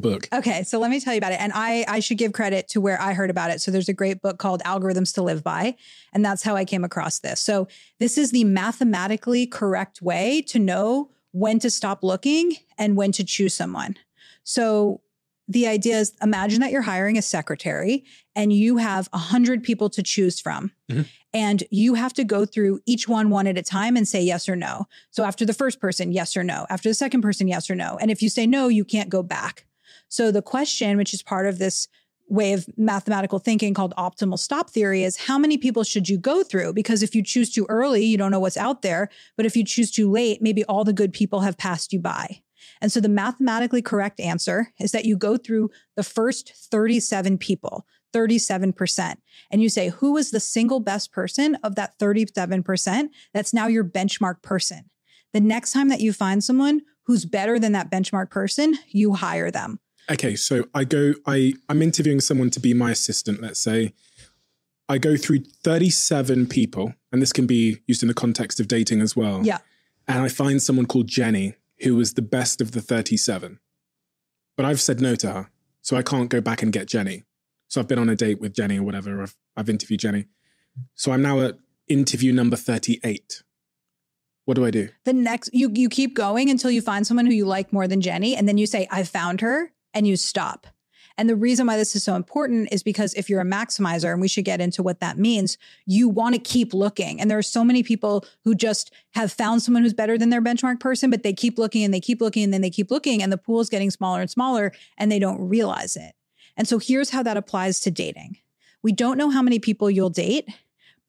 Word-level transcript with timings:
book? 0.00 0.28
Okay, 0.32 0.62
so 0.62 0.78
let 0.78 0.90
me 0.90 1.00
tell 1.00 1.12
you 1.14 1.18
about 1.18 1.32
it. 1.32 1.40
And 1.40 1.52
I 1.54 1.84
I 1.88 2.00
should 2.00 2.18
give 2.18 2.32
credit 2.32 2.68
to 2.68 2.80
where 2.80 3.00
I 3.00 3.12
heard 3.14 3.30
about 3.30 3.50
it. 3.50 3.60
So 3.60 3.70
there's 3.70 3.88
a 3.88 3.92
great 3.94 4.20
book 4.22 4.38
called 4.38 4.62
Algorithms 4.64 5.14
to 5.14 5.22
Live 5.22 5.42
By, 5.42 5.76
and 6.12 6.24
that's 6.24 6.42
how 6.42 6.56
I 6.56 6.64
came 6.64 6.84
across 6.84 7.18
this. 7.20 7.40
So 7.40 7.68
this 7.98 8.18
is 8.18 8.30
the 8.30 8.44
mathematically 8.44 9.46
correct 9.46 10.02
way 10.02 10.42
to 10.48 10.58
know 10.58 11.10
when 11.32 11.58
to 11.60 11.70
stop 11.70 12.02
looking 12.02 12.56
and 12.78 12.96
when 12.96 13.12
to 13.12 13.24
choose 13.24 13.54
someone. 13.54 13.96
So 14.44 15.00
the 15.48 15.66
idea 15.68 15.98
is 15.98 16.12
imagine 16.22 16.60
that 16.60 16.72
you're 16.72 16.82
hiring 16.82 17.16
a 17.16 17.22
secretary 17.22 18.04
and 18.34 18.52
you 18.52 18.78
have 18.78 19.08
a 19.12 19.18
hundred 19.18 19.62
people 19.62 19.88
to 19.90 20.02
choose 20.02 20.40
from. 20.40 20.72
Mhm. 20.90 21.06
And 21.32 21.62
you 21.70 21.94
have 21.94 22.12
to 22.14 22.24
go 22.24 22.46
through 22.46 22.80
each 22.86 23.06
one 23.08 23.28
one 23.30 23.46
at 23.46 23.58
a 23.58 23.62
time 23.62 23.96
and 23.96 24.08
say 24.08 24.22
yes 24.22 24.48
or 24.48 24.56
no. 24.56 24.86
So 25.10 25.22
after 25.24 25.44
the 25.44 25.52
first 25.52 25.78
person, 25.80 26.10
yes 26.10 26.36
or 26.36 26.42
no. 26.42 26.66
After 26.70 26.88
the 26.88 26.94
second 26.94 27.20
person, 27.20 27.46
yes 27.46 27.68
or 27.70 27.74
no. 27.74 27.98
And 28.00 28.10
if 28.10 28.22
you 28.22 28.28
say 28.28 28.46
no, 28.46 28.68
you 28.68 28.84
can't 28.84 29.10
go 29.10 29.22
back. 29.22 29.66
So 30.08 30.30
the 30.30 30.42
question, 30.42 30.96
which 30.96 31.14
is 31.14 31.22
part 31.22 31.46
of 31.46 31.58
this 31.58 31.88
way 32.28 32.52
of 32.52 32.66
mathematical 32.76 33.38
thinking 33.38 33.74
called 33.74 33.94
optimal 33.96 34.38
stop 34.38 34.70
theory, 34.70 35.04
is 35.04 35.16
how 35.16 35.38
many 35.38 35.56
people 35.56 35.84
should 35.84 36.08
you 36.08 36.18
go 36.18 36.42
through? 36.42 36.72
Because 36.72 37.02
if 37.02 37.14
you 37.14 37.22
choose 37.22 37.52
too 37.52 37.66
early, 37.68 38.04
you 38.04 38.16
don't 38.18 38.30
know 38.30 38.40
what's 38.40 38.56
out 38.56 38.82
there. 38.82 39.08
But 39.36 39.46
if 39.46 39.56
you 39.56 39.64
choose 39.64 39.90
too 39.90 40.10
late, 40.10 40.42
maybe 40.42 40.64
all 40.64 40.84
the 40.84 40.92
good 40.92 41.12
people 41.12 41.40
have 41.40 41.56
passed 41.56 41.92
you 41.92 42.00
by. 42.00 42.42
And 42.80 42.90
so 42.90 43.00
the 43.00 43.08
mathematically 43.08 43.82
correct 43.82 44.20
answer 44.20 44.72
is 44.80 44.92
that 44.92 45.04
you 45.04 45.16
go 45.16 45.36
through 45.36 45.70
the 45.94 46.02
first 46.02 46.52
37 46.70 47.38
people, 47.38 47.86
37%, 48.12 49.16
and 49.50 49.62
you 49.62 49.68
say, 49.68 49.88
who 49.88 50.16
is 50.16 50.30
the 50.30 50.40
single 50.40 50.80
best 50.80 51.12
person 51.12 51.56
of 51.62 51.74
that 51.76 51.98
37% 51.98 53.08
that's 53.32 53.54
now 53.54 53.66
your 53.66 53.84
benchmark 53.84 54.42
person? 54.42 54.90
The 55.32 55.40
next 55.40 55.72
time 55.72 55.88
that 55.88 56.00
you 56.00 56.12
find 56.12 56.42
someone 56.42 56.82
who's 57.04 57.24
better 57.24 57.58
than 57.58 57.72
that 57.72 57.90
benchmark 57.90 58.30
person, 58.30 58.76
you 58.88 59.14
hire 59.14 59.50
them. 59.50 59.78
Okay, 60.10 60.36
so 60.36 60.64
I 60.74 60.84
go, 60.84 61.14
I, 61.26 61.54
I'm 61.68 61.82
interviewing 61.82 62.20
someone 62.20 62.50
to 62.50 62.60
be 62.60 62.74
my 62.74 62.92
assistant, 62.92 63.40
let's 63.42 63.60
say. 63.60 63.92
I 64.88 64.98
go 64.98 65.16
through 65.16 65.40
37 65.64 66.46
people, 66.46 66.94
and 67.10 67.20
this 67.20 67.32
can 67.32 67.46
be 67.46 67.78
used 67.86 68.02
in 68.02 68.08
the 68.08 68.14
context 68.14 68.60
of 68.60 68.68
dating 68.68 69.00
as 69.00 69.16
well. 69.16 69.44
Yeah. 69.44 69.58
And 70.06 70.22
I 70.22 70.28
find 70.28 70.62
someone 70.62 70.86
called 70.86 71.08
Jenny, 71.08 71.54
who 71.80 71.96
was 71.96 72.14
the 72.14 72.22
best 72.22 72.60
of 72.60 72.70
the 72.70 72.80
37. 72.80 73.58
But 74.56 74.64
I've 74.64 74.80
said 74.80 75.00
no 75.00 75.16
to 75.16 75.32
her. 75.32 75.50
So 75.82 75.96
I 75.96 76.02
can't 76.02 76.30
go 76.30 76.40
back 76.40 76.62
and 76.62 76.72
get 76.72 76.86
Jenny. 76.86 77.24
So 77.68 77.80
I've 77.80 77.88
been 77.88 77.98
on 77.98 78.08
a 78.08 78.16
date 78.16 78.40
with 78.40 78.54
Jenny 78.54 78.78
or 78.78 78.84
whatever. 78.84 79.22
I've, 79.22 79.36
I've 79.56 79.68
interviewed 79.68 80.00
Jenny. 80.00 80.26
So 80.94 81.12
I'm 81.12 81.22
now 81.22 81.40
at 81.40 81.56
interview 81.88 82.32
number 82.32 82.56
38. 82.56 83.42
What 84.44 84.54
do 84.54 84.64
I 84.64 84.70
do? 84.70 84.88
The 85.04 85.12
next 85.12 85.50
you 85.52 85.72
you 85.74 85.88
keep 85.88 86.14
going 86.14 86.50
until 86.50 86.70
you 86.70 86.80
find 86.80 87.04
someone 87.04 87.26
who 87.26 87.32
you 87.32 87.46
like 87.46 87.72
more 87.72 87.88
than 87.88 88.00
Jenny 88.00 88.36
and 88.36 88.46
then 88.46 88.58
you 88.58 88.66
say 88.66 88.86
I 88.92 89.02
found 89.02 89.40
her 89.40 89.72
and 89.96 90.06
you 90.06 90.14
stop. 90.14 90.66
And 91.18 91.26
the 91.26 91.36
reason 91.36 91.66
why 91.66 91.78
this 91.78 91.96
is 91.96 92.04
so 92.04 92.14
important 92.14 92.68
is 92.70 92.82
because 92.82 93.14
if 93.14 93.30
you're 93.30 93.40
a 93.40 93.44
maximizer, 93.44 94.12
and 94.12 94.20
we 94.20 94.28
should 94.28 94.44
get 94.44 94.60
into 94.60 94.82
what 94.82 95.00
that 95.00 95.16
means, 95.16 95.56
you 95.86 96.10
want 96.10 96.34
to 96.34 96.40
keep 96.40 96.74
looking. 96.74 97.18
And 97.18 97.30
there 97.30 97.38
are 97.38 97.42
so 97.42 97.64
many 97.64 97.82
people 97.82 98.26
who 98.44 98.54
just 98.54 98.92
have 99.14 99.32
found 99.32 99.62
someone 99.62 99.82
who's 99.82 99.94
better 99.94 100.18
than 100.18 100.28
their 100.28 100.42
benchmark 100.42 100.78
person, 100.78 101.08
but 101.08 101.22
they 101.22 101.32
keep 101.32 101.58
looking 101.58 101.82
and 101.82 101.94
they 101.94 102.00
keep 102.00 102.20
looking 102.20 102.44
and 102.44 102.52
then 102.52 102.60
they 102.60 102.68
keep 102.68 102.90
looking, 102.90 103.22
and 103.22 103.32
the 103.32 103.38
pool 103.38 103.60
is 103.60 103.70
getting 103.70 103.90
smaller 103.90 104.20
and 104.20 104.30
smaller 104.30 104.72
and 104.98 105.10
they 105.10 105.18
don't 105.18 105.48
realize 105.48 105.96
it. 105.96 106.14
And 106.58 106.68
so 106.68 106.78
here's 106.78 107.08
how 107.08 107.22
that 107.22 107.38
applies 107.38 107.80
to 107.80 107.90
dating. 107.90 108.36
We 108.82 108.92
don't 108.92 109.16
know 109.16 109.30
how 109.30 109.40
many 109.40 109.58
people 109.58 109.90
you'll 109.90 110.10
date, 110.10 110.50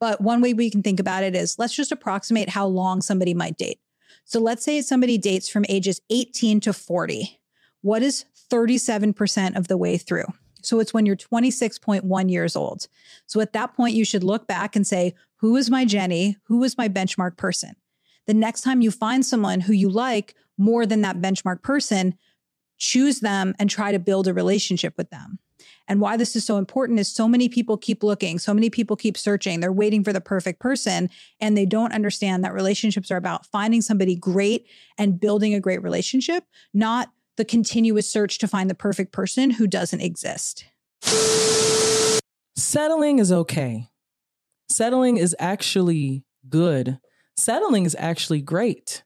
but 0.00 0.22
one 0.22 0.40
way 0.40 0.54
we 0.54 0.70
can 0.70 0.82
think 0.82 1.00
about 1.00 1.22
it 1.22 1.36
is 1.36 1.58
let's 1.58 1.76
just 1.76 1.92
approximate 1.92 2.48
how 2.48 2.66
long 2.66 3.02
somebody 3.02 3.34
might 3.34 3.58
date. 3.58 3.78
So 4.24 4.40
let's 4.40 4.64
say 4.64 4.80
somebody 4.80 5.18
dates 5.18 5.50
from 5.50 5.66
ages 5.68 6.00
18 6.08 6.60
to 6.60 6.72
40. 6.72 7.38
What 7.82 8.02
is 8.02 8.24
37% 8.50 9.56
of 9.56 9.68
the 9.68 9.76
way 9.76 9.96
through? 9.96 10.26
So 10.62 10.80
it's 10.80 10.92
when 10.92 11.06
you're 11.06 11.16
26.1 11.16 12.30
years 12.30 12.56
old. 12.56 12.88
So 13.26 13.40
at 13.40 13.52
that 13.52 13.74
point, 13.74 13.94
you 13.94 14.04
should 14.04 14.24
look 14.24 14.46
back 14.46 14.74
and 14.74 14.86
say, 14.86 15.14
who 15.36 15.56
is 15.56 15.70
my 15.70 15.84
Jenny? 15.84 16.36
Who 16.44 16.64
is 16.64 16.76
my 16.76 16.88
benchmark 16.88 17.36
person? 17.36 17.76
The 18.26 18.34
next 18.34 18.62
time 18.62 18.80
you 18.80 18.90
find 18.90 19.24
someone 19.24 19.60
who 19.60 19.72
you 19.72 19.88
like 19.88 20.34
more 20.58 20.84
than 20.84 21.00
that 21.02 21.20
benchmark 21.20 21.62
person, 21.62 22.14
choose 22.76 23.20
them 23.20 23.54
and 23.58 23.70
try 23.70 23.92
to 23.92 23.98
build 23.98 24.26
a 24.26 24.34
relationship 24.34 24.94
with 24.96 25.10
them. 25.10 25.38
And 25.88 26.00
why 26.00 26.16
this 26.16 26.36
is 26.36 26.44
so 26.44 26.58
important 26.58 27.00
is 27.00 27.08
so 27.08 27.26
many 27.26 27.48
people 27.48 27.76
keep 27.76 28.02
looking, 28.02 28.38
so 28.38 28.52
many 28.52 28.68
people 28.68 28.94
keep 28.94 29.16
searching. 29.16 29.60
They're 29.60 29.72
waiting 29.72 30.04
for 30.04 30.12
the 30.12 30.20
perfect 30.20 30.60
person 30.60 31.08
and 31.40 31.56
they 31.56 31.64
don't 31.64 31.94
understand 31.94 32.44
that 32.44 32.52
relationships 32.52 33.10
are 33.10 33.16
about 33.16 33.46
finding 33.46 33.80
somebody 33.80 34.14
great 34.14 34.66
and 34.98 35.18
building 35.18 35.54
a 35.54 35.60
great 35.60 35.82
relationship, 35.82 36.44
not 36.74 37.10
the 37.38 37.44
continuous 37.46 38.10
search 38.10 38.36
to 38.38 38.46
find 38.46 38.68
the 38.68 38.74
perfect 38.74 39.12
person 39.12 39.52
who 39.52 39.66
doesn't 39.66 40.02
exist. 40.02 40.66
Settling 42.56 43.18
is 43.18 43.32
okay. 43.32 43.88
Settling 44.68 45.16
is 45.16 45.34
actually 45.38 46.24
good. 46.48 46.98
Settling 47.36 47.86
is 47.86 47.96
actually 47.98 48.42
great. 48.42 49.04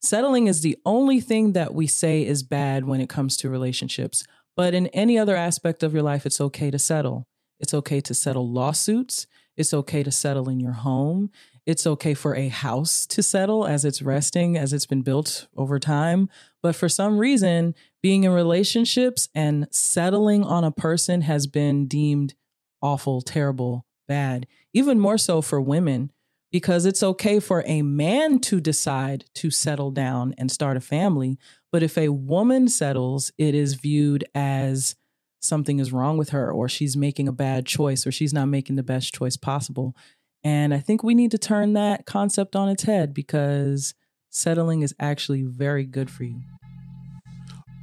Settling 0.00 0.48
is 0.48 0.62
the 0.62 0.76
only 0.84 1.20
thing 1.20 1.52
that 1.52 1.72
we 1.74 1.86
say 1.86 2.26
is 2.26 2.42
bad 2.42 2.84
when 2.84 3.00
it 3.00 3.08
comes 3.08 3.36
to 3.36 3.48
relationships. 3.48 4.24
But 4.56 4.74
in 4.74 4.88
any 4.88 5.18
other 5.18 5.36
aspect 5.36 5.82
of 5.82 5.92
your 5.92 6.02
life, 6.02 6.26
it's 6.26 6.40
okay 6.40 6.70
to 6.70 6.78
settle. 6.78 7.26
It's 7.60 7.74
okay 7.74 8.00
to 8.00 8.14
settle 8.14 8.50
lawsuits. 8.50 9.26
It's 9.56 9.72
okay 9.72 10.02
to 10.02 10.10
settle 10.10 10.48
in 10.48 10.58
your 10.58 10.72
home. 10.72 11.30
It's 11.66 11.86
okay 11.86 12.14
for 12.14 12.34
a 12.34 12.48
house 12.48 13.06
to 13.06 13.22
settle 13.22 13.66
as 13.66 13.84
it's 13.84 14.02
resting, 14.02 14.56
as 14.56 14.72
it's 14.72 14.86
been 14.86 15.02
built 15.02 15.46
over 15.56 15.78
time. 15.78 16.28
But 16.64 16.74
for 16.74 16.88
some 16.88 17.18
reason, 17.18 17.74
being 18.02 18.24
in 18.24 18.30
relationships 18.30 19.28
and 19.34 19.68
settling 19.70 20.42
on 20.44 20.64
a 20.64 20.70
person 20.70 21.20
has 21.20 21.46
been 21.46 21.86
deemed 21.86 22.32
awful, 22.80 23.20
terrible, 23.20 23.84
bad, 24.08 24.46
even 24.72 24.98
more 24.98 25.18
so 25.18 25.42
for 25.42 25.60
women, 25.60 26.10
because 26.50 26.86
it's 26.86 27.02
okay 27.02 27.38
for 27.38 27.62
a 27.66 27.82
man 27.82 28.38
to 28.38 28.62
decide 28.62 29.26
to 29.34 29.50
settle 29.50 29.90
down 29.90 30.34
and 30.38 30.50
start 30.50 30.78
a 30.78 30.80
family. 30.80 31.36
But 31.70 31.82
if 31.82 31.98
a 31.98 32.08
woman 32.08 32.68
settles, 32.68 33.30
it 33.36 33.54
is 33.54 33.74
viewed 33.74 34.24
as 34.34 34.96
something 35.42 35.80
is 35.80 35.92
wrong 35.92 36.16
with 36.16 36.30
her, 36.30 36.50
or 36.50 36.66
she's 36.66 36.96
making 36.96 37.28
a 37.28 37.32
bad 37.32 37.66
choice, 37.66 38.06
or 38.06 38.10
she's 38.10 38.32
not 38.32 38.46
making 38.46 38.76
the 38.76 38.82
best 38.82 39.12
choice 39.12 39.36
possible. 39.36 39.94
And 40.42 40.72
I 40.72 40.78
think 40.78 41.02
we 41.02 41.14
need 41.14 41.32
to 41.32 41.38
turn 41.38 41.74
that 41.74 42.06
concept 42.06 42.56
on 42.56 42.70
its 42.70 42.84
head 42.84 43.12
because 43.12 43.92
settling 44.30 44.80
is 44.80 44.94
actually 44.98 45.42
very 45.42 45.84
good 45.84 46.10
for 46.10 46.24
you. 46.24 46.53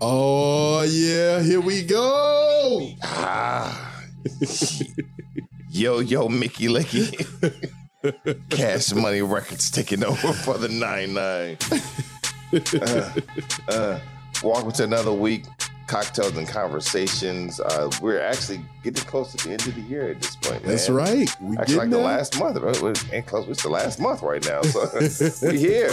Oh 0.03 0.81
yeah, 0.81 1.43
here 1.43 1.61
we 1.61 1.83
go. 1.83 2.89
Ah. 3.03 4.03
yo, 5.69 5.99
yo, 5.99 6.27
Mickey 6.27 6.65
Licky. 6.69 7.69
Cash 8.49 8.95
Money 8.95 9.21
Records 9.21 9.69
taking 9.69 10.03
over 10.03 10.33
for 10.33 10.57
the 10.57 10.69
9 10.69 11.13
9. 11.13 11.57
Uh, 12.51 13.71
uh, 13.71 13.99
welcome 14.43 14.71
to 14.71 14.83
another 14.85 15.13
week. 15.13 15.45
Cocktails 15.91 16.37
and 16.37 16.47
conversations. 16.47 17.59
Uh, 17.59 17.91
we're 18.01 18.21
actually 18.21 18.61
getting 18.81 19.03
close 19.03 19.33
to 19.33 19.45
the 19.45 19.51
end 19.51 19.67
of 19.67 19.75
the 19.75 19.81
year 19.81 20.09
at 20.11 20.21
this 20.21 20.37
point. 20.37 20.63
That's 20.63 20.89
right. 20.89 21.29
We 21.41 21.57
Actually, 21.57 21.57
like 21.57 21.67
getting 21.67 21.89
the 21.89 21.97
last 21.97 22.39
month. 22.39 22.57
Right? 22.59 22.81
We're 22.81 22.93
ain't 23.11 23.25
close. 23.25 23.45
It's 23.49 23.63
the 23.63 23.69
last 23.69 23.99
month 23.99 24.21
right 24.21 24.41
now. 24.45 24.61
So 24.61 24.89
we're 25.45 25.51
here. 25.51 25.91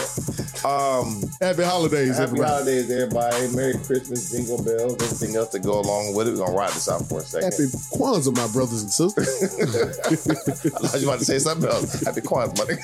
Um, 0.64 1.20
Happy 1.40 1.64
holidays, 1.64 2.16
happy 2.16 2.22
everybody. 2.30 2.48
holidays, 2.48 2.90
everybody. 2.92 3.48
Merry 3.56 3.74
Christmas, 3.74 4.30
jingle 4.30 4.62
bells, 4.62 4.94
everything 5.02 5.34
else 5.34 5.48
to 5.48 5.58
go 5.58 5.80
along 5.80 6.14
with 6.14 6.28
it. 6.28 6.30
We're 6.32 6.46
gonna 6.46 6.56
ride 6.56 6.70
this 6.70 6.88
out 6.88 7.02
for 7.08 7.18
a 7.18 7.22
second. 7.22 7.50
Happy 7.50 7.64
Kwanzaa, 7.66 8.36
my 8.36 8.46
brothers 8.52 8.82
and 8.82 8.92
sisters. 8.92 9.28
I 10.76 10.78
thought 10.86 11.00
you 11.00 11.08
wanted 11.08 11.18
to 11.18 11.24
say 11.24 11.40
something 11.40 11.68
else. 11.68 12.04
Happy 12.04 12.20
Kwanzaa, 12.20 12.54
buddy. 12.56 12.74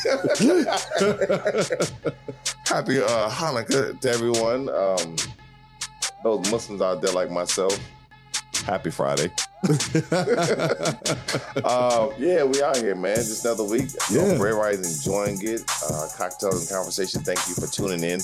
Happy 2.66 3.00
uh, 3.00 3.30
Hanukkah 3.30 4.00
to 4.00 4.10
everyone. 4.10 4.68
Um, 4.68 5.16
those 6.24 6.50
Muslims 6.50 6.82
out 6.82 7.00
there 7.00 7.12
like 7.12 7.30
myself. 7.30 7.78
Happy 8.64 8.90
Friday. 8.90 9.30
uh, 11.62 12.08
yeah, 12.18 12.42
we 12.44 12.62
out 12.62 12.76
here, 12.78 12.94
man. 12.94 13.16
Just 13.16 13.44
another 13.44 13.64
week. 13.64 13.88
Yeah. 14.10 14.22
Hope 14.22 14.32
everybody's 14.32 14.98
enjoying 14.98 15.38
it. 15.42 15.62
Uh, 15.84 16.08
cocktails 16.16 16.62
and 16.62 16.76
conversation. 16.76 17.20
Thank 17.22 17.40
you 17.46 17.54
for 17.54 17.66
tuning 17.66 18.02
in, 18.02 18.20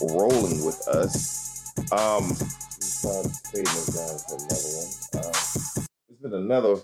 rolling 0.00 0.64
with 0.64 0.86
us. 0.88 1.72
Um, 1.92 2.30
start 2.80 3.26
fading 3.52 3.64
this 3.64 3.86
down 3.96 4.16
for 4.28 4.36
another 4.36 5.26
one. 5.28 5.86
It's 6.08 6.22
been 6.22 6.34
another 6.34 6.76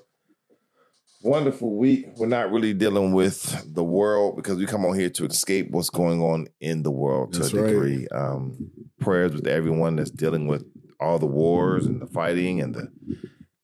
wonderful 1.22 1.76
week. 1.76 2.06
We're 2.16 2.26
not 2.26 2.50
really 2.50 2.72
dealing 2.74 3.12
with 3.12 3.72
the 3.72 3.84
world 3.84 4.36
because 4.36 4.58
we 4.58 4.66
come 4.66 4.84
on 4.84 4.98
here 4.98 5.10
to 5.10 5.26
escape 5.26 5.70
what's 5.70 5.90
going 5.90 6.20
on 6.20 6.48
in 6.60 6.82
the 6.82 6.90
world 6.90 7.34
to 7.34 7.40
That's 7.40 7.52
a 7.52 7.62
right. 7.62 7.68
degree. 7.68 8.08
Um, 8.08 8.70
prayers 9.00 9.32
with 9.32 9.46
everyone 9.46 9.96
that's 9.96 10.10
dealing 10.10 10.46
with 10.46 10.64
all 10.98 11.18
the 11.18 11.26
wars 11.26 11.86
and 11.86 12.00
the 12.00 12.06
fighting 12.06 12.60
and 12.60 12.74
the 12.74 12.88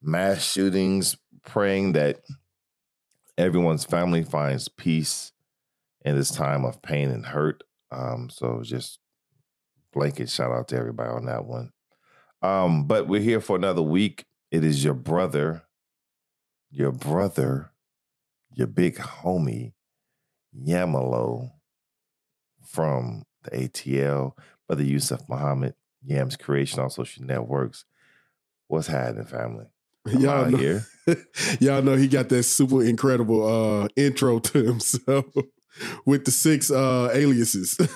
mass 0.02 0.44
shootings. 0.44 1.17
Praying 1.44 1.94
that 1.94 2.20
everyone's 3.37 3.84
family 3.84 4.23
finds 4.23 4.69
peace 4.69 5.32
in 6.05 6.17
this 6.17 6.31
time 6.31 6.64
of 6.64 6.82
pain 6.82 7.11
and 7.11 7.26
hurt. 7.26 7.64
Um, 7.90 8.29
so 8.31 8.61
just 8.62 9.00
blanket 9.93 10.31
shout 10.31 10.52
out 10.52 10.69
to 10.69 10.76
everybody 10.76 11.11
on 11.11 11.26
that 11.26 11.44
one. 11.44 11.73
Um, 12.43 12.87
but 12.87 13.06
we're 13.08 13.20
here 13.20 13.40
for 13.40 13.56
another 13.56 13.82
week. 13.82 14.25
It 14.50 14.64
is 14.64 14.84
your 14.84 14.94
brother, 14.94 15.62
your 16.70 16.93
brother, 16.93 17.73
your 18.55 18.67
big 18.67 18.96
homie, 18.96 19.73
Yamalo 20.56 21.50
from 22.64 23.25
the 23.44 23.50
ATL, 23.50 24.32
Brother 24.73 24.85
Yusuf 24.85 25.21
Muhammad, 25.29 25.75
Yam's 26.03 26.35
Creation 26.35 26.81
on 26.81 26.89
social 26.89 27.27
networks. 27.27 27.85
What's 28.69 28.87
happening, 28.87 29.27
family? 29.27 29.67
I'm 30.07 30.19
Y'all 30.19 30.51
know, 30.51 30.57
here. 30.57 30.87
y'all 31.61 31.83
know 31.83 31.95
he 31.95 32.09
got 32.09 32.31
that 32.31 32.45
super 32.45 32.83
incredible 32.83 33.47
uh 33.47 33.89
intro 33.97 34.39
to 34.39 34.65
himself 34.65 35.27
with 36.05 36.25
the 36.25 36.31
six 36.31 36.71
uh 36.71 37.11
aliases. 37.13 37.77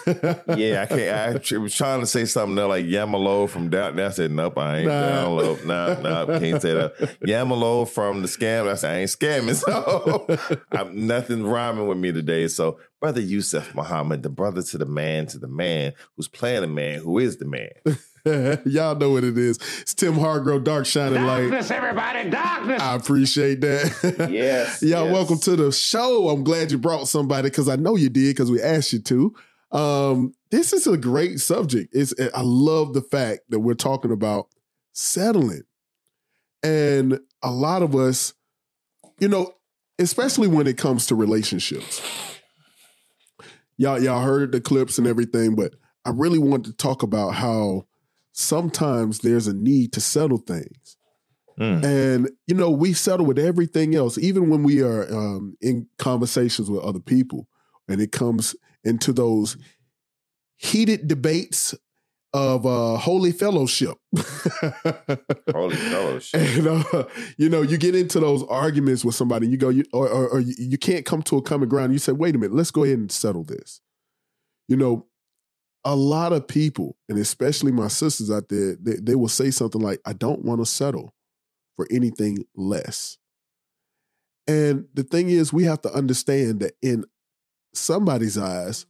Yeah, 0.57 0.83
I 0.83 0.87
can't. 0.87 1.55
I 1.55 1.59
was 1.59 1.75
trying 1.75 2.01
to 2.01 2.07
say 2.07 2.25
something 2.25 2.55
there 2.55 2.67
like 2.67 2.87
Yamalo 2.87 3.49
from 3.49 3.69
down. 3.69 3.99
I 4.01 4.09
said, 4.11 4.31
nope, 4.31 4.57
I 4.59 4.79
ain't 4.79 4.87
Nah. 4.89 5.01
down 5.01 5.37
low. 5.37 5.59
Nah, 5.65 6.01
nah, 6.01 6.39
can't 6.39 6.63
say 6.63 6.73
that. 6.75 6.97
Yamalo 7.27 7.87
from 7.89 8.23
the 8.23 8.29
scam. 8.29 8.69
I 8.69 8.75
said, 8.77 8.95
I 8.95 8.99
ain't 9.01 9.11
scamming. 9.11 9.57
So 9.67 10.59
I'm, 10.73 11.07
nothing 11.07 11.45
rhyming 11.45 11.87
with 11.89 11.99
me 11.99 12.13
today. 12.13 12.47
So, 12.49 12.79
Brother 13.01 13.21
Yusuf 13.21 13.75
Muhammad, 13.75 14.23
the 14.23 14.29
brother 14.31 14.63
to 14.63 14.79
the 14.79 14.87
man, 14.87 15.27
to 15.27 15.39
the 15.39 15.49
man 15.49 15.93
who's 16.17 16.29
playing 16.29 16.63
the 16.63 16.67
man, 16.69 17.01
who 17.01 17.19
is 17.19 17.37
the 17.39 17.45
man. 17.47 17.71
y'all 18.65 18.97
know 18.97 19.11
what 19.11 19.23
it 19.23 19.39
is. 19.39 19.57
It's 19.83 19.95
Tim 19.95 20.15
Hargrove, 20.15 20.65
Dark 20.65 20.85
Shining 20.85 21.25
Light. 21.25 21.43
Darkness, 21.43 21.71
everybody, 21.71 22.29
darkness. 22.29 22.83
I 22.83 22.97
appreciate 22.97 23.61
that. 23.61 24.27
Yes, 24.37 24.83
Y'all 24.83 25.05
yes. 25.05 25.13
welcome 25.13 25.39
to 25.41 25.55
the 25.55 25.71
show. 25.71 26.29
I'm 26.29 26.43
glad 26.43 26.73
you 26.73 26.79
brought 26.79 27.07
somebody 27.07 27.49
because 27.49 27.69
I 27.69 27.77
know 27.77 27.95
you 27.95 28.09
did 28.09 28.35
because 28.35 28.51
we 28.51 28.61
asked 28.61 28.93
you 28.93 28.99
to. 29.01 29.35
Um, 29.71 30.35
this 30.51 30.73
is 30.73 30.87
a 30.89 30.97
great 30.97 31.39
subject. 31.39 31.95
It's 31.95 32.13
I 32.35 32.41
love 32.43 32.95
the 32.95 33.03
fact 33.03 33.43
that 33.51 33.61
we're 33.61 33.75
talking 33.75 34.11
about 34.11 34.49
settling. 34.93 35.63
And 36.63 37.21
a 37.43 37.51
lot 37.51 37.83
of 37.83 37.95
us, 37.95 38.35
you 39.21 39.29
know, 39.29 39.53
especially 40.01 40.49
when 40.49 40.67
it 40.67 40.79
comes 40.79 41.07
to 41.07 41.15
relationships. 41.15 42.03
Y'all, 43.77 44.03
y'all 44.03 44.23
heard 44.23 44.51
the 44.53 44.61
clips 44.61 44.99
and 44.99 45.07
everything, 45.07 45.55
but 45.55 45.75
I 46.05 46.11
really 46.11 46.39
want 46.39 46.65
to 46.65 46.73
talk 46.73 47.03
about 47.03 47.35
how 47.35 47.87
sometimes 48.37 49.21
there's 49.21 49.47
a 49.47 49.55
need 49.55 49.95
to 49.95 50.01
settle 50.01 50.37
things. 50.37 50.97
Mm. 51.59 51.85
And 51.85 52.31
you 52.47 52.55
know, 52.55 52.71
we 52.71 52.93
settle 52.93 53.25
with 53.25 53.39
everything 53.39 53.95
else, 53.95 54.19
even 54.19 54.51
when 54.51 54.63
we 54.63 54.83
are 54.83 55.11
um, 55.11 55.57
in 55.63 55.89
conversations 55.99 56.71
with 56.71 56.83
other 56.83 57.01
people, 57.01 57.49
and 57.89 58.01
it 58.01 58.13
comes 58.13 58.55
into 58.85 59.13
those 59.15 59.57
heated 60.57 61.09
debates 61.09 61.75
of 62.35 62.67
uh, 62.67 62.99
holy 62.99 63.33
fellowship. 63.33 63.97
Holy 65.51 65.77
fellowship. 65.77 66.41
And 66.41 66.67
uh, 66.69 67.05
you 67.39 67.49
know, 67.49 67.63
you 67.63 67.79
get 67.79 67.95
into 67.95 68.21
those 68.21 68.43
arguments 68.45 69.03
with 69.03 69.15
somebody, 69.15 69.49
you 69.49 69.57
go, 69.57 69.71
you, 69.71 69.85
or, 69.95 70.07
or, 70.09 70.29
or 70.29 70.41
you, 70.41 70.55
you 70.59 70.77
can't 70.77 71.07
come 71.07 71.23
to 71.23 71.39
a 71.39 71.43
common 71.43 71.71
ground. 71.71 71.95
You 71.95 71.99
say, 71.99 72.13
"Wait 72.13 72.35
a 72.35 72.39
minute, 72.39 72.55
let's 72.55 72.71
go 72.71 72.85
ahead 72.85 72.99
and 72.99 73.11
settle 73.11 73.45
this." 73.45 73.81
You 74.69 74.77
know, 74.77 75.07
a 75.87 75.95
lot 75.95 76.33
of 76.33 76.49
people, 76.49 76.97
and 77.09 77.17
especially 77.17 77.71
my 77.71 77.87
sisters 77.87 78.31
out 78.31 78.49
there, 78.49 78.75
they, 78.75 78.97
they 78.97 79.15
will 79.15 79.29
say 79.29 79.51
something 79.51 79.81
like, 79.81 80.01
"I 80.05 80.13
don't 80.13 80.45
want 80.45 80.61
to 80.61 80.67
settle 80.67 81.15
for 81.77 81.87
anything 81.91 82.45
less." 82.57 83.19
And 84.49 84.87
the 84.95 85.05
thing 85.05 85.31
is, 85.31 85.53
we 85.53 85.65
have 85.65 85.81
to 85.83 85.93
understand 85.93 86.61
that 86.61 86.73
in 86.83 87.05
somebody's 87.73 88.37
eyes, 88.37 88.87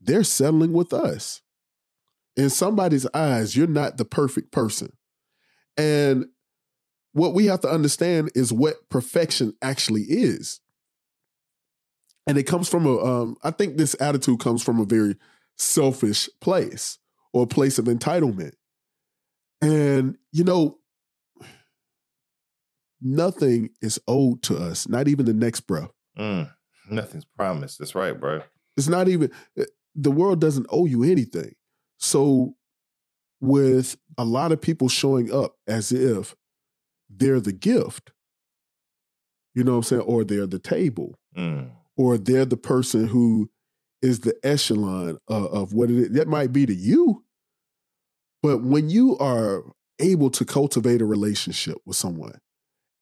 they're 0.00 0.24
settling 0.24 0.72
with 0.72 0.92
us. 0.92 1.40
In 2.36 2.50
somebody's 2.50 3.06
eyes, 3.14 3.56
you're 3.56 3.66
not 3.66 3.96
the 3.96 4.04
perfect 4.04 4.50
person. 4.50 4.92
And 5.76 6.26
what 7.12 7.32
we 7.32 7.46
have 7.46 7.60
to 7.60 7.70
understand 7.70 8.32
is 8.34 8.52
what 8.52 8.88
perfection 8.88 9.54
actually 9.62 10.02
is. 10.02 10.60
And 12.26 12.38
it 12.38 12.44
comes 12.44 12.68
from 12.68 12.86
a, 12.86 12.98
um, 12.98 13.36
I 13.44 13.50
think 13.50 13.76
this 13.76 13.94
attitude 14.00 14.40
comes 14.40 14.62
from 14.62 14.80
a 14.80 14.84
very 14.84 15.16
selfish 15.56 16.28
place 16.40 16.98
or 17.32 17.46
place 17.46 17.78
of 17.78 17.86
entitlement. 17.86 18.52
And, 19.60 20.16
you 20.32 20.44
know, 20.44 20.78
nothing 23.00 23.70
is 23.82 23.98
owed 24.06 24.42
to 24.44 24.56
us, 24.56 24.88
not 24.88 25.08
even 25.08 25.26
the 25.26 25.34
next 25.34 25.60
breath. 25.62 25.90
Mm. 26.18 26.50
Nothing's 26.90 27.24
promised. 27.24 27.78
That's 27.78 27.94
right, 27.94 28.18
bro. 28.18 28.42
It's 28.76 28.88
not 28.88 29.08
even, 29.08 29.30
eh, 29.58 29.64
the 29.94 30.10
world 30.10 30.40
doesn't 30.40 30.66
owe 30.70 30.86
you 30.86 31.02
anything. 31.04 31.54
So, 31.98 32.56
with 33.40 33.96
a 34.16 34.24
lot 34.24 34.52
of 34.52 34.60
people 34.60 34.88
showing 34.88 35.32
up 35.32 35.56
as 35.66 35.92
if 35.92 36.34
they're 37.10 37.40
the 37.40 37.52
gift, 37.52 38.12
you 39.54 39.62
know 39.64 39.72
what 39.72 39.76
I'm 39.78 39.82
saying, 39.84 40.02
or 40.02 40.24
they're 40.24 40.46
the 40.46 40.58
table, 40.58 41.18
Mm. 41.36 41.70
or 41.96 42.16
they're 42.18 42.44
the 42.44 42.56
person 42.56 43.06
who 43.08 43.50
is 44.04 44.20
the 44.20 44.34
echelon 44.42 45.18
of, 45.28 45.46
of 45.46 45.72
what 45.72 45.90
it 45.90 45.96
is. 45.96 46.10
That 46.10 46.28
might 46.28 46.52
be 46.52 46.66
to 46.66 46.74
you, 46.74 47.24
but 48.42 48.62
when 48.62 48.90
you 48.90 49.16
are 49.18 49.64
able 49.98 50.28
to 50.30 50.44
cultivate 50.44 51.00
a 51.00 51.06
relationship 51.06 51.78
with 51.86 51.96
someone 51.96 52.38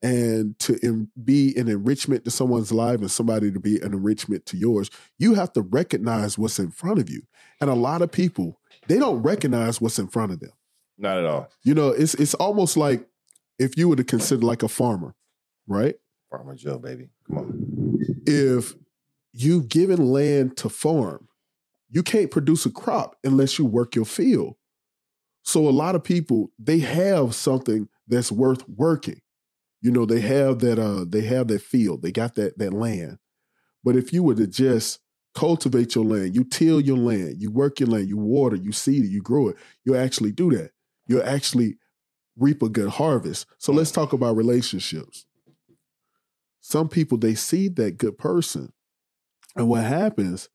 and 0.00 0.56
to 0.60 1.08
be 1.24 1.56
an 1.56 1.68
enrichment 1.68 2.24
to 2.24 2.30
someone's 2.30 2.70
life 2.70 3.00
and 3.00 3.10
somebody 3.10 3.50
to 3.50 3.58
be 3.58 3.80
an 3.80 3.92
enrichment 3.92 4.46
to 4.46 4.56
yours, 4.56 4.90
you 5.18 5.34
have 5.34 5.52
to 5.54 5.62
recognize 5.62 6.38
what's 6.38 6.60
in 6.60 6.70
front 6.70 7.00
of 7.00 7.10
you. 7.10 7.22
And 7.60 7.68
a 7.68 7.74
lot 7.74 8.02
of 8.02 8.12
people, 8.12 8.60
they 8.86 8.98
don't 8.98 9.22
recognize 9.22 9.80
what's 9.80 9.98
in 9.98 10.06
front 10.06 10.30
of 10.30 10.38
them. 10.38 10.52
Not 10.98 11.18
at 11.18 11.24
all. 11.24 11.48
You 11.64 11.74
know, 11.74 11.88
it's 11.88 12.14
it's 12.14 12.34
almost 12.34 12.76
like 12.76 13.04
if 13.58 13.76
you 13.76 13.88
were 13.88 13.96
to 13.96 14.04
consider 14.04 14.42
like 14.46 14.62
a 14.62 14.68
farmer, 14.68 15.16
right? 15.66 15.96
Farmer 16.30 16.54
Joe, 16.54 16.78
baby. 16.78 17.08
Come 17.26 17.38
on. 17.38 17.98
if 18.26 18.76
you've 19.32 19.68
given 19.68 20.06
land 20.06 20.56
to 20.58 20.68
farm, 20.68 21.28
you 21.90 22.02
can't 22.02 22.30
produce 22.30 22.66
a 22.66 22.70
crop 22.70 23.16
unless 23.24 23.58
you 23.58 23.64
work 23.66 23.94
your 23.94 24.04
field. 24.04 24.56
So 25.42 25.68
a 25.68 25.70
lot 25.70 25.94
of 25.94 26.04
people 26.04 26.52
they 26.58 26.78
have 26.78 27.34
something 27.34 27.88
that's 28.06 28.32
worth 28.32 28.68
working. 28.68 29.20
You 29.80 29.90
know, 29.90 30.06
they 30.06 30.20
have 30.20 30.60
that 30.60 30.78
uh 30.78 31.04
they 31.08 31.22
have 31.22 31.48
that 31.48 31.62
field, 31.62 32.02
they 32.02 32.12
got 32.12 32.34
that 32.36 32.58
that 32.58 32.72
land. 32.72 33.18
But 33.84 33.96
if 33.96 34.12
you 34.12 34.22
were 34.22 34.36
to 34.36 34.46
just 34.46 35.00
cultivate 35.34 35.94
your 35.94 36.04
land, 36.04 36.34
you 36.36 36.44
till 36.44 36.80
your 36.80 36.96
land, 36.96 37.36
you 37.40 37.50
work 37.50 37.80
your 37.80 37.88
land, 37.88 38.08
you 38.08 38.16
water, 38.16 38.56
you 38.56 38.70
seed 38.70 39.04
it, 39.04 39.08
you 39.08 39.22
grow 39.22 39.48
it, 39.48 39.56
you 39.84 39.96
actually 39.96 40.32
do 40.32 40.50
that. 40.52 40.70
You'll 41.06 41.24
actually 41.24 41.78
reap 42.36 42.62
a 42.62 42.68
good 42.68 42.90
harvest. 42.90 43.46
So 43.58 43.72
let's 43.72 43.90
talk 43.90 44.12
about 44.12 44.36
relationships 44.36 45.26
some 46.62 46.88
people 46.88 47.18
they 47.18 47.34
see 47.34 47.68
that 47.68 47.98
good 47.98 48.16
person 48.16 48.72
and 49.56 49.68
what 49.68 49.84
happens 49.84 50.48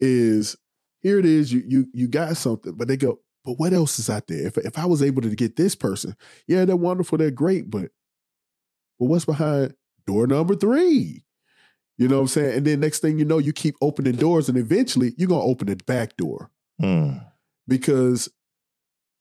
is 0.00 0.56
here 1.00 1.18
it 1.18 1.24
is 1.24 1.52
you 1.52 1.62
you 1.66 1.86
you 1.92 2.08
got 2.08 2.36
something 2.36 2.74
but 2.74 2.88
they 2.88 2.96
go 2.96 3.20
but 3.44 3.54
what 3.54 3.72
else 3.72 3.98
is 3.98 4.10
out 4.10 4.26
there? 4.26 4.46
If, 4.46 4.58
if 4.58 4.78
i 4.78 4.84
was 4.84 5.02
able 5.02 5.22
to 5.22 5.34
get 5.34 5.56
this 5.56 5.74
person 5.74 6.14
yeah 6.46 6.64
they're 6.64 6.76
wonderful 6.76 7.18
they're 7.18 7.30
great 7.30 7.70
but 7.70 7.90
but 8.98 9.06
what's 9.06 9.24
behind 9.24 9.74
door 10.06 10.26
number 10.26 10.54
three? 10.54 11.24
You 11.96 12.08
know 12.08 12.16
what 12.16 12.22
i'm 12.22 12.28
saying? 12.28 12.56
And 12.58 12.66
then 12.66 12.80
next 12.80 13.00
thing 13.00 13.18
you 13.18 13.24
know 13.24 13.38
you 13.38 13.52
keep 13.52 13.76
opening 13.80 14.16
doors 14.16 14.48
and 14.48 14.58
eventually 14.58 15.12
you're 15.16 15.28
going 15.28 15.42
to 15.42 15.46
open 15.46 15.66
the 15.68 15.76
back 15.76 16.16
door. 16.16 16.50
Mm. 16.80 17.22
because 17.68 18.30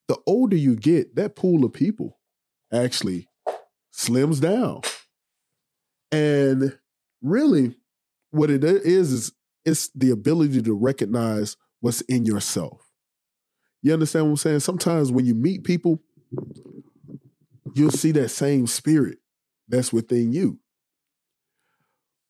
the 0.08 0.18
older 0.26 0.56
you 0.56 0.76
get 0.76 1.16
that 1.16 1.36
pool 1.36 1.66
of 1.66 1.74
people 1.74 2.18
actually 2.74 3.28
slims 3.94 4.40
down. 4.42 4.82
And 6.12 6.78
really, 7.22 7.76
what 8.32 8.50
it 8.50 8.64
is 8.64 9.12
is 9.12 9.32
it's 9.66 9.90
the 9.90 10.12
ability 10.12 10.62
to 10.62 10.74
recognize 10.74 11.58
what's 11.80 12.02
in 12.02 12.26
yourself. 12.26 12.86
You 13.82 13.94
understand 13.94 14.26
what 14.26 14.32
I'm 14.32 14.38
saying? 14.38 14.60
Sometimes 14.62 15.12
when 15.12 15.26
you 15.26 15.36
meet 15.36 15.64
people, 15.64 16.02
you'll 17.74 17.92
see 17.92 18.12
that 18.12 18.30
same 18.30 18.68
spirit 18.68 19.20
that's 19.68 19.94
within 19.94 20.34
you. 20.34 20.60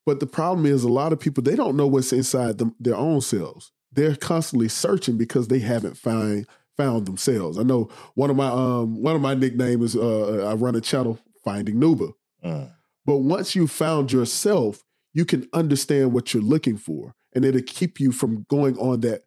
But 0.05 0.19
the 0.19 0.27
problem 0.27 0.65
is, 0.65 0.83
a 0.83 0.89
lot 0.89 1.13
of 1.13 1.19
people 1.19 1.43
they 1.43 1.55
don't 1.55 1.77
know 1.77 1.87
what's 1.87 2.13
inside 2.13 2.57
them, 2.57 2.75
their 2.79 2.95
own 2.95 3.21
selves. 3.21 3.71
They're 3.91 4.15
constantly 4.15 4.67
searching 4.67 5.17
because 5.17 5.47
they 5.47 5.59
haven't 5.59 5.97
find 5.97 6.47
found 6.77 7.05
themselves. 7.05 7.57
I 7.57 7.63
know 7.63 7.89
one 8.15 8.29
of 8.29 8.35
my 8.35 8.47
um 8.47 9.01
one 9.01 9.15
of 9.15 9.21
my 9.21 9.33
nicknames 9.33 9.95
is 9.95 10.01
uh, 10.01 10.47
I 10.49 10.53
run 10.53 10.75
a 10.75 10.81
channel 10.81 11.19
Finding 11.43 11.75
Nuba. 11.75 12.13
Mm. 12.43 12.71
But 13.05 13.17
once 13.17 13.55
you 13.55 13.67
found 13.67 14.11
yourself, 14.11 14.83
you 15.13 15.25
can 15.25 15.47
understand 15.53 16.13
what 16.13 16.33
you're 16.33 16.43
looking 16.43 16.77
for, 16.77 17.15
and 17.33 17.45
it'll 17.45 17.61
keep 17.61 17.99
you 17.99 18.11
from 18.11 18.45
going 18.49 18.77
on 18.77 19.01
that 19.01 19.21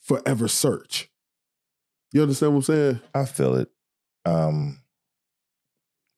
forever 0.00 0.48
search. 0.48 1.10
You 2.12 2.22
understand 2.22 2.52
what 2.52 2.58
I'm 2.58 2.62
saying? 2.62 3.00
I 3.14 3.24
feel 3.24 3.54
it. 3.56 3.68
Um, 4.24 4.80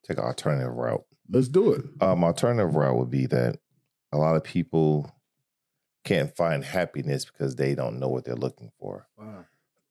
take 0.07 0.19
an 0.19 0.25
alternative 0.25 0.73
route. 0.73 1.05
Let's 1.29 1.49
do 1.49 1.73
it. 1.73 1.85
Um, 2.01 2.25
alternative 2.25 2.75
route 2.75 2.97
would 2.97 3.11
be 3.11 3.27
that 3.27 3.59
a 4.13 4.19
lot 4.19 4.37
of 4.37 4.45
people 4.45 5.13
can't 6.05 6.35
find 6.35 6.65
happiness 6.65 7.25
because 7.25 7.57
they 7.57 7.75
don't 7.75 7.99
know 7.99 8.09
what 8.09 8.25
they're 8.25 8.35
looking 8.35 8.71
for. 8.79 9.07
Wow. 9.17 9.45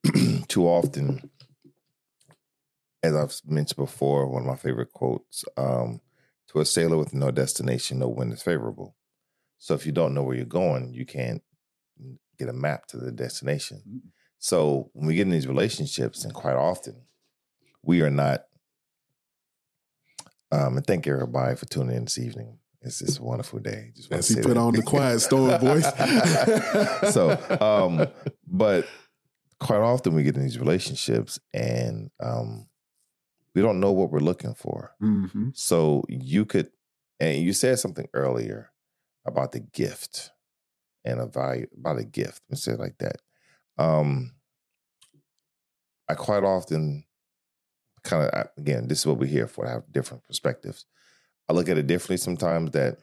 Too 0.47 0.67
often, 0.67 1.29
as 3.03 3.15
I've 3.15 3.39
mentioned 3.45 3.77
before, 3.77 4.27
one 4.27 4.43
of 4.43 4.47
my 4.47 4.55
favorite 4.55 4.91
quotes: 4.91 5.45
um, 5.57 6.01
"To 6.49 6.59
a 6.59 6.65
sailor 6.65 6.97
with 6.97 7.13
no 7.13 7.31
destination, 7.31 7.99
no 7.99 8.07
wind 8.07 8.33
is 8.33 8.41
favorable." 8.41 8.95
So 9.59 9.73
if 9.75 9.85
you 9.85 9.91
don't 9.91 10.13
know 10.13 10.23
where 10.23 10.35
you're 10.35 10.45
going, 10.45 10.93
you 10.93 11.05
can't 11.05 11.43
get 12.37 12.49
a 12.49 12.53
map 12.53 12.87
to 12.87 12.97
the 12.97 13.11
destination. 13.11 14.01
So 14.39 14.89
when 14.93 15.05
we 15.05 15.15
get 15.15 15.23
in 15.23 15.31
these 15.31 15.47
relationships, 15.47 16.23
and 16.23 16.33
quite 16.33 16.55
often 16.55 17.01
we 17.83 18.01
are 18.01 18.09
not. 18.09 18.45
Um, 20.51 20.77
and 20.77 20.87
thank 20.87 21.05
everybody 21.05 21.55
for 21.55 21.65
tuning 21.67 21.97
in 21.97 22.05
this 22.05 22.17
evening. 22.17 22.57
It's 22.81 22.99
just 22.99 23.19
a 23.19 23.23
wonderful 23.23 23.59
day. 23.59 23.91
Just 23.95 24.09
want 24.09 24.19
As 24.19 24.27
to 24.29 24.35
he 24.35 24.41
put 24.41 24.57
on 24.57 24.73
the 24.73 24.81
quiet 24.81 25.19
storm 25.19 25.59
voice. 25.59 25.85
so, 27.13 27.31
um, 27.61 28.07
but 28.47 28.87
quite 29.59 29.81
often 29.81 30.15
we 30.15 30.23
get 30.23 30.37
in 30.37 30.43
these 30.43 30.57
relationships 30.57 31.39
and 31.53 32.09
um, 32.21 32.67
we 33.53 33.61
don't 33.61 33.81
know 33.81 33.91
what 33.91 34.09
we're 34.09 34.19
looking 34.19 34.53
for. 34.53 34.95
Mhm. 35.01 35.55
So 35.55 36.05
you 36.07 36.45
could, 36.45 36.71
and 37.19 37.43
you 37.43 37.51
said 37.51 37.77
something 37.79 38.07
earlier 38.13 38.71
about 39.29 39.51
the 39.51 39.61
gift 39.61 40.31
and 41.05 41.19
a 41.19 41.25
value 41.25 41.67
about 41.77 41.99
a 41.99 42.03
gift. 42.03 42.41
Let's 42.49 42.63
say 42.63 42.73
it 42.73 42.79
like 42.79 42.97
that. 42.99 43.17
Um, 43.77 44.33
I 46.09 46.15
quite 46.15 46.43
often 46.43 47.05
kind 48.03 48.23
of 48.29 48.47
again, 48.57 48.87
this 48.87 48.99
is 48.99 49.05
what 49.07 49.17
we're 49.17 49.27
here 49.27 49.47
for. 49.47 49.65
To 49.65 49.71
have 49.71 49.91
different 49.91 50.23
perspectives. 50.23 50.85
I 51.47 51.53
look 51.53 51.69
at 51.69 51.77
it 51.77 51.87
differently 51.87 52.17
sometimes. 52.17 52.71
That 52.71 52.97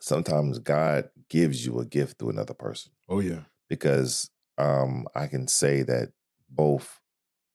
sometimes 0.00 0.58
God 0.58 1.10
gives 1.28 1.64
you 1.64 1.78
a 1.80 1.84
gift 1.84 2.18
through 2.18 2.30
another 2.30 2.54
person 2.54 2.92
Oh 3.08 3.20
yeah. 3.20 3.40
because 3.68 4.30
um, 4.58 5.06
I 5.14 5.26
can 5.26 5.46
say 5.46 5.82
that 5.82 6.08
both, 6.48 7.00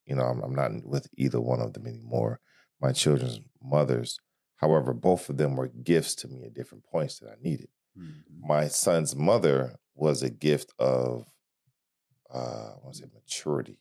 you 0.05 0.15
know, 0.15 0.23
I'm, 0.23 0.41
I'm 0.41 0.55
not 0.55 0.71
with 0.85 1.07
either 1.17 1.41
one 1.41 1.59
of 1.59 1.73
them 1.73 1.87
anymore. 1.87 2.39
My 2.81 2.91
children's 2.91 3.39
mothers, 3.61 4.19
however, 4.57 4.93
both 4.93 5.29
of 5.29 5.37
them 5.37 5.55
were 5.55 5.67
gifts 5.67 6.15
to 6.15 6.27
me 6.27 6.43
at 6.45 6.53
different 6.53 6.83
points 6.85 7.19
that 7.19 7.29
I 7.29 7.35
needed. 7.41 7.69
Mhm. 7.97 8.23
My 8.39 8.67
son's 8.67 9.15
mother 9.15 9.79
was 9.93 10.23
a 10.23 10.29
gift 10.29 10.73
of, 10.79 11.25
uh, 12.33 12.73
I 12.75 12.77
want 12.83 12.95
to 12.95 13.01
say, 13.03 13.09
maturity 13.13 13.79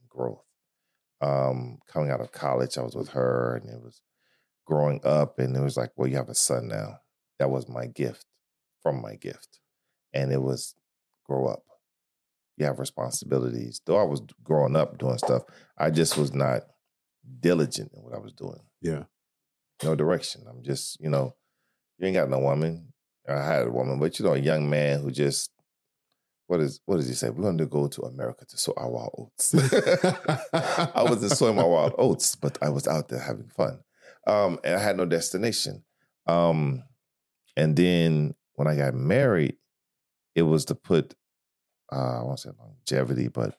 and 0.00 0.08
growth. 0.08 0.44
Um, 1.20 1.80
coming 1.86 2.10
out 2.10 2.20
of 2.20 2.32
college, 2.32 2.76
I 2.76 2.82
was 2.82 2.96
with 2.96 3.10
her, 3.10 3.56
and 3.56 3.68
it 3.68 3.80
was 3.80 4.02
growing 4.64 5.00
up, 5.04 5.38
and 5.38 5.56
it 5.56 5.60
was 5.60 5.76
like, 5.76 5.92
well, 5.96 6.08
you 6.08 6.16
have 6.16 6.28
a 6.28 6.34
son 6.34 6.68
now. 6.68 7.00
That 7.38 7.50
was 7.50 7.68
my 7.68 7.86
gift 7.86 8.26
from 8.80 9.00
my 9.00 9.16
gift, 9.16 9.60
and 10.12 10.32
it 10.32 10.42
was 10.42 10.74
grow 11.24 11.46
up 11.46 11.64
you 12.56 12.66
have 12.66 12.78
responsibilities. 12.78 13.80
Though 13.86 13.98
I 13.98 14.04
was 14.04 14.20
growing 14.42 14.76
up 14.76 14.98
doing 14.98 15.18
stuff, 15.18 15.42
I 15.78 15.90
just 15.90 16.16
was 16.18 16.34
not 16.34 16.62
diligent 17.40 17.92
in 17.94 18.02
what 18.02 18.14
I 18.14 18.18
was 18.18 18.32
doing. 18.32 18.60
Yeah. 18.80 19.04
No 19.82 19.94
direction. 19.94 20.42
I'm 20.48 20.62
just, 20.62 21.00
you 21.00 21.10
know, 21.10 21.34
you 21.98 22.06
ain't 22.06 22.16
got 22.16 22.30
no 22.30 22.38
woman. 22.38 22.92
I 23.28 23.44
had 23.44 23.66
a 23.66 23.70
woman, 23.70 23.98
but 23.98 24.18
you 24.18 24.24
know, 24.24 24.34
a 24.34 24.38
young 24.38 24.68
man 24.68 25.00
who 25.00 25.10
just 25.10 25.50
what 26.46 26.60
is 26.60 26.80
what 26.86 26.96
does 26.96 27.08
he 27.08 27.14
say? 27.14 27.30
We're 27.30 27.44
gonna 27.44 27.66
go 27.66 27.86
to 27.88 28.02
America 28.02 28.44
to 28.44 28.58
sow 28.58 28.74
our 28.76 28.90
wild 28.90 29.14
oats. 29.16 29.54
I 30.52 31.02
wasn't 31.04 31.32
sowing 31.32 31.56
my 31.56 31.64
wild 31.64 31.94
oats, 31.98 32.34
but 32.34 32.58
I 32.60 32.68
was 32.68 32.86
out 32.86 33.08
there 33.08 33.20
having 33.20 33.48
fun. 33.48 33.80
Um, 34.26 34.58
and 34.64 34.74
I 34.74 34.78
had 34.78 34.96
no 34.96 35.04
destination. 35.04 35.84
Um, 36.26 36.84
and 37.56 37.76
then 37.76 38.34
when 38.54 38.68
I 38.68 38.76
got 38.76 38.94
married, 38.94 39.56
it 40.34 40.42
was 40.42 40.64
to 40.66 40.74
put 40.74 41.14
uh, 41.92 42.20
I 42.20 42.22
won't 42.22 42.40
say 42.40 42.50
longevity, 42.58 43.28
but 43.28 43.58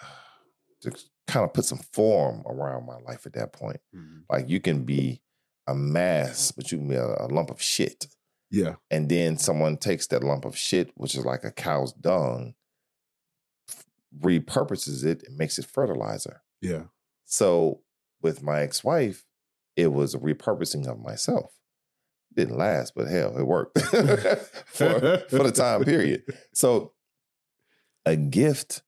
to 0.82 0.92
kind 1.26 1.44
of 1.44 1.52
put 1.54 1.64
some 1.64 1.80
form 1.92 2.42
around 2.46 2.86
my 2.86 2.98
life 2.98 3.26
at 3.26 3.32
that 3.34 3.52
point. 3.52 3.80
Mhm. 3.94 4.22
Like 4.30 4.48
you 4.48 4.60
can 4.60 4.84
be 4.84 5.22
a 5.66 5.74
mass, 5.74 6.52
but 6.52 6.70
you 6.70 6.78
can 6.78 6.88
be 6.88 6.94
a, 6.96 7.06
a 7.06 7.28
lump 7.28 7.50
of 7.50 7.60
shit. 7.62 8.06
Yeah. 8.50 8.76
And 8.90 9.08
then 9.08 9.38
someone 9.38 9.78
takes 9.78 10.06
that 10.08 10.22
lump 10.22 10.44
of 10.44 10.56
shit, 10.56 10.90
which 10.94 11.14
is 11.14 11.24
like 11.24 11.44
a 11.44 11.50
cow's 11.50 11.92
dung, 11.92 12.54
repurposes 14.20 15.04
it 15.04 15.24
and 15.26 15.36
makes 15.36 15.58
it 15.58 15.66
fertilizer. 15.66 16.42
Yeah. 16.60 16.84
So 17.24 17.80
with 18.22 18.42
my 18.42 18.60
ex-wife, 18.60 19.24
it 19.76 19.88
was 19.88 20.14
a 20.14 20.18
repurposing 20.18 20.86
of 20.86 21.00
myself. 21.00 21.52
Didn't 22.32 22.56
last, 22.56 22.94
but 22.94 23.08
hell, 23.08 23.36
it 23.36 23.44
worked 23.44 23.78
for 24.66 25.18
for 25.28 25.42
the 25.42 25.52
time 25.52 25.84
period. 25.84 26.22
So 26.52 26.92
a 28.06 28.16
gift 28.16 28.82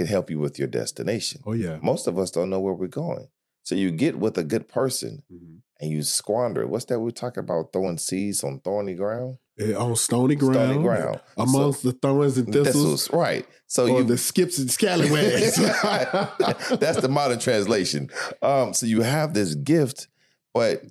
can 0.00 0.06
help 0.06 0.30
you 0.30 0.38
with 0.38 0.58
your 0.58 0.68
destination. 0.68 1.42
Oh 1.46 1.52
yeah. 1.52 1.78
Most 1.82 2.06
of 2.06 2.18
us 2.18 2.30
don't 2.30 2.50
know 2.50 2.60
where 2.60 2.74
we're 2.74 2.86
going. 3.04 3.28
So 3.62 3.74
you 3.74 3.90
get 3.90 4.18
with 4.18 4.36
a 4.38 4.44
good 4.44 4.66
person 4.68 5.22
Mhm. 5.32 5.58
and 5.80 5.90
you 5.90 6.02
squander. 6.02 6.66
What's 6.66 6.86
that 6.86 7.00
we're 7.00 7.10
talking 7.24 7.42
about? 7.44 7.72
Throwing 7.72 7.98
seeds 7.98 8.42
on 8.42 8.60
thorny 8.60 8.94
ground? 8.94 9.38
Eh, 9.58 9.74
On 9.74 9.94
stony 9.94 10.34
ground. 10.36 10.54
Stony 10.72 10.82
ground. 10.82 11.20
Amongst 11.36 11.82
the 11.82 11.92
thorns 11.92 12.38
and 12.38 12.46
thistles. 12.52 12.66
Thistles, 12.74 13.12
right. 13.12 13.46
So 13.66 13.84
you 13.86 14.04
the 14.04 14.16
skips 14.18 14.58
and 14.58 14.70
scallywags. 14.70 15.56
That's 16.80 17.00
the 17.00 17.08
modern 17.10 17.38
translation. 17.38 18.08
Um, 18.42 18.72
so 18.74 18.86
you 18.86 19.02
have 19.02 19.34
this 19.34 19.54
gift, 19.54 20.08
but 20.54 20.82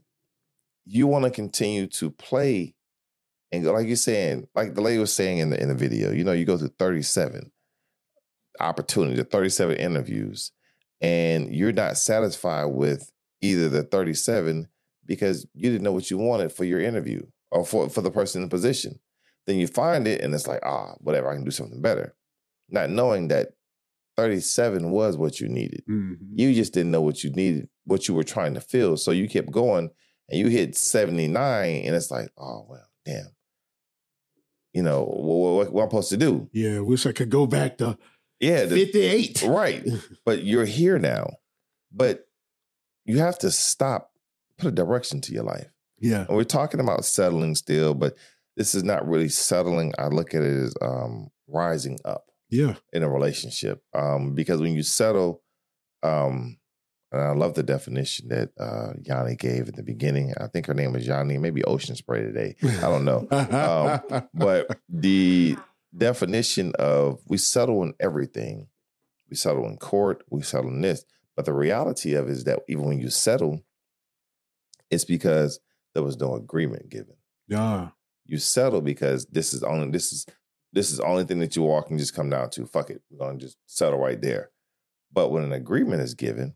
you 0.86 1.08
want 1.08 1.25
to 1.25 1.32
continue 1.32 1.88
to 1.88 2.10
play 2.12 2.75
and 3.51 3.66
like 3.66 3.88
you're 3.88 3.96
saying, 3.96 4.48
like 4.54 4.75
the 4.75 4.82
lady 4.82 5.00
was 5.00 5.12
saying 5.12 5.39
in 5.39 5.50
the 5.50 5.60
in 5.62 5.70
the 5.70 5.75
video, 5.75 6.12
you 6.12 6.24
know, 6.24 6.34
you 6.34 6.46
go 6.46 6.56
through 6.58 6.74
37 6.78 7.51
opportunities, 8.60 9.24
37 9.32 9.75
interviews, 9.78 10.51
and 11.01 11.54
you're 11.54 11.72
not 11.72 11.98
satisfied 11.98 12.66
with 12.66 13.12
either 13.42 13.70
the 13.70 13.84
37 13.84 14.68
because 15.06 15.48
you 15.54 15.72
didn't 15.72 15.84
know 15.84 15.92
what 15.94 16.12
you 16.12 16.18
wanted 16.18 16.51
for 16.51 16.66
your 16.66 16.80
interview 16.82 17.22
or 17.51 17.66
for, 17.66 17.89
for 17.89 18.01
the 18.01 18.12
person 18.12 18.42
in 18.44 18.48
the 18.50 18.54
position. 18.56 19.00
Then 19.48 19.58
you 19.58 19.68
find 19.68 20.08
it 20.08 20.22
and 20.22 20.34
it's 20.36 20.48
like, 20.48 20.60
ah, 20.63 20.94
whatever, 21.00 21.30
I 21.30 21.36
can 21.36 21.44
do 21.44 21.51
something 21.51 21.82
better. 21.82 22.13
Not 22.70 22.89
knowing 22.92 23.30
that 23.30 23.50
37 24.18 24.92
was 24.92 25.18
what 25.18 25.39
you 25.39 25.48
needed. 25.48 25.84
Mhm. 25.89 26.18
You 26.36 26.54
just 26.54 26.74
didn't 26.74 26.92
know 26.92 27.01
what 27.01 27.24
you 27.24 27.32
needed, 27.32 27.70
what 27.86 28.08
you 28.08 28.13
were 28.13 28.24
trying 28.24 28.54
to 28.54 28.62
fill. 28.62 28.98
So 28.98 29.12
you 29.12 29.28
kept 29.30 29.50
going 29.50 29.89
and 30.30 30.39
you 30.39 30.48
hit 30.50 30.75
79 30.75 31.86
and 31.86 31.96
it's 31.96 32.12
like, 32.12 32.30
oh, 32.38 32.66
well, 32.70 32.88
damn. 33.06 33.30
You 34.74 34.84
know, 34.84 35.04
what, 35.06 35.54
what, 35.56 35.74
what 35.74 35.84
I'm 35.84 35.89
supposed 35.89 36.10
to 36.10 36.18
do? 36.18 36.50
Yeah, 36.54 36.82
wish 36.82 37.06
I 37.08 37.12
could 37.13 37.30
go 37.32 37.48
back 37.48 37.78
to 37.80 37.98
Yeah, 38.39 38.65
the- 38.65 38.86
58. 38.86 39.43
right. 39.48 39.86
But 40.25 40.43
you're 40.43 40.65
here 40.65 40.98
now. 41.00 41.31
But 41.91 42.27
you 43.05 43.17
have 43.19 43.39
to 43.39 43.51
stop, 43.51 44.12
put 44.58 44.67
a 44.67 44.72
direction 44.72 45.22
to 45.22 45.34
your 45.34 45.43
life. 45.43 45.67
Yeah. 46.00 46.25
And 46.27 46.38
we're 46.38 46.43
talking 46.43 46.79
about 46.79 47.03
settling 47.05 47.55
still, 47.55 47.93
but 47.93 48.15
this 48.55 48.75
is 48.75 48.84
not 48.84 49.08
really 49.08 49.29
settling. 49.29 49.93
I 49.98 50.08
look 50.08 50.34
at 50.34 50.43
it 50.43 50.63
as 50.63 50.74
um, 50.81 51.29
rising 51.48 51.98
up 52.05 52.25
Yeah. 52.50 52.75
in 52.93 53.03
a 53.03 53.10
relationship. 53.10 53.84
Um, 53.93 54.36
because 54.36 54.62
when 54.62 54.74
you 54.75 54.84
settle, 54.84 55.41
um, 56.03 56.58
and 57.12 57.22
I 57.22 57.31
love 57.31 57.55
the 57.55 57.63
definition 57.63 58.27
that 58.27 58.51
uh, 58.60 58.93
Yanni 59.01 59.36
gave 59.36 59.67
at 59.67 59.75
the 59.75 59.81
beginning. 59.84 60.31
I 60.39 60.46
think 60.46 60.67
her 60.67 60.75
name 60.75 60.93
was 60.93 61.08
Yanni, 61.08 61.39
maybe 61.39 61.63
Ocean 61.63 61.96
Spray 61.96 62.22
today. 62.22 62.55
I 62.63 62.81
don't 62.81 63.03
know. 63.03 63.27
Um, 64.12 64.24
but 64.34 64.77
the 64.88 65.58
Mm. 65.96 66.00
definition 66.00 66.74
of 66.77 67.19
we 67.27 67.38
settle 67.38 67.84
in 67.84 67.93
everything. 68.00 68.67
We 69.29 69.36
settle 69.36 69.65
in 69.67 69.77
court, 69.77 70.24
we 70.29 70.41
settle 70.41 70.69
in 70.72 70.81
this. 70.81 71.03
But 71.36 71.46
the 71.46 71.53
reality 71.53 72.15
of 72.15 72.27
it 72.27 72.31
is 72.31 72.43
that 72.46 72.60
even 72.67 72.86
when 72.86 73.00
you 73.00 73.10
settle, 73.10 73.62
it's 74.89 75.05
because 75.05 75.60
there 75.93 76.03
was 76.03 76.19
no 76.19 76.36
agreement 76.36 76.89
given. 76.89 77.15
yeah. 77.48 77.89
You 78.25 78.38
settle 78.38 78.81
because 78.81 79.25
this 79.25 79.53
is 79.55 79.63
only 79.63 79.89
this 79.89 80.13
is 80.13 80.24
this 80.72 80.91
is 80.91 80.98
the 80.98 81.03
only 81.05 81.24
thing 81.24 81.39
that 81.39 81.55
you 81.55 81.67
all 81.67 81.81
can 81.81 81.98
just 81.98 82.13
come 82.13 82.29
down 82.29 82.51
to. 82.51 82.67
Fuck 82.67 82.91
it. 82.91 83.01
We're 83.10 83.25
gonna 83.25 83.39
just 83.39 83.58
settle 83.65 83.98
right 83.98 84.22
there. 84.22 84.51
But 85.12 85.31
when 85.31 85.41
an 85.41 85.51
agreement 85.51 86.03
is 86.03 86.13
given, 86.13 86.53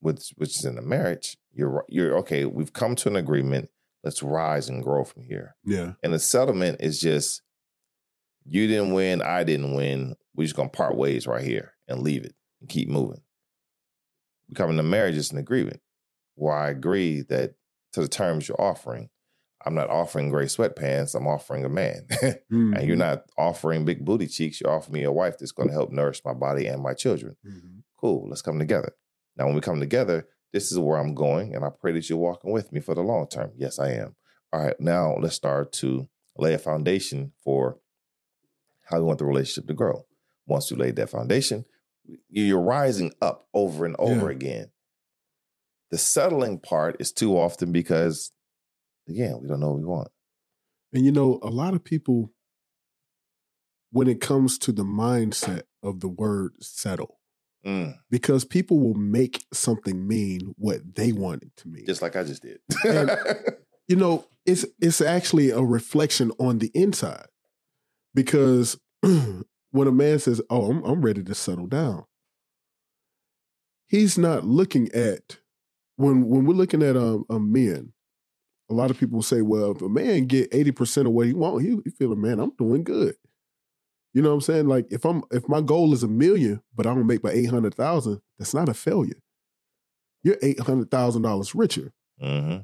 which 0.00 0.34
which 0.36 0.58
is 0.58 0.66
in 0.66 0.76
a 0.76 0.82
marriage, 0.82 1.38
you're 1.50 1.82
you're 1.88 2.18
okay, 2.18 2.44
we've 2.44 2.74
come 2.74 2.94
to 2.96 3.08
an 3.08 3.16
agreement. 3.16 3.70
Let's 4.02 4.22
rise 4.22 4.68
and 4.68 4.82
grow 4.82 5.02
from 5.02 5.22
here. 5.22 5.56
Yeah. 5.64 5.92
And 6.02 6.12
the 6.12 6.18
settlement 6.18 6.82
is 6.82 7.00
just 7.00 7.40
you 8.46 8.66
didn't 8.66 8.92
win, 8.92 9.22
I 9.22 9.44
didn't 9.44 9.74
win. 9.74 10.14
We're 10.34 10.44
just 10.44 10.56
gonna 10.56 10.68
part 10.68 10.96
ways 10.96 11.26
right 11.26 11.44
here 11.44 11.72
and 11.88 12.02
leave 12.02 12.24
it 12.24 12.34
and 12.60 12.68
keep 12.68 12.88
moving. 12.88 13.20
Becoming 14.48 14.78
a 14.78 14.82
marriage 14.82 15.16
is 15.16 15.32
an 15.32 15.38
agreement 15.38 15.80
where 16.34 16.54
I 16.54 16.68
agree 16.70 17.22
that 17.22 17.54
to 17.92 18.00
the 18.02 18.08
terms 18.08 18.48
you're 18.48 18.60
offering, 18.60 19.08
I'm 19.64 19.74
not 19.74 19.88
offering 19.88 20.28
gray 20.28 20.44
sweatpants, 20.44 21.14
I'm 21.14 21.26
offering 21.26 21.64
a 21.64 21.68
man. 21.68 22.06
Mm-hmm. 22.10 22.74
and 22.76 22.86
you're 22.86 22.96
not 22.96 23.24
offering 23.38 23.84
big 23.84 24.04
booty 24.04 24.26
cheeks, 24.26 24.60
you're 24.60 24.70
offering 24.70 24.94
me 24.94 25.04
a 25.04 25.12
wife 25.12 25.38
that's 25.38 25.52
gonna 25.52 25.72
help 25.72 25.90
nourish 25.90 26.22
my 26.24 26.34
body 26.34 26.66
and 26.66 26.82
my 26.82 26.92
children. 26.94 27.36
Mhm. 27.46 27.82
Cool, 27.98 28.28
let's 28.28 28.42
come 28.42 28.58
together. 28.58 28.92
Now, 29.36 29.46
when 29.46 29.54
we 29.54 29.60
come 29.60 29.80
together, 29.80 30.28
this 30.52 30.70
is 30.70 30.78
where 30.78 30.98
I'm 30.98 31.14
going, 31.14 31.54
and 31.54 31.64
I 31.64 31.70
pray 31.70 31.92
that 31.92 32.08
you're 32.08 32.18
walking 32.18 32.52
with 32.52 32.70
me 32.72 32.80
for 32.80 32.94
the 32.94 33.00
long 33.02 33.26
term. 33.26 33.52
Yes, 33.56 33.78
I 33.78 33.92
am. 33.92 34.14
All 34.52 34.62
right, 34.62 34.78
now 34.78 35.16
let's 35.18 35.34
start 35.34 35.72
to 35.74 36.08
lay 36.36 36.54
a 36.54 36.58
foundation 36.58 37.32
for 37.42 37.78
how 38.84 38.98
we 38.98 39.04
want 39.04 39.18
the 39.18 39.24
relationship 39.24 39.66
to 39.68 39.74
grow. 39.74 40.04
Once 40.46 40.70
you 40.70 40.76
laid 40.76 40.96
that 40.96 41.10
foundation, 41.10 41.64
you're 42.28 42.60
rising 42.60 43.12
up 43.22 43.48
over 43.54 43.84
and 43.86 43.96
over 43.98 44.30
Yeah. 44.30 44.36
again. 44.36 44.70
The 45.90 45.98
settling 45.98 46.58
part 46.58 46.96
is 47.00 47.12
too 47.12 47.36
often 47.38 47.72
because, 47.72 48.32
again, 49.08 49.38
we 49.40 49.48
don't 49.48 49.60
know 49.60 49.70
what 49.72 49.78
we 49.80 49.84
want. 49.86 50.08
And 50.92 51.04
you 51.04 51.12
know, 51.12 51.38
a 51.42 51.48
lot 51.50 51.74
of 51.74 51.82
people, 51.84 52.32
when 53.90 54.08
it 54.08 54.20
comes 54.20 54.58
to 54.58 54.72
the 54.72 54.82
mindset 54.84 55.62
of 55.82 56.00
the 56.00 56.08
word 56.08 56.52
settle, 56.62 57.20
Mm, 57.64 57.94
because 58.10 58.44
people 58.44 58.78
will 58.78 58.92
make 58.92 59.42
something 59.54 60.06
mean 60.06 60.54
what 60.58 60.96
they 60.96 61.12
want 61.12 61.42
it 61.42 61.56
to 61.56 61.68
mean. 61.68 61.86
just 61.86 62.02
like 62.02 62.14
I 62.14 62.22
just 62.22 62.42
did. 62.42 62.58
And- 62.84 63.10
you 63.88 63.96
know, 63.96 64.26
it's 64.44 64.66
it's 64.82 65.00
actually 65.00 65.48
a 65.48 65.62
reflection 65.62 66.30
on 66.38 66.58
the 66.58 66.70
inside. 66.74 67.24
Because 68.14 68.78
when 69.02 69.88
a 69.88 69.92
man 69.92 70.18
says, 70.18 70.40
"Oh, 70.50 70.70
I'm, 70.70 70.84
I'm 70.84 71.02
ready 71.02 71.22
to 71.24 71.34
settle 71.34 71.66
down," 71.66 72.04
he's 73.88 74.16
not 74.18 74.44
looking 74.44 74.90
at 74.92 75.38
when 75.96 76.28
when 76.28 76.44
we're 76.44 76.54
looking 76.54 76.82
at 76.82 76.96
um, 76.96 77.24
um 77.30 77.52
men. 77.52 77.92
A 78.70 78.74
lot 78.74 78.90
of 78.90 78.98
people 78.98 79.20
say, 79.22 79.42
"Well, 79.42 79.72
if 79.72 79.82
a 79.82 79.88
man 79.88 80.26
get 80.26 80.48
eighty 80.54 80.72
percent 80.72 81.06
of 81.06 81.12
what 81.12 81.26
he 81.26 81.34
want, 81.34 81.62
he, 81.62 81.76
he 81.84 81.90
feel, 81.90 82.14
man, 82.16 82.40
I'm 82.40 82.52
doing 82.56 82.84
good." 82.84 83.16
You 84.14 84.22
know 84.22 84.28
what 84.28 84.36
I'm 84.36 84.40
saying? 84.42 84.68
Like 84.68 84.86
if 84.90 85.04
I'm 85.04 85.22
if 85.32 85.48
my 85.48 85.60
goal 85.60 85.92
is 85.92 86.02
a 86.02 86.08
million, 86.08 86.62
but 86.74 86.86
I 86.86 86.94
don't 86.94 87.06
make 87.06 87.24
my 87.24 87.30
eight 87.30 87.50
hundred 87.50 87.74
thousand, 87.74 88.20
that's 88.38 88.54
not 88.54 88.68
a 88.68 88.74
failure. 88.74 89.20
You're 90.22 90.38
eight 90.40 90.60
hundred 90.60 90.90
thousand 90.90 91.22
dollars 91.22 91.54
richer. 91.54 91.92
hmm 92.20 92.58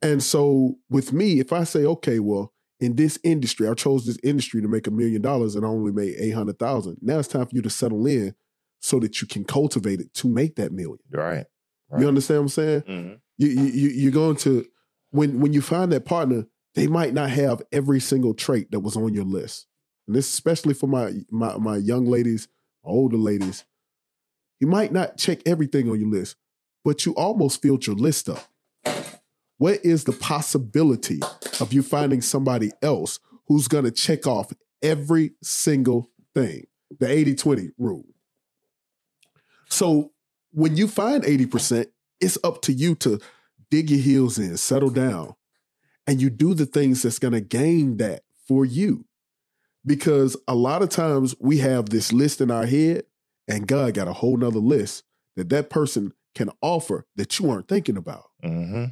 And 0.00 0.22
so 0.22 0.76
with 0.88 1.12
me, 1.12 1.40
if 1.40 1.52
I 1.52 1.64
say, 1.64 1.84
okay, 1.84 2.20
well, 2.20 2.52
in 2.80 2.96
this 2.96 3.18
industry, 3.24 3.66
I 3.68 3.74
chose 3.74 4.06
this 4.06 4.18
industry 4.22 4.62
to 4.62 4.68
make 4.68 4.86
a 4.86 4.90
million 4.90 5.20
dollars 5.22 5.54
and 5.56 5.64
I 5.64 5.68
only 5.68 5.92
made 5.92 6.14
800,000. 6.18 6.98
Now 7.02 7.18
it's 7.18 7.28
time 7.28 7.46
for 7.46 7.54
you 7.56 7.62
to 7.62 7.70
settle 7.70 8.06
in 8.06 8.34
so 8.80 9.00
that 9.00 9.20
you 9.20 9.26
can 9.26 9.44
cultivate 9.44 10.00
it 10.00 10.14
to 10.14 10.28
make 10.28 10.54
that 10.56 10.70
million. 10.72 10.98
Right. 11.10 11.46
right. 11.90 12.00
You 12.00 12.06
understand 12.08 12.38
what 12.38 12.42
I'm 12.44 12.48
saying? 12.48 12.80
hmm 12.86 13.12
You, 13.36 13.48
you, 13.48 13.62
you- 13.64 13.88
you're 14.02 14.12
going 14.12 14.36
to, 14.36 14.64
when, 15.10 15.40
when 15.40 15.52
you 15.52 15.60
find 15.62 15.90
that 15.92 16.04
partner, 16.04 16.46
they 16.74 16.86
might 16.86 17.14
not 17.14 17.30
have 17.30 17.62
every 17.72 17.98
single 17.98 18.34
trait 18.34 18.70
that 18.70 18.80
was 18.80 18.96
on 18.96 19.12
your 19.14 19.24
list. 19.24 19.66
And 20.06 20.14
this 20.14 20.30
especially 20.32 20.74
for 20.74 20.86
my, 20.86 21.12
my, 21.30 21.56
my 21.56 21.76
young 21.78 22.04
ladies, 22.06 22.46
older 22.84 23.16
ladies. 23.16 23.64
You 24.60 24.66
might 24.66 24.92
not 24.92 25.16
check 25.16 25.40
everything 25.46 25.90
on 25.90 25.98
your 26.00 26.08
list, 26.10 26.36
but 26.84 27.04
you 27.06 27.12
almost 27.14 27.60
filled 27.62 27.86
your 27.86 27.96
list 27.96 28.28
up. 28.28 28.44
What 29.58 29.84
is 29.84 30.04
the 30.04 30.12
possibility 30.12 31.20
of 31.60 31.72
you 31.72 31.82
finding 31.82 32.22
somebody 32.22 32.70
else 32.80 33.18
who's 33.48 33.68
going 33.68 33.84
to 33.84 33.90
check 33.90 34.26
off 34.26 34.52
every 34.82 35.32
single 35.42 36.10
thing? 36.34 36.66
The 36.98 37.08
80 37.10 37.34
20 37.34 37.70
rule. 37.76 38.06
So 39.68 40.12
when 40.52 40.76
you 40.76 40.88
find 40.88 41.22
80%, 41.22 41.86
it's 42.20 42.38
up 42.42 42.62
to 42.62 42.72
you 42.72 42.94
to 42.96 43.20
dig 43.70 43.90
your 43.90 44.00
heels 44.00 44.38
in, 44.38 44.56
settle 44.56 44.90
down, 44.90 45.34
and 46.06 46.22
you 46.22 46.30
do 46.30 46.54
the 46.54 46.66
things 46.66 47.02
that's 47.02 47.18
going 47.18 47.34
to 47.34 47.40
gain 47.40 47.98
that 47.98 48.22
for 48.46 48.64
you. 48.64 49.04
Because 49.84 50.36
a 50.46 50.54
lot 50.54 50.82
of 50.82 50.88
times 50.88 51.34
we 51.38 51.58
have 51.58 51.90
this 51.90 52.12
list 52.12 52.40
in 52.40 52.50
our 52.50 52.66
head, 52.66 53.04
and 53.46 53.66
God 53.66 53.94
got 53.94 54.08
a 54.08 54.12
whole 54.12 54.36
nother 54.36 54.58
list 54.58 55.04
that 55.36 55.48
that 55.50 55.70
person 55.70 56.12
can 56.34 56.50
offer 56.60 57.06
that 57.16 57.38
you 57.38 57.50
aren't 57.50 57.68
thinking 57.68 57.96
about. 57.96 58.30
hmm 58.42 58.86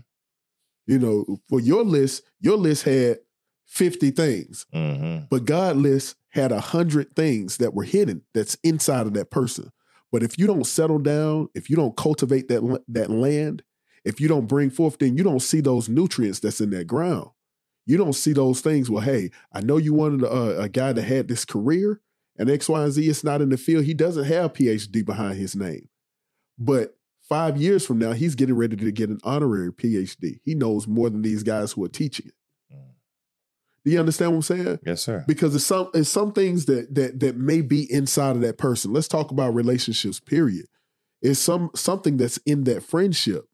You 0.87 0.99
know, 0.99 1.39
for 1.49 1.61
your 1.61 1.85
list, 1.85 2.23
your 2.41 2.57
list 2.57 2.85
had 2.85 3.19
50 3.67 4.11
things, 4.13 4.67
hmm 4.73 5.19
but 5.29 5.45
God 5.45 5.77
list 5.77 6.15
had 6.29 6.53
a 6.53 6.61
hundred 6.61 7.17
things 7.17 7.57
that 7.57 7.75
were 7.75 7.83
hidden 7.83 8.23
that's 8.33 8.57
inside 8.63 9.07
of 9.07 9.15
that 9.15 9.31
person. 9.31 9.73
But 10.13 10.23
if 10.23 10.39
you 10.39 10.47
don't 10.47 10.67
settle 10.67 10.99
down, 10.99 11.49
if 11.55 11.69
you 11.69 11.75
don't 11.75 11.97
cultivate 11.97 12.47
that 12.49 12.83
that 12.89 13.11
land, 13.11 13.63
if 14.05 14.21
you 14.21 14.29
don't 14.29 14.47
bring 14.47 14.71
forth, 14.71 14.99
then 14.99 15.17
you 15.17 15.25
don't 15.25 15.41
see 15.41 15.61
those 15.61 15.89
nutrients 15.89 16.39
that's 16.39 16.61
in 16.61 16.71
that 16.71 16.87
ground. 16.87 17.31
You 17.87 17.97
don't 17.97 18.13
see 18.13 18.33
those 18.33 18.61
things. 18.61 18.89
Well, 18.89 19.03
hey, 19.03 19.31
I 19.53 19.61
know 19.61 19.79
you 19.79 19.95
wanted 19.95 20.23
a, 20.23 20.61
a 20.63 20.69
guy 20.69 20.93
that 20.93 21.03
had 21.03 21.27
this 21.29 21.45
career 21.45 22.01
and 22.39 22.49
X, 22.51 22.69
Y, 22.69 22.83
and 22.83 22.93
Z. 22.93 23.09
It's 23.09 23.25
not 23.25 23.41
in 23.43 23.49
the 23.49 23.57
field. 23.57 23.85
He 23.85 23.95
doesn't 23.95 24.25
have 24.25 24.53
PhD 24.53 25.05
behind 25.05 25.39
his 25.39 25.57
name, 25.57 25.89
but 26.59 26.96
five 27.29 27.57
years 27.57 27.87
from 27.87 27.99
now, 27.99 28.13
he's 28.13 28.35
getting 28.35 28.57
ready 28.57 28.77
to 28.77 28.93
get 28.93 29.11
an 29.11 29.19
honorary 29.25 29.73
PhD. 29.73 30.41
He 30.45 30.55
knows 30.55 30.87
more 30.87 31.11
than 31.11 31.23
these 31.23 31.43
guys 31.43 31.73
who 31.73 31.85
are 31.85 31.89
teaching 31.89 32.27
it. 32.29 32.75
Mm. 32.75 32.91
Do 33.85 33.91
you 33.91 34.01
understand 34.01 34.33
what 34.33 34.37
I'm 34.37 34.43
saying? 34.43 34.79
Yes, 34.85 35.03
sir. 35.03 35.25
because 35.27 35.55
it's 35.55 35.65
some 35.65 35.91
it's 35.95 36.09
some 36.09 36.33
things 36.33 36.67
that 36.67 36.95
that 36.95 37.21
that 37.21 37.37
may 37.37 37.61
be 37.61 37.91
inside 37.93 38.37
of 38.37 38.43
that 38.43 38.59
person. 38.59 38.93
Let's 38.93 39.09
talk 39.09 39.31
about 39.31 39.55
relationships. 39.55 40.21
Period. 40.21 40.67
It's 41.23 41.41
some 41.41 41.71
something 41.75 42.17
that's 42.17 42.39
in 42.39 42.65
that 42.65 42.83
friendship. 42.83 43.47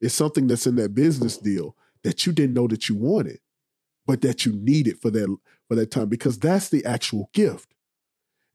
It's 0.00 0.14
something 0.14 0.48
that's 0.48 0.66
in 0.66 0.76
that 0.76 0.94
business 0.94 1.36
deal 1.36 1.76
that 2.02 2.26
you 2.26 2.32
didn't 2.32 2.54
know 2.54 2.66
that 2.66 2.88
you 2.88 2.96
wanted, 2.96 3.38
but 4.06 4.20
that 4.22 4.44
you 4.44 4.52
needed 4.52 5.00
for 5.00 5.10
that 5.10 5.36
for 5.68 5.76
that 5.76 5.90
time 5.90 6.08
because 6.08 6.38
that's 6.38 6.68
the 6.68 6.84
actual 6.84 7.30
gift. 7.32 7.74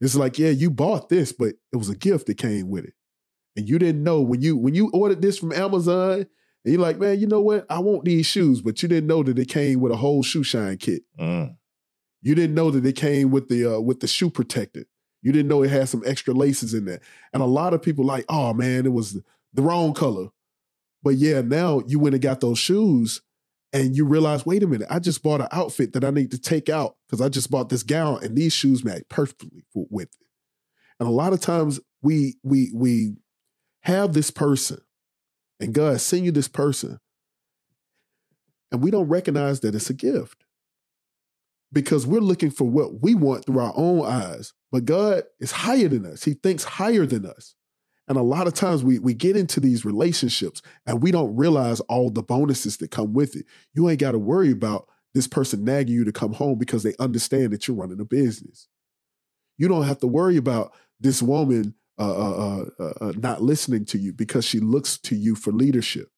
It's 0.01 0.15
like 0.15 0.37
yeah, 0.37 0.49
you 0.49 0.69
bought 0.69 1.09
this, 1.09 1.31
but 1.31 1.55
it 1.71 1.77
was 1.77 1.89
a 1.89 1.95
gift 1.95 2.27
that 2.27 2.37
came 2.37 2.69
with 2.69 2.85
it, 2.85 2.93
and 3.57 3.67
you 3.67 3.79
didn't 3.79 4.03
know 4.03 4.21
when 4.21 4.41
you 4.41 4.55
when 4.55 4.75
you 4.75 4.89
ordered 4.93 5.21
this 5.21 5.37
from 5.37 5.51
Amazon. 5.51 6.27
And 6.63 6.73
you're 6.73 6.81
like, 6.81 6.99
man, 6.99 7.19
you 7.19 7.27
know 7.27 7.41
what? 7.41 7.65
I 7.69 7.79
want 7.79 8.05
these 8.05 8.25
shoes, 8.25 8.61
but 8.61 8.81
you 8.81 8.89
didn't 8.89 9.07
know 9.07 9.23
that 9.23 9.39
it 9.39 9.47
came 9.47 9.79
with 9.79 9.91
a 9.91 9.97
whole 9.97 10.21
shoe 10.21 10.43
shine 10.43 10.77
kit. 10.77 11.03
Mm. 11.19 11.55
You 12.21 12.35
didn't 12.35 12.55
know 12.55 12.71
that 12.71 12.85
it 12.85 12.95
came 12.95 13.31
with 13.31 13.47
the 13.49 13.75
uh, 13.75 13.79
with 13.79 13.99
the 13.99 14.07
shoe 14.07 14.29
protector. 14.29 14.85
You 15.21 15.31
didn't 15.31 15.47
know 15.47 15.63
it 15.63 15.71
had 15.71 15.89
some 15.89 16.03
extra 16.05 16.33
laces 16.33 16.73
in 16.73 16.85
there. 16.85 17.01
And 17.33 17.41
a 17.41 17.47
lot 17.47 17.73
of 17.73 17.81
people 17.81 18.05
like, 18.05 18.25
oh 18.29 18.53
man, 18.53 18.85
it 18.85 18.93
was 18.93 19.19
the 19.53 19.61
wrong 19.61 19.93
color. 19.93 20.27
But 21.03 21.15
yeah, 21.15 21.41
now 21.41 21.81
you 21.87 21.99
went 21.99 22.15
and 22.15 22.21
got 22.21 22.41
those 22.41 22.59
shoes, 22.59 23.21
and 23.73 23.95
you 23.95 24.05
realize, 24.05 24.45
wait 24.45 24.63
a 24.63 24.67
minute, 24.67 24.87
I 24.89 24.99
just 24.99 25.23
bought 25.23 25.41
an 25.41 25.47
outfit 25.51 25.93
that 25.93 26.03
I 26.03 26.09
need 26.09 26.31
to 26.31 26.39
take 26.39 26.69
out 26.69 26.97
because 27.07 27.21
I 27.21 27.29
just 27.29 27.49
bought 27.49 27.69
this 27.69 27.83
gown, 27.83 28.23
and 28.23 28.35
these 28.35 28.53
shoes 28.53 28.83
match 28.83 29.03
perfectly 29.09 29.63
for, 29.73 29.85
with 29.89 30.09
it. 30.09 30.27
And 30.99 31.07
a 31.07 31.11
lot 31.11 31.33
of 31.33 31.39
times 31.39 31.79
we 32.01 32.35
we 32.43 32.71
we 32.73 33.15
have 33.87 34.11
this 34.11 34.31
person, 34.31 34.81
and 35.61 35.73
God 35.73 36.01
send 36.01 36.25
you 36.25 36.31
this 36.33 36.49
person, 36.49 36.99
and 38.69 38.83
we 38.83 38.91
don't 38.91 39.07
recognize 39.07 39.61
that 39.61 39.73
it's 39.73 39.89
a 39.89 39.93
gift 39.93 40.43
because 41.71 42.05
we're 42.05 42.19
looking 42.19 42.51
for 42.51 42.65
what 42.65 43.01
we 43.01 43.15
want 43.15 43.45
through 43.45 43.59
our 43.59 43.71
own 43.77 44.05
eyes. 44.05 44.53
But 44.73 44.83
God 44.83 45.23
is 45.39 45.53
higher 45.53 45.87
than 45.87 46.05
us. 46.05 46.25
He 46.25 46.33
thinks 46.33 46.65
higher 46.65 47.05
than 47.05 47.25
us. 47.25 47.55
And 48.09 48.17
a 48.17 48.23
lot 48.23 48.45
of 48.45 48.53
times 48.53 48.83
we, 48.83 48.99
we 48.99 49.13
get 49.13 49.37
into 49.37 49.61
these 49.61 49.85
relationships 49.85 50.61
and 50.85 51.01
we 51.01 51.11
don't 51.11 51.35
realize 51.37 51.79
all 51.81 52.09
the 52.09 52.23
bonuses 52.23 52.75
that 52.77 52.91
come 52.91 53.13
with 53.13 53.37
it. 53.37 53.45
You 53.73 53.89
ain't 53.89 54.01
got 54.01 54.11
to 54.11 54.19
worry 54.19 54.51
about 54.51 54.89
this 55.13 55.27
person 55.27 55.63
nagging 55.63 55.95
you 55.95 56.03
to 56.03 56.11
come 56.11 56.33
home 56.33 56.57
because 56.57 56.83
they 56.83 56.93
understand 56.99 57.51
that 57.51 57.67
you're 57.67 57.77
running 57.77 58.01
a 58.01 58.05
business. 58.05 58.67
You 59.57 59.69
don't 59.69 59.83
have 59.83 59.99
to 59.99 60.07
worry 60.07 60.35
about 60.35 60.73
this 60.99 61.21
woman 61.21 61.73
uh, 61.99 62.03
uh, 62.03 62.65
uh, 62.79 62.93
uh, 63.01 63.13
not 63.17 63.41
listening 63.41 63.85
to 63.85 63.97
you 63.97 64.13
because 64.13 64.45
she 64.45 64.59
looks 64.59 64.97
to 64.99 65.15
you 65.15 65.35
for 65.35 65.51
leadership. 65.51 66.09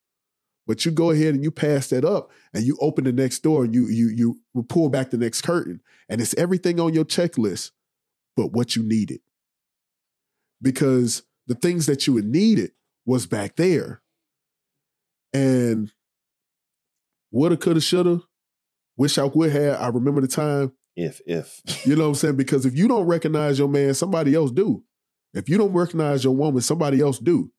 But 0.68 0.86
you 0.86 0.92
go 0.92 1.10
ahead 1.10 1.34
and 1.34 1.44
you 1.44 1.52
pass 1.52 1.88
that 1.88 2.06
up 2.06 2.32
and 2.54 2.64
you 2.64 2.78
open 2.80 3.06
the 3.06 3.12
next 3.12 3.40
door 3.40 3.64
and 3.64 3.74
you 3.74 3.88
you 3.88 4.38
you 4.54 4.64
pull 4.64 4.90
back 4.90 5.10
the 5.10 5.18
next 5.18 5.42
curtain 5.42 5.82
and 6.08 6.22
it's 6.22 6.36
everything 6.36 6.80
on 6.80 6.94
your 6.94 7.06
checklist 7.06 7.72
but 8.36 8.52
what 8.52 8.76
you 8.76 8.84
needed. 8.84 9.20
Because 10.62 11.24
the 11.48 11.56
things 11.56 11.88
that 11.88 12.06
you 12.06 12.16
had 12.18 12.26
needed 12.26 12.72
was 13.06 13.26
back 13.26 13.56
there. 13.56 14.02
And 15.34 15.92
woulda, 17.32 17.58
coulda, 17.58 17.82
shoulda, 17.82 18.22
wish 18.96 19.18
I 19.18 19.24
would 19.24 19.52
have. 19.52 19.82
I 19.82 19.88
remember 19.88 20.22
the 20.22 20.28
time, 20.28 20.74
If 20.96 21.22
if 21.26 21.62
you 21.86 21.96
know 21.96 22.04
what 22.04 22.10
I'm 22.10 22.16
saying? 22.16 22.36
Because 22.36 22.66
if 22.66 22.78
you 22.78 22.88
don't 22.88 23.08
recognize 23.08 23.58
your 23.58 23.70
man, 23.70 23.94
somebody 23.94 24.36
else 24.36 24.52
do. 24.52 24.84
If 25.34 25.48
you 25.50 25.58
don't 25.58 25.74
recognize 25.74 26.24
your 26.24 26.36
woman, 26.36 26.62
somebody 26.62 27.02
else 27.02 27.20
do. 27.20 27.52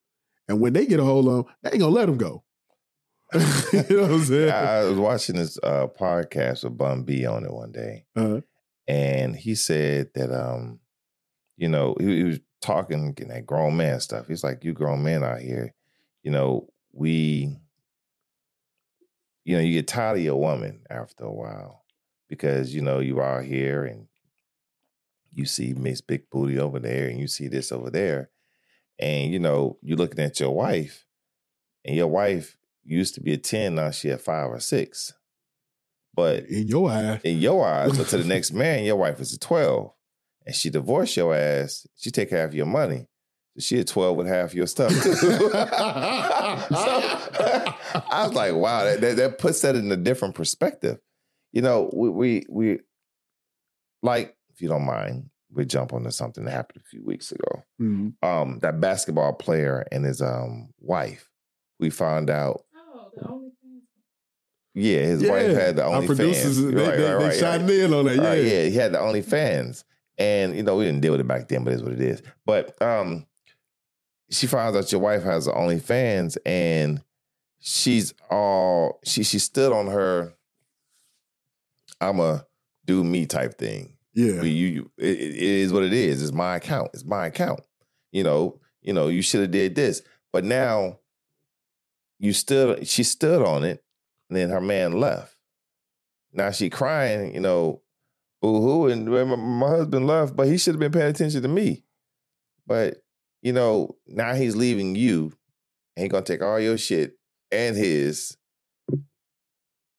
And 0.48 0.61
when 0.61 0.72
they 0.72 0.87
get 0.87 1.00
a 1.00 1.04
hold 1.04 1.28
of 1.28 1.35
them, 1.46 1.54
they 1.62 1.70
ain't 1.70 1.80
gonna 1.80 1.94
let 1.94 2.06
them 2.06 2.18
go. 2.18 2.42
you 3.33 3.40
know 3.90 4.02
what 4.02 4.11
I'm 4.11 4.24
saying? 4.24 4.50
I 4.50 4.83
was 4.85 4.98
watching 4.98 5.37
this 5.37 5.56
uh, 5.62 5.87
podcast 5.87 6.64
with 6.64 6.76
Bun 6.76 7.04
B 7.04 7.24
on 7.26 7.44
it 7.44 7.52
one 7.52 7.70
day, 7.70 8.04
Uh-huh. 8.16 8.40
and 8.88 9.37
he 9.37 9.54
said 9.54 10.11
that 10.14 10.33
um, 10.33 10.80
you 11.56 11.68
know, 11.68 11.94
he, 12.00 12.16
he 12.16 12.24
was 12.24 12.40
talking 12.61 13.12
getting 13.12 13.33
that 13.33 13.46
grown 13.46 13.76
man 13.76 14.00
stuff. 14.00 14.26
He's 14.26 14.42
like, 14.42 14.64
"You 14.64 14.72
grown 14.72 15.04
men 15.04 15.22
out 15.22 15.40
here, 15.40 15.72
you 16.24 16.33
know, 16.33 16.68
we, 16.92 17.56
you 19.44 19.56
know, 19.56 19.62
you 19.62 19.74
get 19.74 19.87
tired 19.87 20.18
of 20.18 20.24
your 20.24 20.37
woman 20.40 20.80
after 20.90 21.24
a 21.24 21.33
while 21.33 21.85
because 22.28 22.74
you 22.74 22.83
know 22.83 22.98
you 22.98 23.20
out 23.22 23.44
here 23.44 23.85
and 23.85 24.06
you 25.33 25.47
see 25.47 25.73
Miss 25.75 26.01
Big 26.01 26.29
Booty 26.31 26.59
over 26.59 26.79
there, 26.79 27.09
and 27.09 27.19
you 27.19 27.29
see 27.29 27.49
this 27.49 27.71
over 27.73 27.90
there, 27.90 28.31
and 28.99 29.33
you 29.33 29.38
know, 29.38 29.79
you're 29.83 29.97
looking 29.99 30.21
at 30.25 30.38
your 30.40 30.55
wife, 30.55 31.07
and 31.85 31.97
your 31.97 32.09
wife 32.09 32.57
used 32.85 33.14
to 33.14 33.21
be 33.21 33.33
a 33.33 33.38
ten, 33.38 33.75
now 33.77 33.90
she 33.90 34.11
at 34.11 34.21
five 34.21 34.49
or 34.51 34.61
six, 34.61 35.12
but 36.14 36.45
In 36.47 36.66
your 36.66 36.90
eye. 36.90 37.21
in 37.25 37.38
your 37.38 37.66
eyes, 37.66 37.93
to 38.09 38.16
the 38.19 38.25
next 38.29 38.53
man, 38.53 38.85
your 38.85 38.97
wife 38.97 39.21
is 39.21 39.33
a 39.33 39.38
12. 39.38 39.93
and 40.47 40.55
she 40.55 40.71
divorced 40.71 41.16
your 41.16 41.35
ass, 41.35 41.87
she 41.97 42.11
take 42.11 42.31
half 42.31 42.53
your 42.55 42.66
money. 42.66 43.07
She 43.59 43.77
had 43.79 43.88
12 43.88 44.16
with 44.16 44.27
half 44.29 44.55
your 44.55 44.66
stuff 44.66 44.93
so, 44.93 45.11
I 46.73 48.25
was 48.25 48.33
like, 48.33 48.55
wow, 48.55 48.85
that, 48.85 49.01
that, 49.01 49.16
that 49.16 49.38
puts 49.38 49.61
that 49.62 49.77
in 49.77 49.90
a 49.93 49.97
different 49.97 50.35
perspective. 50.35 50.99
You 51.53 51.62
know, 51.62 51.90
we, 51.93 52.09
we 52.09 52.47
we 52.49 52.79
like, 54.03 54.37
if 54.61 54.62
you 54.62 54.68
don't 54.68 54.85
mind, 54.85 55.31
we 55.51 55.64
jump 55.64 55.94
onto 55.94 56.11
something 56.11 56.44
that 56.44 56.51
happened 56.51 56.83
a 56.85 56.88
few 56.88 57.03
weeks 57.03 57.33
ago. 57.33 57.62
Mhm. 57.81 58.12
Um, 58.23 58.59
that 58.59 58.79
basketball 58.79 59.33
player 59.33 59.87
and 59.90 60.05
his 60.05 60.20
um 60.20 60.68
wife, 60.79 61.31
we 61.79 61.88
found 61.88 62.29
out. 62.29 62.62
Oh, 62.77 63.11
the 63.16 63.27
only 63.27 63.51
yeah, 64.75 64.99
his 65.01 65.23
wife 65.27 65.51
had 65.57 65.77
the 65.77 65.85
Our 65.85 66.03
OnlyFans. 66.03 66.07
producers, 66.07 66.59
they, 66.59 66.64
Right, 66.66 66.75
they, 66.75 66.83
right, 66.85 66.96
they 67.18 67.25
right, 67.29 67.40
chimed 67.40 67.68
right. 67.70 67.79
in 67.79 67.94
on 67.94 68.05
that. 68.05 68.16
Yeah. 68.16 68.29
Right, 68.29 68.44
yeah, 68.44 68.64
he 68.66 68.77
had 68.77 68.92
the 68.92 68.99
OnlyFans, 68.99 69.85
and 70.18 70.55
you 70.55 70.62
know 70.62 70.77
we 70.77 70.85
didn't 70.85 71.01
deal 71.01 71.12
with 71.12 71.20
it 71.23 71.27
back 71.29 71.49
then, 71.49 71.64
but 71.64 71.73
it's 71.73 71.83
what 71.83 71.92
it 71.92 72.01
is. 72.03 72.23
But 72.44 72.81
um, 72.83 73.27
she 74.31 74.46
finds 74.46 74.77
out 74.77 74.92
your 74.92 75.01
wife 75.01 75.23
has 75.25 75.46
the 75.46 75.53
OnlyFans, 75.53 76.37
and 76.44 77.03
she's 77.61 78.12
all 78.31 79.01
she 79.05 79.23
she 79.25 79.38
stood 79.38 79.73
on 79.73 79.87
her. 79.87 80.35
I'm 81.99 82.20
a 82.20 82.46
do 82.85 83.03
me 83.03 83.25
type 83.27 83.59
thing. 83.59 83.96
Yeah. 84.20 84.42
You, 84.42 84.66
you 84.66 84.90
it, 84.98 85.18
it 85.18 85.35
is 85.35 85.72
what 85.72 85.83
it 85.83 85.92
is. 85.92 86.22
It's 86.22 86.33
my 86.33 86.56
account. 86.56 86.90
It's 86.92 87.04
my 87.04 87.26
account. 87.26 87.61
You 88.12 88.24
know, 88.24 88.61
you 88.83 88.92
know, 88.92 89.09
you 89.09 89.22
should 89.22 89.40
have 89.40 89.50
did 89.50 89.74
this. 89.74 90.02
But 90.33 90.44
now 90.44 90.98
you 92.18 92.33
stood 92.33 92.87
she 92.87 93.02
stood 93.02 93.42
on 93.42 93.64
it, 93.64 93.83
and 94.28 94.37
then 94.37 94.50
her 94.50 94.61
man 94.61 94.92
left. 94.92 95.35
Now 96.33 96.50
she 96.50 96.70
crying, 96.70 97.35
you 97.35 97.40
know, 97.40 97.83
boo 98.40 98.61
hoo, 98.61 98.87
and 98.88 99.09
my, 99.09 99.24
my 99.24 99.68
husband 99.68 100.06
left, 100.06 100.37
but 100.37 100.46
he 100.46 100.59
should 100.59 100.74
have 100.74 100.80
been 100.80 100.92
paying 100.92 101.11
attention 101.11 101.42
to 101.42 101.48
me. 101.48 101.85
But 102.66 103.02
you 103.42 103.52
know, 103.52 103.96
now 104.06 104.35
he's 104.35 104.54
leaving 104.54 104.94
you, 104.96 105.33
and 105.96 106.02
he 106.02 106.09
gonna 106.09 106.24
take 106.24 106.42
all 106.42 106.61
your 106.61 106.78
shit 106.78 107.16
and 107.50 107.76
his. 107.76 108.37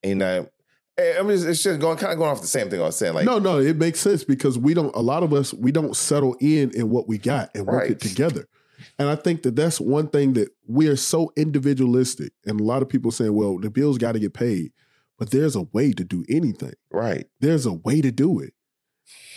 And 0.04 0.18
now, 0.18 0.48
I 0.98 1.22
mean, 1.22 1.30
it's- 1.32 1.44
it's 1.44 1.62
just 1.62 1.80
going 1.80 1.96
kind 1.96 2.12
of 2.12 2.18
going 2.18 2.30
off 2.30 2.40
the 2.42 2.46
same 2.46 2.68
thing 2.68 2.80
I 2.80 2.84
was 2.84 2.96
saying. 2.96 3.14
Like, 3.14 3.24
no, 3.24 3.38
no, 3.38 3.58
it 3.58 3.76
makes 3.78 4.00
sense 4.00 4.24
because 4.24 4.58
we 4.58 4.74
don't. 4.74 4.94
A 4.94 5.00
lot 5.02 5.22
of 5.22 5.32
us 5.32 5.54
we 5.54 5.72
don't 5.72 5.96
settle 5.96 6.36
in 6.40 6.70
in 6.72 6.90
what 6.90 7.08
we 7.08 7.18
got 7.18 7.50
and 7.54 7.66
work 7.66 7.82
Right. 7.82 7.90
it 7.92 8.00
together. 8.00 8.46
And 8.98 9.08
I 9.08 9.14
think 9.14 9.42
that 9.42 9.56
that's 9.56 9.80
one 9.80 10.08
thing 10.08 10.32
that 10.34 10.48
we 10.66 10.88
are 10.88 10.96
so 10.96 11.32
individualistic. 11.36 12.32
And 12.44 12.60
a 12.60 12.64
lot 12.64 12.82
of 12.82 12.88
people 12.88 13.10
saying, 13.10 13.32
"Well, 13.34 13.58
the 13.58 13.70
bills 13.70 13.96
got 13.96 14.12
to 14.12 14.18
get 14.18 14.34
paid," 14.34 14.72
but 15.18 15.30
there's 15.30 15.56
a 15.56 15.62
way 15.72 15.92
to 15.92 16.04
do 16.04 16.24
anything. 16.28 16.74
right, 16.90 17.26
There's 17.40 17.64
a 17.64 17.72
way 17.72 18.00
to 18.02 18.10
do 18.12 18.40
it. 18.40 18.52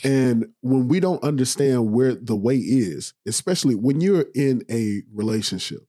And 0.04 0.48
when 0.62 0.88
we 0.88 1.00
don't 1.00 1.24
understand 1.24 1.92
where 1.92 2.16
the 2.16 2.36
way 2.36 2.58
is, 2.58 3.14
especially 3.26 3.76
when 3.76 4.02
you're 4.02 4.26
in 4.36 4.64
a 4.70 5.04
relationship, 5.14 5.80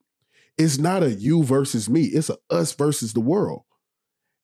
it's 0.57 0.79
not 0.79 1.03
a 1.03 1.13
you 1.13 1.43
versus 1.43 1.89
me, 1.91 2.05
it's 2.05 2.31
a 2.31 2.37
us 2.51 2.73
versus 2.73 3.13
the 3.15 3.21
world. 3.21 3.63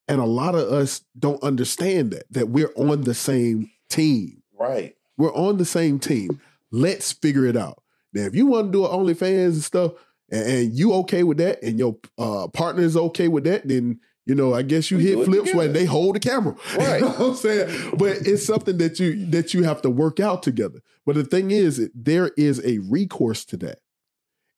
And 0.08 0.20
a 0.20 0.26
lot 0.26 0.54
of 0.54 0.70
us 0.72 1.02
don't 1.18 1.42
understand 1.42 2.12
that, 2.12 2.24
that 2.30 2.48
we're 2.48 2.72
on 2.76 3.02
the 3.02 3.14
same 3.14 3.70
team. 3.88 4.42
right, 4.58 4.96
We're 5.16 5.34
on 5.34 5.58
the 5.58 5.64
same 5.64 5.98
team. 5.98 6.40
Let's 6.70 7.12
figure 7.12 7.46
it 7.46 7.56
out. 7.56 7.82
Now, 8.12 8.22
if 8.22 8.34
you 8.34 8.46
want 8.46 8.68
to 8.68 8.72
do 8.72 8.84
an 8.84 8.90
OnlyFans 8.92 9.52
and 9.52 9.62
stuff, 9.62 9.92
and, 10.30 10.46
and 10.46 10.72
you 10.72 10.92
okay 10.94 11.22
with 11.22 11.38
that, 11.38 11.62
and 11.62 11.78
your 11.78 11.96
uh, 12.18 12.48
partner 12.48 12.82
is 12.82 12.96
okay 12.96 13.28
with 13.28 13.44
that, 13.44 13.66
then 13.66 14.00
you 14.24 14.36
know, 14.36 14.54
I 14.54 14.62
guess 14.62 14.90
you 14.90 14.98
We 14.98 15.04
hit 15.04 15.18
it 15.18 15.24
flips 15.24 15.54
when 15.54 15.72
they 15.72 15.84
hold 15.84 16.14
the 16.14 16.20
camera. 16.20 16.54
Right. 16.76 17.00
You 17.00 17.06
know 17.06 17.12
what 17.12 17.20
I'm 17.30 17.34
saying? 17.34 17.96
But 17.98 18.18
it's 18.18 18.46
something 18.46 18.78
that 18.78 19.00
you 19.00 19.26
that 19.26 19.52
you 19.52 19.64
have 19.64 19.82
to 19.82 19.90
work 19.90 20.20
out 20.20 20.42
together. 20.42 20.80
But 21.04 21.16
the 21.16 21.24
thing 21.24 21.50
is, 21.50 21.90
there 21.94 22.30
is 22.36 22.64
a 22.64 22.78
recourse 22.78 23.44
to 23.46 23.56
that. 23.58 23.80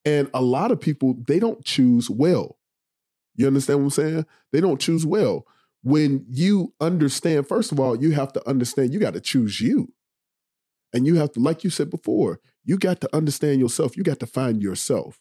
And 0.04 0.28
a 0.34 0.42
lot 0.42 0.70
of 0.70 0.80
people, 0.80 1.16
they 1.26 1.38
don't 1.38 1.64
choose 1.64 2.10
well. 2.10 2.58
You 3.36 3.46
understand 3.46 3.80
what 3.80 3.84
I'm 3.84 3.90
saying? 3.90 4.26
They 4.52 4.60
don't 4.60 4.80
choose 4.80 5.04
well. 5.04 5.46
When 5.82 6.24
you 6.28 6.72
understand, 6.80 7.46
first 7.46 7.72
of 7.72 7.80
all, 7.80 7.96
you 7.96 8.12
have 8.12 8.32
to 8.34 8.48
understand 8.48 8.92
you 8.92 9.00
got 9.00 9.14
to 9.14 9.20
choose 9.20 9.60
you. 9.60 9.92
And 10.92 11.06
you 11.06 11.16
have 11.16 11.32
to, 11.32 11.40
like 11.40 11.64
you 11.64 11.70
said 11.70 11.90
before, 11.90 12.40
you 12.64 12.78
got 12.78 13.00
to 13.02 13.14
understand 13.14 13.60
yourself. 13.60 13.96
You 13.96 14.02
got 14.02 14.20
to 14.20 14.26
find 14.26 14.62
yourself. 14.62 15.20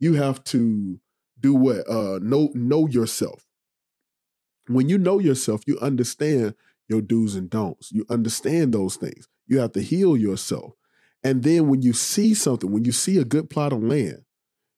You 0.00 0.14
have 0.14 0.42
to 0.44 0.98
do 1.38 1.54
what? 1.54 1.88
Uh 1.88 2.18
know 2.20 2.50
know 2.54 2.88
yourself. 2.88 3.46
When 4.66 4.88
you 4.88 4.98
know 4.98 5.18
yourself, 5.18 5.62
you 5.66 5.78
understand 5.80 6.54
your 6.88 7.02
do's 7.02 7.34
and 7.34 7.48
don'ts. 7.50 7.92
You 7.92 8.06
understand 8.08 8.72
those 8.72 8.96
things. 8.96 9.28
You 9.46 9.58
have 9.60 9.72
to 9.72 9.82
heal 9.82 10.16
yourself. 10.16 10.72
And 11.22 11.42
then 11.42 11.68
when 11.68 11.82
you 11.82 11.92
see 11.92 12.34
something, 12.34 12.70
when 12.70 12.84
you 12.84 12.92
see 12.92 13.18
a 13.18 13.24
good 13.24 13.48
plot 13.50 13.72
of 13.72 13.82
land, 13.82 14.23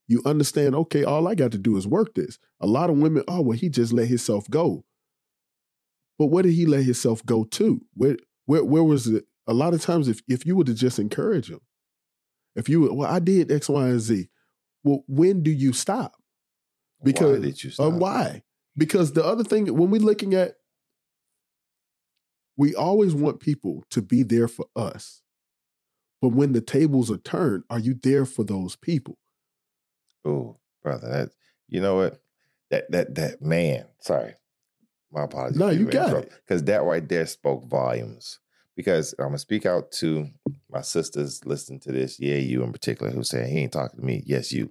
you 0.08 0.22
understand, 0.24 0.74
okay, 0.74 1.04
all 1.04 1.26
I 1.26 1.34
got 1.34 1.52
to 1.52 1.58
do 1.58 1.76
is 1.76 1.86
work 1.86 2.14
this. 2.14 2.38
A 2.60 2.66
lot 2.66 2.90
of 2.90 2.98
women, 2.98 3.24
oh, 3.26 3.40
well, 3.40 3.58
he 3.58 3.68
just 3.68 3.92
let 3.92 4.08
himself 4.08 4.48
go. 4.48 4.84
But 6.18 6.26
where 6.26 6.42
did 6.42 6.52
he 6.52 6.64
let 6.66 6.84
himself 6.84 7.24
go 7.26 7.44
to? 7.44 7.82
Where 7.94 8.16
where 8.46 8.64
where 8.64 8.84
was 8.84 9.06
it? 9.06 9.26
A 9.46 9.52
lot 9.52 9.74
of 9.74 9.82
times 9.82 10.08
if 10.08 10.22
if 10.28 10.46
you 10.46 10.56
were 10.56 10.64
to 10.64 10.74
just 10.74 10.98
encourage 10.98 11.50
him, 11.50 11.60
if 12.54 12.68
you 12.68 12.80
were, 12.80 12.94
well, 12.94 13.12
I 13.12 13.18
did 13.18 13.52
X, 13.52 13.68
Y, 13.68 13.88
and 13.88 14.00
Z. 14.00 14.28
Well, 14.82 15.04
when 15.06 15.42
do 15.42 15.50
you 15.50 15.72
stop? 15.72 16.16
Because 17.02 17.38
why 17.38 17.44
did 17.44 17.64
you 17.64 17.70
uh, 17.70 17.72
stop? 17.72 17.92
why? 17.94 18.42
Because 18.76 19.12
the 19.12 19.24
other 19.24 19.44
thing, 19.44 19.66
when 19.74 19.90
we're 19.90 20.00
looking 20.00 20.34
at, 20.34 20.54
we 22.56 22.74
always 22.74 23.14
want 23.14 23.40
people 23.40 23.84
to 23.90 24.00
be 24.00 24.22
there 24.22 24.48
for 24.48 24.66
us. 24.74 25.22
But 26.22 26.28
when 26.28 26.52
the 26.52 26.62
tables 26.62 27.10
are 27.10 27.18
turned, 27.18 27.64
are 27.68 27.78
you 27.78 27.94
there 28.02 28.24
for 28.24 28.44
those 28.44 28.76
people? 28.76 29.18
Oh, 30.26 30.56
brother, 30.82 31.08
that 31.08 31.30
you 31.68 31.80
know 31.80 31.96
what? 31.96 32.20
That 32.70 32.90
that 32.90 33.14
that 33.14 33.42
man. 33.42 33.86
Sorry, 34.00 34.34
my 35.12 35.24
apologies. 35.24 35.58
No, 35.58 35.70
you 35.70 35.86
got 35.86 36.14
it. 36.16 36.32
Because 36.44 36.64
that 36.64 36.82
right 36.82 37.08
there 37.08 37.26
spoke 37.26 37.66
volumes. 37.68 38.40
Because 38.74 39.14
I'm 39.18 39.26
gonna 39.26 39.38
speak 39.38 39.64
out 39.64 39.92
to 39.92 40.28
my 40.70 40.82
sisters 40.82 41.44
listening 41.46 41.80
to 41.80 41.92
this. 41.92 42.20
Yeah, 42.20 42.36
you 42.36 42.62
in 42.62 42.72
particular, 42.72 43.10
who 43.10 43.22
saying 43.22 43.50
he 43.50 43.60
ain't 43.60 43.72
talking 43.72 44.00
to 44.00 44.04
me. 44.04 44.22
Yes, 44.26 44.52
you. 44.52 44.70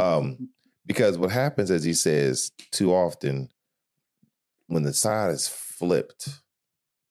Um, 0.00 0.48
because 0.86 1.18
what 1.18 1.30
happens 1.30 1.70
is 1.70 1.84
he 1.84 1.92
says 1.92 2.50
too 2.72 2.92
often 2.94 3.50
when 4.68 4.82
the 4.82 4.94
side 4.94 5.30
is 5.32 5.46
flipped, 5.46 6.28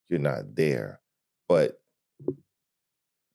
you're 0.08 0.18
not 0.18 0.54
there. 0.54 1.00
But 1.48 1.80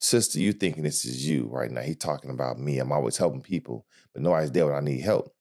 sister, 0.04 0.40
you 0.40 0.54
thinking 0.54 0.84
this 0.84 1.06
is 1.06 1.28
you 1.28 1.48
right 1.52 1.72
now. 1.72 1.82
He 1.82 1.96
talking 1.96 2.30
about 2.30 2.60
me. 2.60 2.80
I'm 2.80 2.92
always 2.92 3.18
helping 3.18 3.42
people, 3.42 3.86
but 4.14 4.22
nobody's 4.22 4.52
there 4.52 4.66
when 4.66 4.76
I 4.76 4.80
need 4.80 5.02
help. 5.02 5.34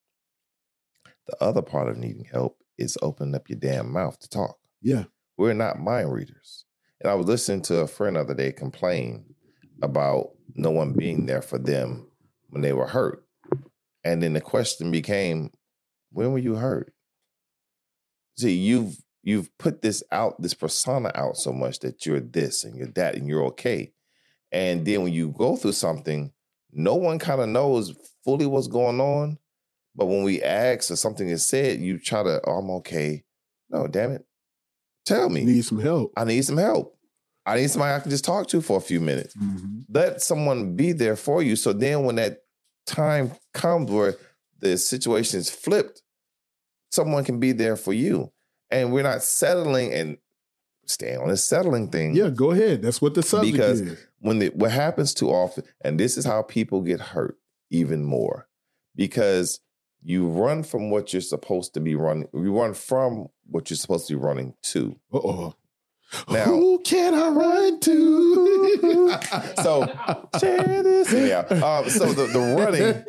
The 1.26 1.42
other 1.42 1.62
part 1.62 1.88
of 1.88 1.96
needing 1.96 2.24
help 2.24 2.58
is 2.78 2.98
opening 3.02 3.34
up 3.34 3.48
your 3.48 3.58
damn 3.58 3.92
mouth 3.92 4.18
to 4.20 4.28
talk. 4.28 4.56
Yeah. 4.80 5.04
We're 5.36 5.54
not 5.54 5.80
mind 5.80 6.12
readers. 6.12 6.64
And 7.00 7.10
I 7.10 7.14
was 7.14 7.26
listening 7.26 7.62
to 7.62 7.80
a 7.80 7.86
friend 7.86 8.16
the 8.16 8.20
other 8.20 8.34
day 8.34 8.52
complain 8.52 9.34
about 9.82 10.30
no 10.54 10.70
one 10.70 10.92
being 10.92 11.26
there 11.26 11.42
for 11.42 11.58
them 11.58 12.08
when 12.50 12.62
they 12.62 12.72
were 12.72 12.86
hurt. 12.86 13.24
And 14.04 14.22
then 14.22 14.32
the 14.32 14.40
question 14.40 14.90
became, 14.90 15.50
when 16.10 16.32
were 16.32 16.38
you 16.38 16.56
hurt? 16.56 16.92
See, 18.36 18.54
you've 18.54 18.96
you've 19.22 19.56
put 19.58 19.82
this 19.82 20.02
out, 20.10 20.40
this 20.40 20.54
persona 20.54 21.12
out 21.14 21.36
so 21.36 21.52
much 21.52 21.80
that 21.80 22.04
you're 22.04 22.20
this 22.20 22.64
and 22.64 22.76
you're 22.76 22.88
that 22.88 23.14
and 23.14 23.28
you're 23.28 23.44
okay. 23.44 23.92
And 24.52 24.84
then 24.84 25.02
when 25.02 25.12
you 25.12 25.30
go 25.30 25.56
through 25.56 25.72
something, 25.72 26.32
no 26.72 26.94
one 26.94 27.18
kind 27.18 27.40
of 27.40 27.48
knows 27.48 27.94
fully 28.24 28.46
what's 28.46 28.68
going 28.68 29.00
on. 29.00 29.38
But 29.94 30.06
when 30.06 30.22
we 30.22 30.42
ask 30.42 30.90
or 30.90 30.96
something 30.96 31.28
is 31.28 31.46
said, 31.46 31.80
you 31.80 31.98
try 31.98 32.22
to, 32.22 32.40
oh, 32.46 32.58
I'm 32.58 32.70
okay. 32.70 33.24
No, 33.70 33.86
damn 33.86 34.12
it. 34.12 34.24
Tell 35.04 35.28
me. 35.28 35.44
Need 35.44 35.64
some 35.64 35.80
help. 35.80 36.12
I 36.16 36.24
need 36.24 36.44
some 36.44 36.56
help. 36.56 36.96
I 37.44 37.56
need 37.56 37.70
somebody 37.70 37.94
I 37.94 38.00
can 38.00 38.10
just 38.10 38.24
talk 38.24 38.46
to 38.48 38.60
for 38.60 38.76
a 38.76 38.80
few 38.80 39.00
minutes. 39.00 39.34
Mm-hmm. 39.34 39.80
Let 39.88 40.22
someone 40.22 40.76
be 40.76 40.92
there 40.92 41.16
for 41.16 41.42
you. 41.42 41.56
So 41.56 41.72
then 41.72 42.04
when 42.04 42.16
that 42.16 42.42
time 42.86 43.32
comes 43.52 43.90
where 43.90 44.14
the 44.60 44.78
situation 44.78 45.40
is 45.40 45.50
flipped, 45.50 46.02
someone 46.90 47.24
can 47.24 47.40
be 47.40 47.52
there 47.52 47.76
for 47.76 47.92
you. 47.92 48.30
And 48.70 48.92
we're 48.92 49.02
not 49.02 49.22
settling 49.22 49.92
and 49.92 50.18
staying 50.86 51.18
on 51.18 51.28
this 51.28 51.44
settling 51.44 51.88
thing. 51.88 52.14
Yeah, 52.14 52.30
go 52.30 52.50
ahead. 52.50 52.82
That's 52.82 53.00
what 53.00 53.14
the 53.14 53.22
subject 53.22 53.52
Because 53.56 53.80
is. 53.80 53.98
when 54.20 54.38
the, 54.40 54.48
what 54.50 54.70
happens 54.70 55.14
too 55.14 55.28
often, 55.30 55.64
and 55.82 55.98
this 55.98 56.16
is 56.16 56.24
how 56.24 56.42
people 56.42 56.82
get 56.82 57.00
hurt 57.00 57.38
even 57.70 58.04
more, 58.04 58.48
because 58.96 59.60
you 60.02 60.26
run 60.28 60.62
from 60.64 60.90
what 60.90 61.12
you're 61.12 61.22
supposed 61.22 61.74
to 61.74 61.80
be 61.80 61.94
running. 61.94 62.28
You 62.34 62.58
run 62.58 62.74
from 62.74 63.28
what 63.46 63.70
you're 63.70 63.76
supposed 63.76 64.08
to 64.08 64.14
be 64.14 64.20
running 64.20 64.54
to. 64.62 64.96
Uh 65.12 65.18
oh. 65.18 65.54
Now- 66.28 66.44
Who 66.44 66.80
can 66.84 67.14
I 67.14 67.28
run 67.28 67.80
to? 67.80 69.14
So. 69.62 69.82
Yeah. 70.42 71.40
Um, 71.48 71.88
so 71.88 72.12
the, 72.12 72.26
the 72.26 72.56
running, 72.58 73.04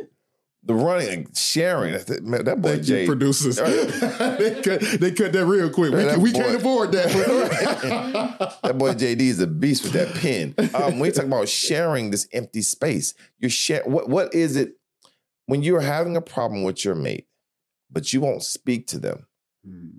the 0.65 0.73
running, 0.73 1.27
sharing. 1.33 1.93
That, 1.93 2.23
man, 2.23 2.45
that 2.45 2.61
boy 2.61 2.75
Thank 2.75 2.83
Jay. 2.83 3.05
producers. 3.05 3.55
they, 3.57 4.61
cut, 4.63 4.79
they 4.99 5.11
cut 5.11 5.33
that 5.33 5.45
real 5.45 5.69
quick. 5.69 5.93
We, 5.93 6.03
can, 6.03 6.21
we 6.21 6.31
boy- 6.31 6.39
can't 6.39 6.55
afford 6.55 6.91
that. 6.93 8.59
That 8.63 8.77
boy 8.77 8.93
JD 8.93 9.19
is 9.19 9.39
a 9.39 9.47
beast 9.47 9.83
with 9.83 9.93
that 9.93 10.13
pen. 10.15 10.55
Um, 10.73 11.03
you 11.03 11.11
talk 11.11 11.25
about 11.25 11.49
sharing 11.49 12.11
this 12.11 12.27
empty 12.31 12.61
space, 12.61 13.13
you're 13.39 13.49
share. 13.49 13.83
What 13.85 14.07
what 14.09 14.33
is 14.33 14.55
it 14.55 14.77
when 15.47 15.63
you're 15.63 15.81
having 15.81 16.15
a 16.15 16.21
problem 16.21 16.63
with 16.63 16.85
your 16.85 16.95
mate, 16.95 17.27
but 17.91 18.13
you 18.13 18.21
won't 18.21 18.43
speak 18.43 18.87
to 18.87 18.99
them, 18.99 19.27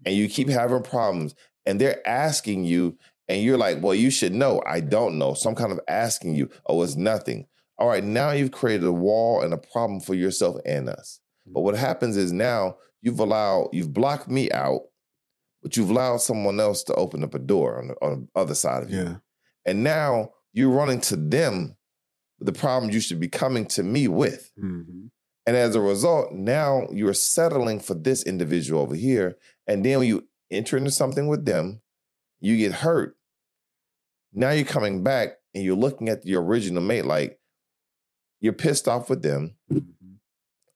and 0.06 0.14
you 0.14 0.28
keep 0.28 0.48
having 0.48 0.82
problems, 0.82 1.34
and 1.66 1.78
they're 1.80 2.06
asking 2.08 2.64
you, 2.64 2.96
and 3.28 3.42
you're 3.42 3.58
like, 3.58 3.82
"Well, 3.82 3.94
you 3.94 4.10
should 4.10 4.32
know. 4.32 4.62
I 4.66 4.80
don't 4.80 5.18
know." 5.18 5.34
So 5.34 5.50
I'm 5.50 5.54
kind 5.56 5.72
of 5.72 5.80
asking 5.88 6.34
you. 6.36 6.48
Oh, 6.66 6.82
it's 6.82 6.96
nothing. 6.96 7.46
All 7.78 7.88
right, 7.88 8.04
now 8.04 8.30
you've 8.30 8.52
created 8.52 8.86
a 8.86 8.92
wall 8.92 9.42
and 9.42 9.52
a 9.52 9.58
problem 9.58 10.00
for 10.00 10.14
yourself 10.14 10.56
and 10.64 10.88
us. 10.88 11.20
But 11.46 11.60
what 11.62 11.76
happens 11.76 12.16
is 12.16 12.32
now 12.32 12.76
you've 13.02 13.18
allowed, 13.20 13.70
you've 13.72 13.92
blocked 13.92 14.28
me 14.28 14.50
out, 14.52 14.82
but 15.62 15.76
you've 15.76 15.90
allowed 15.90 16.18
someone 16.18 16.60
else 16.60 16.82
to 16.84 16.94
open 16.94 17.22
up 17.24 17.34
a 17.34 17.38
door 17.38 17.78
on 17.78 17.88
the, 17.88 17.94
on 18.00 18.28
the 18.34 18.40
other 18.40 18.54
side 18.54 18.82
of 18.84 18.90
you. 18.90 19.02
yeah. 19.02 19.16
And 19.66 19.82
now 19.82 20.30
you're 20.52 20.70
running 20.70 21.00
to 21.02 21.16
them 21.16 21.76
with 22.38 22.46
the 22.46 22.58
problem 22.58 22.92
you 22.92 23.00
should 23.00 23.18
be 23.20 23.28
coming 23.28 23.66
to 23.66 23.82
me 23.82 24.08
with. 24.08 24.52
Mhm. 24.62 25.10
And 25.46 25.56
as 25.56 25.74
a 25.74 25.80
result, 25.80 26.32
now 26.32 26.86
you're 26.90 27.12
settling 27.12 27.80
for 27.80 27.94
this 27.94 28.22
individual 28.22 28.80
over 28.82 28.94
here. 28.94 29.36
And 29.66 29.84
then 29.84 29.98
when 29.98 30.08
you 30.08 30.28
enter 30.50 30.76
into 30.76 30.90
something 30.90 31.26
with 31.28 31.44
them, 31.44 31.82
you 32.40 32.56
get 32.56 32.72
hurt. 32.72 33.16
Now 34.32 34.50
you're 34.50 34.64
coming 34.64 35.02
back 35.02 35.36
and 35.54 35.62
you're 35.64 35.76
looking 35.76 36.08
at 36.08 36.24
your 36.26 36.42
original 36.42 36.82
mate 36.82 37.04
like 37.04 37.38
you're 38.44 38.52
pissed 38.52 38.86
off 38.86 39.08
with 39.08 39.22
them, 39.22 39.56
Mhm. 39.72 40.18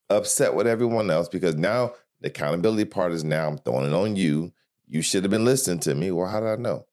upset 0.09 0.55
with 0.55 0.67
everyone 0.67 1.11
else 1.11 1.29
because 1.29 1.55
now 1.55 1.93
the 2.21 2.29
accountability 2.29 2.87
part 2.87 3.13
is 3.13 3.23
now 3.23 3.47
I'm 3.47 3.59
throwing 3.59 3.87
it 3.89 3.93
on 3.93 4.17
you. 4.17 4.53
You 4.87 5.03
should 5.03 5.23
have 5.23 5.31
been 5.31 5.45
listening 5.45 5.81
to 5.81 5.95
me. 5.95 6.11
Well, 6.11 6.29
how 6.29 6.41
did 6.41 6.49
I 6.49 6.57
know? 6.57 6.87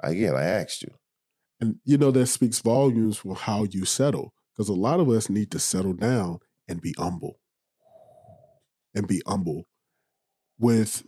Again, 0.00 0.34
I 0.34 0.42
asked 0.44 0.82
you. 0.82 0.94
And 1.60 1.80
you 1.84 1.98
know, 1.98 2.10
that 2.12 2.26
speaks 2.28 2.60
volumes 2.60 3.18
for 3.18 3.34
how 3.34 3.64
you 3.64 3.84
settle. 3.84 4.32
Because 4.52 4.70
a 4.70 4.74
lot 4.74 5.00
of 5.00 5.10
us 5.10 5.28
need 5.28 5.50
to 5.50 5.58
settle 5.58 5.92
down 5.92 6.38
and 6.66 6.80
be 6.80 6.94
humble. 6.96 7.38
And 8.94 9.06
be 9.06 9.20
humble 9.26 9.68
with 10.58 11.04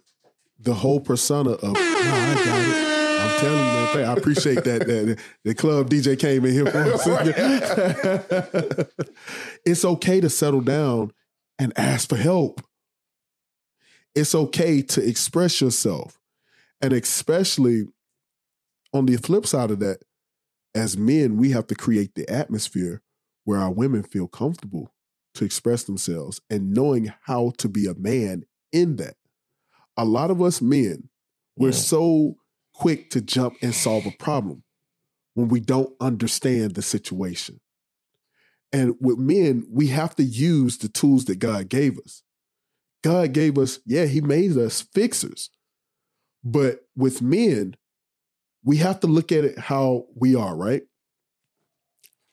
the 0.59 0.75
whole 0.75 1.01
persona 1.01 1.53
of, 1.53 1.73
no, 1.73 1.81
I 1.81 2.43
got 2.45 2.61
it. 2.61 2.98
I'm 3.21 3.41
telling 3.41 3.59
you, 3.59 4.01
man, 4.01 4.05
I 4.09 4.13
appreciate 4.15 4.65
that, 4.65 4.87
that 4.87 5.19
the 5.45 5.55
club 5.55 5.91
DJ 5.91 6.19
came 6.19 6.45
in 6.45 6.53
here 6.53 6.67
for 6.67 6.79
us. 6.79 7.07
it's 9.65 9.85
okay 9.85 10.21
to 10.21 10.31
settle 10.31 10.61
down 10.61 11.13
and 11.59 11.73
ask 11.79 12.09
for 12.09 12.17
help. 12.17 12.61
It's 14.15 14.35
okay 14.35 14.83
to 14.83 15.07
express 15.07 15.61
yourself. 15.61 16.19
And 16.81 16.93
especially 16.93 17.85
on 18.93 19.07
the 19.07 19.17
flip 19.17 19.47
side 19.47 19.71
of 19.71 19.81
that, 19.81 19.99
as 20.75 20.97
men, 20.97 21.37
we 21.37 21.51
have 21.51 21.67
to 21.69 21.75
create 21.75 22.15
the 22.15 22.29
atmosphere 22.31 23.03
where 23.45 23.59
our 23.59 23.73
women 23.73 24.03
feel 24.03 24.29
comfortable 24.29 24.93
to 25.35 25.45
express 25.45 25.85
themselves 25.85 26.41
and 26.51 26.73
knowing 26.73 27.13
how 27.23 27.53
to 27.59 27.69
be 27.69 27.87
a 27.87 27.95
man 27.95 28.45
in 28.73 28.97
that. 28.97 29.15
A 29.97 30.05
lot 30.05 30.31
of 30.31 30.43
us 30.43 30.61
men, 30.61 31.09
we're 31.57 31.71
Mm. 31.71 31.75
so 31.75 32.37
quick 32.79 33.11
to 33.11 33.21
jump 33.21 33.57
and 33.61 33.75
solve 33.75 34.07
a 34.07 34.13
problem 34.13 34.63
when 35.35 35.49
we 35.49 35.59
don't 35.59 35.93
understand 36.01 36.75
the 36.75 36.83
situation. 36.83 37.61
And 38.73 38.95
with 39.01 39.19
men, 39.19 39.67
we 39.69 39.89
have 39.89 40.15
to 40.17 40.23
use 40.23 40.79
the 40.79 40.89
tools 40.89 41.25
that 41.25 41.41
God 41.41 41.69
gave 41.69 41.99
us. 41.99 42.23
God 43.03 43.33
gave 43.33 43.59
us, 43.59 43.81
yeah, 43.85 44.05
He 44.05 44.21
made 44.21 44.57
us 44.57 44.83
fixers. 44.95 45.51
But 46.45 46.81
with 46.97 47.21
men, 47.21 47.75
we 48.63 48.77
have 48.77 49.01
to 49.01 49.07
look 49.09 49.33
at 49.33 49.45
it 49.45 49.59
how 49.59 50.07
we 50.15 50.37
are, 50.37 50.57
right? 50.57 50.83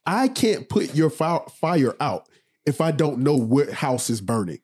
I 0.05 0.27
can't 0.27 0.69
put 0.69 0.93
your 0.93 1.09
fire 1.09 1.95
out 1.99 2.29
if 2.67 2.81
I 2.81 2.91
don't 2.91 3.19
know 3.19 3.35
what 3.35 3.71
house 3.71 4.11
is 4.11 4.21
burning. 4.21 4.59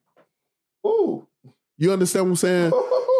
Ooh. 0.85 1.27
You 1.77 1.91
understand 1.91 2.25
what 2.25 2.31
I'm 2.31 2.35
saying? 2.35 2.71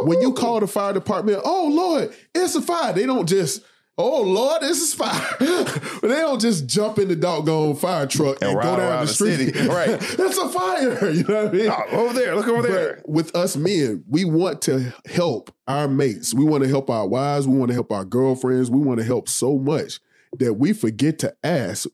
When 0.06 0.22
you 0.22 0.34
call 0.34 0.60
the 0.60 0.68
fire 0.68 0.94
department, 0.94 1.42
oh 1.44 1.68
Lord, 1.72 2.14
it's 2.36 2.56
a 2.56 2.62
fire. 2.62 2.94
They 2.94 3.06
don't 3.06 3.28
just, 3.28 3.64
oh 3.98 4.22
Lord, 4.22 4.62
this 4.62 4.82
is 4.82 4.94
fire. 4.94 5.28
they 6.02 6.08
don't 6.08 6.40
just 6.42 6.68
jump 6.68 7.00
in 7.00 7.08
the 7.08 7.16
doggone 7.16 7.76
fire 7.76 8.08
truck 8.08 8.38
and, 8.42 8.52
And 8.52 8.62
go 8.62 8.76
down 8.78 9.00
the 9.02 9.06
the 9.06 9.14
street. 9.14 9.36
city. 9.54 9.68
Right. 9.68 10.00
That's 10.18 10.38
a 10.38 10.50
fire. 10.50 11.10
You 11.10 11.24
know 11.24 11.44
what 11.46 11.54
I 11.54 11.58
mean? 11.58 11.70
Oh, 11.72 11.98
over 12.06 12.14
there, 12.14 12.36
look 12.36 12.48
over 12.48 12.62
there. 12.68 12.96
But 12.98 13.10
with 13.10 13.36
us 13.36 13.56
men, 13.56 14.04
we 14.08 14.26
want 14.26 14.62
to 14.64 14.94
help 15.06 15.54
our 15.68 15.88
mates. 15.88 16.34
We 16.34 16.44
want 16.46 16.64
to 16.64 16.70
help 16.70 16.90
our 16.90 17.08
wives. 17.08 17.48
We 17.48 17.58
want 17.58 17.70
to 17.70 17.76
help 17.76 17.92
our 17.92 18.06
girlfriends. 18.06 18.70
We 18.72 18.80
want 18.80 19.00
to 19.00 19.06
help 19.06 19.30
so 19.30 19.58
much 19.58 20.00
that 20.40 20.54
we 20.54 20.74
forget 20.74 21.20
to 21.20 21.36
ask, 21.44 21.88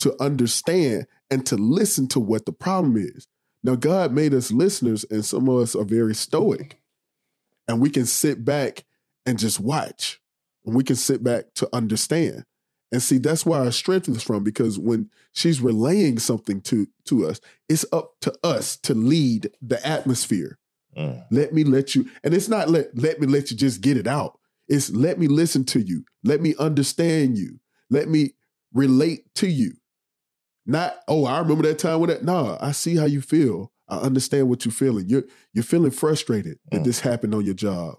to 0.00 0.14
understand, 0.22 1.06
and 1.30 1.44
to 1.46 1.56
listen 1.56 2.06
to 2.08 2.20
what 2.20 2.46
the 2.46 2.52
problem 2.52 2.96
is. 2.96 3.26
Now, 3.62 3.76
God 3.76 4.12
made 4.12 4.34
us 4.34 4.52
listeners, 4.52 5.04
and 5.10 5.24
some 5.24 5.48
of 5.48 5.58
us 5.58 5.74
are 5.74 5.84
very 5.84 6.14
stoic. 6.14 6.78
And 7.68 7.80
we 7.80 7.90
can 7.90 8.06
sit 8.06 8.44
back 8.44 8.84
and 9.26 9.38
just 9.38 9.60
watch. 9.60 10.20
And 10.66 10.74
we 10.74 10.84
can 10.84 10.96
sit 10.96 11.22
back 11.22 11.54
to 11.54 11.68
understand. 11.74 12.44
And 12.92 13.02
see, 13.02 13.18
that's 13.18 13.44
where 13.44 13.60
our 13.60 13.72
strength 13.72 14.08
is 14.08 14.22
from, 14.22 14.44
because 14.44 14.78
when 14.78 15.10
she's 15.32 15.60
relaying 15.60 16.20
something 16.20 16.60
to, 16.62 16.86
to 17.06 17.26
us, 17.26 17.40
it's 17.68 17.84
up 17.92 18.12
to 18.20 18.32
us 18.44 18.76
to 18.78 18.94
lead 18.94 19.50
the 19.60 19.84
atmosphere. 19.84 20.58
Mm. 20.96 21.24
Let 21.30 21.52
me 21.52 21.64
let 21.64 21.94
you, 21.94 22.08
and 22.22 22.32
it's 22.32 22.48
not 22.48 22.68
let 22.68 22.96
let 22.96 23.20
me 23.20 23.26
let 23.26 23.50
you 23.50 23.56
just 23.56 23.80
get 23.80 23.96
it 23.96 24.06
out. 24.06 24.38
It's 24.68 24.90
let 24.90 25.18
me 25.18 25.26
listen 25.26 25.64
to 25.66 25.80
you. 25.80 26.04
Let 26.22 26.40
me 26.40 26.54
understand 26.58 27.36
you. 27.36 27.58
Let 27.90 28.08
me 28.08 28.34
relate 28.72 29.34
to 29.36 29.48
you. 29.48 29.72
Not, 30.66 30.96
oh, 31.08 31.24
I 31.26 31.40
remember 31.40 31.64
that 31.64 31.80
time 31.80 32.00
when 32.00 32.10
that. 32.10 32.24
nah 32.24 32.58
I 32.60 32.72
see 32.72 32.96
how 32.96 33.06
you 33.06 33.20
feel. 33.20 33.72
I 33.88 33.98
understand 33.98 34.48
what 34.48 34.64
you're 34.64 34.72
feeling. 34.72 35.08
You're 35.08 35.24
you're 35.52 35.64
feeling 35.64 35.90
frustrated 35.90 36.58
that 36.70 36.80
Mm. 36.82 36.84
this 36.84 37.00
happened 37.00 37.34
on 37.34 37.44
your 37.44 37.54
job. 37.54 37.96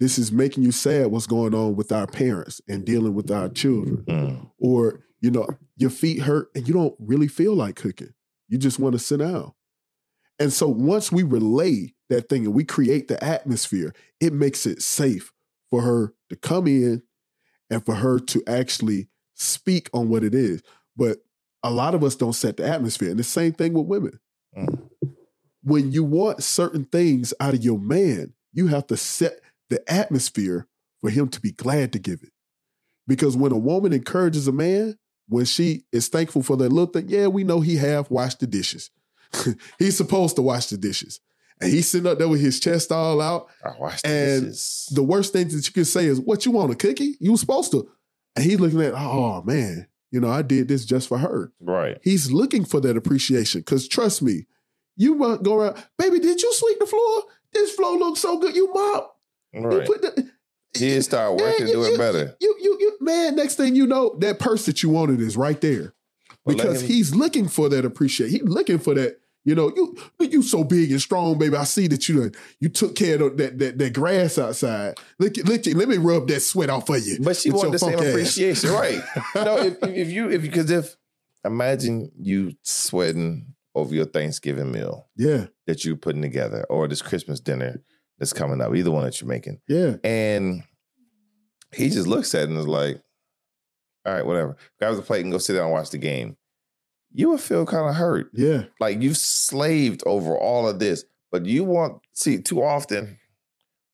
This 0.00 0.18
is 0.18 0.30
making 0.32 0.62
you 0.64 0.72
sad 0.72 1.08
what's 1.08 1.26
going 1.26 1.54
on 1.54 1.74
with 1.76 1.90
our 1.92 2.06
parents 2.06 2.60
and 2.68 2.84
dealing 2.84 3.14
with 3.14 3.30
our 3.30 3.48
children. 3.48 4.04
Mm. 4.08 4.50
Or, 4.58 5.00
you 5.20 5.30
know, 5.30 5.46
your 5.76 5.90
feet 5.90 6.20
hurt 6.22 6.48
and 6.54 6.66
you 6.68 6.74
don't 6.74 6.94
really 7.00 7.26
feel 7.28 7.54
like 7.54 7.74
cooking. 7.76 8.14
You 8.48 8.58
just 8.58 8.78
want 8.78 8.92
to 8.94 8.98
sit 9.00 9.18
down. 9.18 9.52
And 10.38 10.52
so 10.52 10.68
once 10.68 11.10
we 11.10 11.24
relay 11.24 11.94
that 12.10 12.28
thing 12.28 12.44
and 12.46 12.54
we 12.54 12.64
create 12.64 13.08
the 13.08 13.22
atmosphere, 13.22 13.92
it 14.20 14.32
makes 14.32 14.66
it 14.66 14.82
safe 14.82 15.32
for 15.70 15.82
her 15.82 16.14
to 16.30 16.36
come 16.36 16.66
in 16.68 17.02
and 17.70 17.84
for 17.84 17.96
her 17.96 18.18
to 18.20 18.42
actually 18.46 19.08
speak 19.34 19.90
on 19.92 20.08
what 20.08 20.22
it 20.22 20.34
is. 20.34 20.62
But 20.96 21.18
a 21.64 21.70
lot 21.72 21.94
of 21.96 22.04
us 22.04 22.14
don't 22.14 22.32
set 22.34 22.56
the 22.56 22.66
atmosphere. 22.68 23.10
And 23.10 23.18
the 23.18 23.24
same 23.24 23.52
thing 23.52 23.72
with 23.74 23.86
women. 23.86 24.20
Mm. 24.56 24.88
When 25.68 25.92
you 25.92 26.02
want 26.04 26.42
certain 26.42 26.84
things 26.84 27.34
out 27.40 27.54
of 27.54 27.62
your 27.62 27.78
man, 27.78 28.32
you 28.52 28.68
have 28.68 28.86
to 28.88 28.96
set 28.96 29.40
the 29.68 29.80
atmosphere 29.92 30.66
for 31.00 31.10
him 31.10 31.28
to 31.28 31.40
be 31.40 31.52
glad 31.52 31.92
to 31.92 31.98
give 31.98 32.22
it. 32.22 32.32
Because 33.06 33.36
when 33.36 33.52
a 33.52 33.58
woman 33.58 33.92
encourages 33.92 34.48
a 34.48 34.52
man, 34.52 34.98
when 35.28 35.44
she 35.44 35.84
is 35.92 36.08
thankful 36.08 36.42
for 36.42 36.56
that 36.56 36.70
little 36.72 36.86
thing, 36.92 37.08
yeah, 37.08 37.26
we 37.26 37.44
know 37.44 37.60
he 37.60 37.76
have 37.76 38.10
washed 38.10 38.40
the 38.40 38.46
dishes. 38.46 38.90
he's 39.78 39.96
supposed 39.96 40.36
to 40.36 40.42
wash 40.42 40.66
the 40.66 40.78
dishes. 40.78 41.20
And 41.60 41.72
he's 41.72 41.88
sitting 41.88 42.10
up 42.10 42.18
there 42.18 42.28
with 42.28 42.40
his 42.40 42.60
chest 42.60 42.90
all 42.92 43.20
out. 43.20 43.48
I 43.64 43.72
watched 43.78 44.06
And 44.06 44.46
this. 44.46 44.86
The 44.86 45.02
worst 45.02 45.32
thing 45.32 45.48
that 45.48 45.66
you 45.66 45.72
can 45.72 45.84
say 45.84 46.06
is, 46.06 46.20
What 46.20 46.46
you 46.46 46.52
want, 46.52 46.72
a 46.72 46.76
cookie? 46.76 47.16
You 47.20 47.32
were 47.32 47.36
supposed 47.38 47.72
to. 47.72 47.90
And 48.36 48.44
he's 48.44 48.60
looking 48.60 48.80
at, 48.80 48.94
Oh 48.94 49.42
man, 49.42 49.88
you 50.10 50.20
know, 50.20 50.30
I 50.30 50.42
did 50.42 50.68
this 50.68 50.84
just 50.84 51.08
for 51.08 51.18
her. 51.18 51.52
right. 51.60 51.98
He's 52.02 52.30
looking 52.32 52.64
for 52.64 52.80
that 52.80 52.96
appreciation. 52.96 53.62
Cause 53.64 53.86
trust 53.88 54.22
me, 54.22 54.46
you 54.98 55.16
go 55.42 55.54
around, 55.60 55.82
baby, 55.96 56.18
did 56.20 56.42
you 56.42 56.52
sweep 56.52 56.78
the 56.78 56.86
floor? 56.86 57.22
This 57.52 57.72
floor 57.74 57.96
looks 57.96 58.20
so 58.20 58.38
good. 58.38 58.54
You 58.54 58.70
mop. 58.74 59.16
You 59.54 59.60
Right. 59.62 59.86
put 59.86 60.02
the 60.02 60.30
He 60.76 61.00
start 61.00 61.36
working, 61.36 61.66
do 61.66 61.72
you- 61.72 61.84
it 61.94 61.96
better. 61.98 62.36
you, 62.40 62.54
you, 62.60 62.76
you, 62.78 62.96
man, 63.00 63.36
next 63.36 63.54
thing 63.54 63.74
you 63.74 63.86
know, 63.86 64.14
that 64.18 64.38
purse 64.38 64.66
that 64.66 64.82
you 64.82 64.90
wanted 64.90 65.20
is 65.22 65.36
right 65.36 65.58
there. 65.62 65.94
Let 66.44 66.56
Because 66.58 66.82
him- 66.82 66.88
he's 66.88 67.14
looking 67.14 67.48
for 67.48 67.68
that 67.70 67.84
appreciation. 67.86 68.32
He's 68.40 68.48
looking 68.48 68.78
for 68.78 68.94
that, 68.94 69.18
you 69.44 69.54
know, 69.54 69.72
you 69.74 69.96
you 70.20 70.42
so 70.42 70.62
big 70.64 70.90
and 70.90 71.00
strong, 71.00 71.38
baby. 71.38 71.56
I 71.56 71.64
see 71.64 71.86
that 71.88 72.06
you 72.08 72.20
done, 72.20 72.32
you 72.60 72.68
took 72.68 72.94
care 72.94 73.22
of 73.22 73.36
that 73.38 73.58
that, 73.58 73.78
that 73.78 73.92
grass 73.94 74.36
outside. 74.36 74.94
Look, 75.18 75.36
look, 75.38 75.64
let 75.66 75.88
me 75.88 75.96
rub 75.96 76.28
that 76.28 76.40
sweat 76.40 76.68
off 76.70 76.88
of 76.90 77.06
you. 77.06 77.18
But 77.20 77.36
she 77.38 77.50
wanted 77.50 77.72
the 77.72 77.78
same 77.78 77.98
ass. 77.98 78.04
appreciation, 78.06 78.70
right? 78.70 79.00
no, 79.34 79.56
if, 79.58 79.76
if 79.82 80.08
you 80.10 80.28
if 80.30 80.42
because 80.42 80.70
if 80.70 80.96
imagine 81.44 82.10
you 82.20 82.52
sweating 82.62 83.54
over 83.78 83.94
your 83.94 84.04
Thanksgiving 84.04 84.70
meal 84.72 85.08
Yeah, 85.16 85.46
that 85.66 85.84
you're 85.84 85.96
putting 85.96 86.22
together, 86.22 86.64
or 86.68 86.88
this 86.88 87.02
Christmas 87.02 87.40
dinner 87.40 87.82
that's 88.18 88.32
coming 88.32 88.60
up, 88.60 88.74
either 88.74 88.90
one 88.90 89.04
that 89.04 89.20
you're 89.20 89.28
making, 89.28 89.60
yeah. 89.68 89.96
and 90.04 90.62
he 91.74 91.88
just 91.90 92.06
looks 92.06 92.34
at 92.34 92.42
it 92.42 92.48
and 92.50 92.58
is 92.58 92.66
like, 92.66 93.00
"All 94.06 94.12
right, 94.14 94.26
whatever." 94.26 94.56
Grabs 94.78 94.96
the 94.96 95.02
plate 95.02 95.22
and 95.22 95.32
go 95.32 95.38
sit 95.38 95.54
down 95.54 95.64
and 95.64 95.72
watch 95.72 95.90
the 95.90 95.98
game. 95.98 96.36
you 97.10 97.30
would 97.30 97.40
feel 97.40 97.64
kind 97.64 97.88
of 97.88 97.94
hurt. 97.94 98.30
Yeah. 98.34 98.64
Like 98.80 99.00
you've 99.00 99.16
slaved 99.16 100.02
over 100.06 100.36
all 100.36 100.68
of 100.68 100.78
this, 100.78 101.04
but 101.30 101.46
you 101.46 101.64
want 101.64 102.02
see 102.12 102.38
too 102.42 102.62
often 102.62 103.18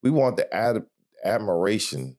we 0.03 0.11
want 0.11 0.37
the 0.37 0.53
ad, 0.55 0.85
admiration, 1.25 2.17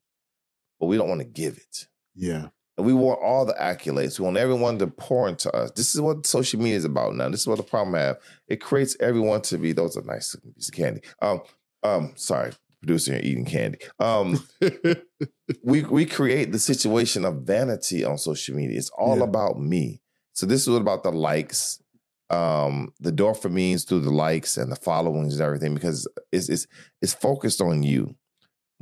but 0.80 0.88
we 0.88 0.98
don't 0.98 1.10
want 1.10 1.22
to 1.22 1.28
give 1.28 1.58
it. 1.58 1.88
Yeah. 2.16 2.48
And 2.78 2.86
we 2.86 2.94
want 2.94 3.22
all 3.22 3.46
the 3.46 3.54
accolades. 3.54 4.20
We 4.20 4.26
want 4.26 4.38
everyone 4.38 4.78
to 4.80 4.88
pour 4.88 5.30
into 5.30 5.50
us. 5.56 5.72
This 5.72 5.96
is 5.96 6.02
what 6.02 6.26
social 6.28 6.60
media 6.60 6.76
is 6.78 6.84
about 6.86 7.16
now. 7.16 7.30
This 7.30 7.42
is 7.42 7.48
what 7.48 7.58
the 7.58 7.64
problem 7.64 7.96
I 7.96 8.00
have. 8.02 8.18
It 8.50 8.60
creates 8.62 8.98
everyone 9.00 9.42
to 9.44 9.58
be. 9.58 9.72
Those 9.72 9.96
are 9.96 10.02
nice 10.04 10.36
pieces 10.36 10.70
of 10.70 10.76
candy. 10.76 11.02
Um, 11.22 11.42
um, 11.84 12.14
sorry, 12.16 12.52
producer 12.82 13.14
here 13.14 13.22
eating 13.24 13.46
candy. 13.46 13.80
Um, 14.00 14.46
we 15.64 15.84
we 15.84 16.06
create 16.06 16.52
the 16.52 16.60
situation 16.60 17.26
of 17.26 17.44
vanity 17.44 18.04
on 18.04 18.18
social 18.18 18.56
media. 18.56 18.78
It's 18.78 18.90
all 18.90 19.18
Yeah. 19.18 19.24
about 19.24 19.60
me. 19.60 20.02
So 20.34 20.46
this 20.46 20.62
is 20.64 20.70
what 20.70 20.82
about 20.82 21.04
the 21.04 21.12
likes, 21.12 21.82
um, 22.30 22.92
the 23.00 23.12
dopamines 23.12 23.88
through 23.88 24.02
the 24.02 24.12
likes 24.12 24.58
and 24.58 24.70
the 24.72 24.76
followings 24.76 25.36
and 25.36 25.44
everything 25.44 25.74
because 25.74 26.08
it's 26.32 26.50
it's 26.50 26.68
it's 27.02 27.14
focused 27.14 27.62
on 27.62 27.84
you. 27.84 28.16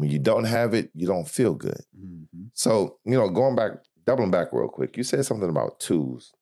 When 0.04 0.12
you 0.12 0.20
don't 0.20 0.44
have 0.44 0.74
it, 0.74 0.92
you 0.94 1.08
don't 1.08 1.28
feel 1.28 1.54
good. 1.54 1.80
Mhm. 1.98 2.50
So, 2.54 3.00
you 3.06 3.14
know, 3.14 3.30
going 3.30 3.56
back, 3.56 3.72
doubling 4.06 4.32
back 4.32 4.50
real 4.52 4.68
quick, 4.68 4.98
you 4.98 5.04
said 5.04 5.26
something 5.26 5.50
about 5.50 5.80
twos 5.80 6.34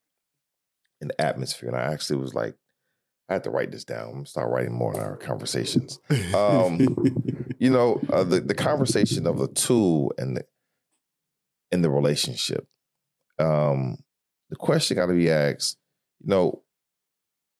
in 0.99 1.09
the 1.09 1.21
atmosphere. 1.21 1.69
And 1.69 1.77
I 1.77 1.93
actually 1.93 2.19
was 2.19 2.33
like, 2.33 2.55
I 3.29 3.33
had 3.33 3.43
to 3.43 3.51
write 3.51 3.71
this 3.71 3.85
down. 3.85 4.07
I'm 4.07 4.13
gonna 4.13 4.25
start 4.25 4.49
writing 4.49 4.73
more 4.73 4.95
in 4.95 4.99
our 4.99 5.15
conversations. 5.15 5.99
Um, 6.33 6.79
You 7.59 7.69
know, 7.69 8.01
uh, 8.11 8.23
the, 8.23 8.39
the 8.39 8.55
conversation 8.55 9.27
of 9.27 9.39
a 9.39 9.47
tool 9.47 10.11
and 10.17 10.37
the, 10.37 10.45
in 11.71 11.83
the 11.83 11.91
relationship. 11.91 12.67
Um, 13.37 13.99
the 14.49 14.55
question 14.55 14.97
got 14.97 15.05
to 15.05 15.13
be 15.13 15.29
asked, 15.29 15.77
you 16.21 16.29
know, 16.29 16.63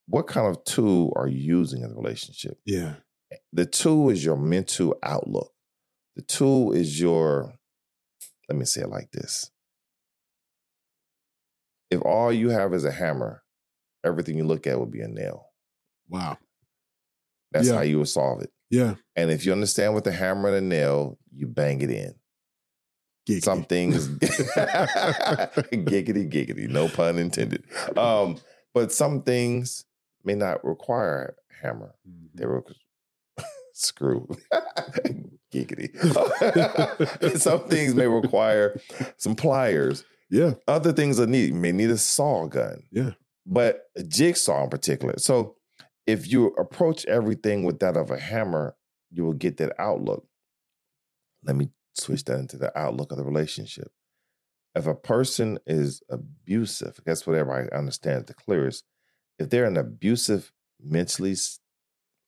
what 0.07 0.25
kind 0.25 0.47
of 0.47 0.63
tool 0.63 1.13
are 1.15 1.27
you 1.27 1.37
using 1.37 1.83
in 1.83 1.89
the 1.89 1.95
relationship? 1.95 2.57
yeah. 2.65 2.95
the 3.53 3.67
tool 3.67 4.09
is 4.09 4.25
your 4.25 4.37
mental 4.37 4.97
outlook. 5.03 5.50
The 6.15 6.21
tool 6.23 6.73
is 6.73 6.99
your, 6.99 7.53
let 8.49 8.57
me 8.57 8.65
say 8.65 8.81
it 8.81 8.89
like 8.89 9.11
this. 9.11 9.49
If 11.89 12.01
all 12.03 12.31
you 12.31 12.49
have 12.49 12.73
is 12.73 12.85
a 12.85 12.91
hammer, 12.91 13.43
everything 14.05 14.37
you 14.37 14.43
look 14.45 14.67
at 14.67 14.77
will 14.77 14.85
be 14.85 15.01
a 15.01 15.07
nail. 15.07 15.47
Wow. 16.09 16.37
That's 17.51 17.67
Yeah. 17.67 17.75
how 17.75 17.81
you 17.81 17.99
would 17.99 18.07
solve 18.09 18.41
it. 18.41 18.51
Yeah. 18.69 18.95
And 19.15 19.29
if 19.31 19.45
you 19.45 19.51
understand 19.51 19.93
what 19.93 20.03
the 20.05 20.11
hammer 20.11 20.47
and 20.49 20.57
the 20.57 20.61
nail, 20.75 21.17
you 21.33 21.47
bang 21.47 21.81
it 21.81 21.89
in. 21.89 22.15
Giggity. 23.27 23.43
Some 23.43 23.63
things, 23.65 24.07
giggity, 25.69 26.27
giggity, 26.31 26.67
no 26.67 26.87
pun 26.89 27.19
intended. 27.19 27.63
Um, 27.95 28.37
but 28.73 28.91
some 28.91 29.21
things 29.21 29.85
may 30.23 30.33
not 30.33 30.63
require 30.65 31.35
a 31.51 31.53
hammer. 31.67 31.93
Mhm. 32.09 32.29
They 32.33 32.45
were 32.47 32.63
screw 33.73 34.27
giggity. 35.51 35.91
some 37.37 37.67
things 37.67 37.93
may 37.93 38.07
require 38.07 38.79
some 39.17 39.35
pliers. 39.35 40.05
Yeah. 40.29 40.53
Other 40.67 40.93
things 40.93 41.19
are 41.19 41.27
need 41.27 41.53
may 41.53 41.71
need 41.71 41.89
a 41.89 41.97
saw 41.97 42.47
gun. 42.47 42.83
Yeah. 42.91 43.11
But 43.45 43.83
a 43.97 44.03
jigsaw 44.03 44.63
in 44.63 44.69
particular. 44.69 45.15
So 45.17 45.55
if 46.07 46.31
you 46.31 46.47
approach 46.47 47.05
everything 47.05 47.63
with 47.63 47.79
that 47.79 47.97
of 47.97 48.11
a 48.11 48.19
hammer, 48.19 48.75
you 49.11 49.23
will 49.25 49.33
get 49.33 49.57
that 49.57 49.73
outlook. 49.79 50.25
Let 51.43 51.55
me 51.55 51.69
switch 51.95 52.23
that 52.25 52.39
into 52.39 52.57
the 52.57 52.77
outlook 52.77 53.11
of 53.11 53.17
the 53.17 53.23
relationship. 53.23 53.91
If 54.73 54.87
a 54.87 54.95
person 54.95 55.59
is 55.65 56.01
abusive, 56.09 56.99
that's 57.05 57.27
what 57.27 57.35
everybody 57.35 57.71
understands 57.71 58.27
the 58.27 58.33
clearest. 58.33 58.85
If 59.37 59.49
they're 59.49 59.65
an 59.65 59.77
abusive 59.77 60.51
mentally 60.79 61.35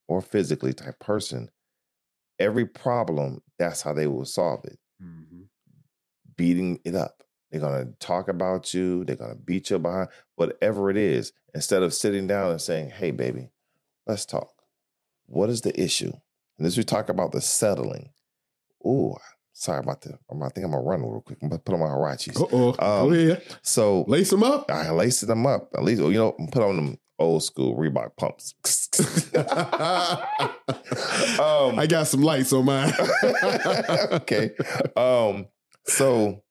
or 0.08 0.22
physically 0.22 0.74
type 0.74 1.00
person, 1.00 1.50
every 2.44 2.66
problem, 2.66 3.42
that's 3.58 3.82
how 3.82 3.94
they 3.94 4.08
will 4.08 4.26
solve 4.26 4.66
it. 4.66 4.78
Mhm. 5.02 5.48
Beating 6.36 6.80
it 6.84 6.96
up. 6.96 7.24
They're 7.52 7.62
gonna 7.62 7.86
talk 8.00 8.28
about 8.30 8.74
you, 8.74 9.04
they're 9.06 9.16
gonna 9.16 9.36
beat 9.36 9.70
you 9.70 9.80
behind, 9.80 10.10
whatever 10.36 10.90
it 10.90 10.98
is, 10.98 11.32
instead 11.54 11.84
of 11.84 11.94
sitting 11.94 12.28
down 12.28 12.52
and 12.52 12.62
saying, 12.62 12.90
Hey 12.90 13.12
baby, 13.12 13.52
let's 14.08 14.26
talk. 14.26 14.52
What 15.28 15.50
is 15.50 15.62
the 15.62 15.80
issue? 15.80 16.12
And 16.58 16.68
as 16.68 16.78
we 16.78 16.84
talk 16.84 17.10
about 17.10 17.32
the 17.32 17.42
settling, 17.42 18.10
ooh, 18.86 19.16
sorry 19.54 19.80
about 19.80 20.02
the 20.02 20.18
I'm 20.30 20.42
I 20.42 20.50
think 20.50 20.66
I'm 20.66 20.72
gonna 20.72 20.84
run 20.84 21.02
real 21.04 21.22
quick. 21.22 21.38
I'm 21.42 21.50
gonna 21.50 21.60
put 21.60 21.74
on 21.76 21.80
my 21.80 21.86
Huaraches. 21.88 22.42
Uh-oh. 22.42 22.70
Um, 22.80 23.10
Go 23.10 23.14
ahead. 23.14 23.44
So 23.62 24.02
Lace 24.08 24.32
them 24.32 24.44
up. 24.44 24.70
I 24.72 24.90
laced 24.92 25.26
them 25.28 25.46
up. 25.46 25.70
At 25.76 25.84
least, 25.84 26.02
you 26.02 26.12
know, 26.14 26.32
put 26.52 26.64
on 26.64 26.76
them 26.76 26.98
old 27.24 27.44
school 27.44 27.76
Reebok 27.78 28.16
pumps. 28.18 28.54
um, 31.40 31.80
I 31.80 31.88
got 31.88 32.08
some 32.08 32.22
lights 32.22 32.54
on 32.54 32.66
mine. 32.66 32.94
okay. 34.12 34.52
Um, 34.96 35.48
so 35.86 36.44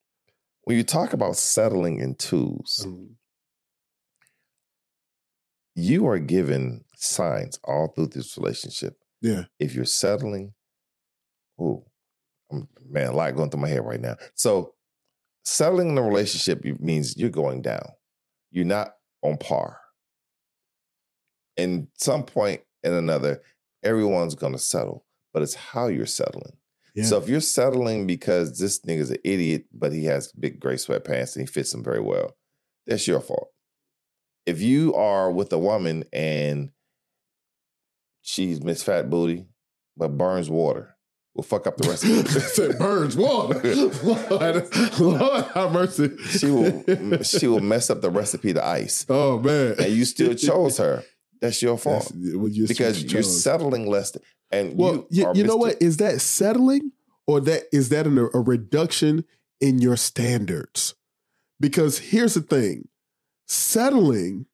when 0.65 0.77
you 0.77 0.83
talk 0.85 1.13
about 1.13 1.37
settling 1.37 2.01
in 2.01 2.15
twos, 2.15 2.85
Mm. 2.87 3.11
you 5.75 6.07
are 6.07 6.19
given 6.19 6.85
signs 6.97 7.59
all 7.65 7.89
through 7.89 8.09
this 8.09 8.37
relationship. 8.37 8.99
Yeah. 9.21 9.45
If 9.59 9.75
you're 9.75 9.85
settling, 9.85 10.55
oh, 11.59 11.85
man, 12.89 13.09
a 13.09 13.13
lot 13.13 13.35
going 13.37 13.51
through 13.51 13.61
my 13.61 13.69
head 13.69 13.85
right 13.85 14.01
now. 14.01 14.17
So 14.35 14.75
settling 15.45 15.91
in 15.91 15.99
a 15.99 16.03
relationship 16.03 16.65
means 16.81 17.17
you're 17.17 17.31
going 17.31 17.63
down. 17.63 17.87
You're 18.51 18.65
not 18.67 18.95
on 19.23 19.39
par. 19.39 19.79
And 21.57 21.89
some 21.99 22.25
point 22.25 22.63
and 22.83 22.95
another, 22.95 23.43
everyone's 23.83 24.35
gonna 24.35 24.59
settle, 24.59 25.05
but 25.33 25.43
it's 25.43 25.55
how 25.55 25.89
you're 25.89 26.07
settling. 26.07 26.57
Yeah. 26.95 27.05
So 27.05 27.19
if 27.19 27.29
you're 27.29 27.41
settling 27.41 28.07
because 28.07 28.59
this 28.59 28.81
nigga's 28.81 29.11
an 29.11 29.19
idiot, 29.25 29.65
but 29.73 29.93
he 29.93 30.05
has 30.05 30.31
big 30.33 30.61
gray 30.61 30.75
sweatpants 30.75 31.37
and 31.37 31.47
he 31.47 31.53
fits 31.53 31.73
them 31.73 31.83
very 31.83 32.01
well, 32.01 32.37
that's 32.87 33.07
your 33.09 33.21
fault. 33.21 33.49
If 34.45 34.61
you 34.61 34.95
are 34.95 35.31
with 35.31 35.53
a 35.53 35.59
woman 35.59 36.05
and 36.13 36.71
she's 38.21 38.63
Miss 38.63 38.83
Fat 38.83 39.09
Booty, 39.09 39.47
but 39.97 40.19
burns 40.19 40.51
water, 40.51 40.97
will 41.35 41.43
fuck 41.43 41.67
up 41.67 41.77
the 41.77 41.89
rest 41.89 42.05
of 42.05 42.43
Said 42.43 42.79
burns 42.79 43.17
water. 43.17 43.61
Lord, 44.03 44.99
Lord 44.99 45.45
have 45.55 45.73
mercy. 45.73 46.17
she 46.19 46.51
will 46.51 47.23
she 47.23 47.47
will 47.47 47.61
mess 47.61 47.91
up 47.91 48.01
the 48.01 48.11
recipe 48.11 48.53
to 48.53 48.65
ice. 48.65 49.07
Oh 49.09 49.39
man. 49.39 49.77
And 49.79 49.93
you 49.93 50.05
still 50.05 50.35
chose 50.35 50.79
her. 50.79 51.05
That's 51.43 51.61
your 51.61 51.77
fault. 51.77 52.05
That's- 52.15 52.35
well, 52.37 52.49
you 52.49 52.67
because 52.67 53.03
you're 53.13 53.23
settling 53.23 53.87
less 53.87 54.13
th- 54.13 54.25
and 54.51 54.79
Well, 54.79 55.07
you, 55.11 55.31
you, 55.35 55.45
know 55.45 55.57
what? 55.57 55.81
Is 55.83 55.99
that 55.99 56.21
settling 56.23 56.93
or 57.27 57.41
that 57.41 57.65
is 57.73 57.91
that 57.91 58.07
an, 58.07 58.17
a 58.19 58.41
reduction 58.41 59.25
in 59.61 59.79
your 59.81 59.97
standards? 59.97 60.95
Because 61.61 61.99
here's 61.99 62.35
the 62.35 62.41
thing 62.43 62.89
settling, 63.47 64.47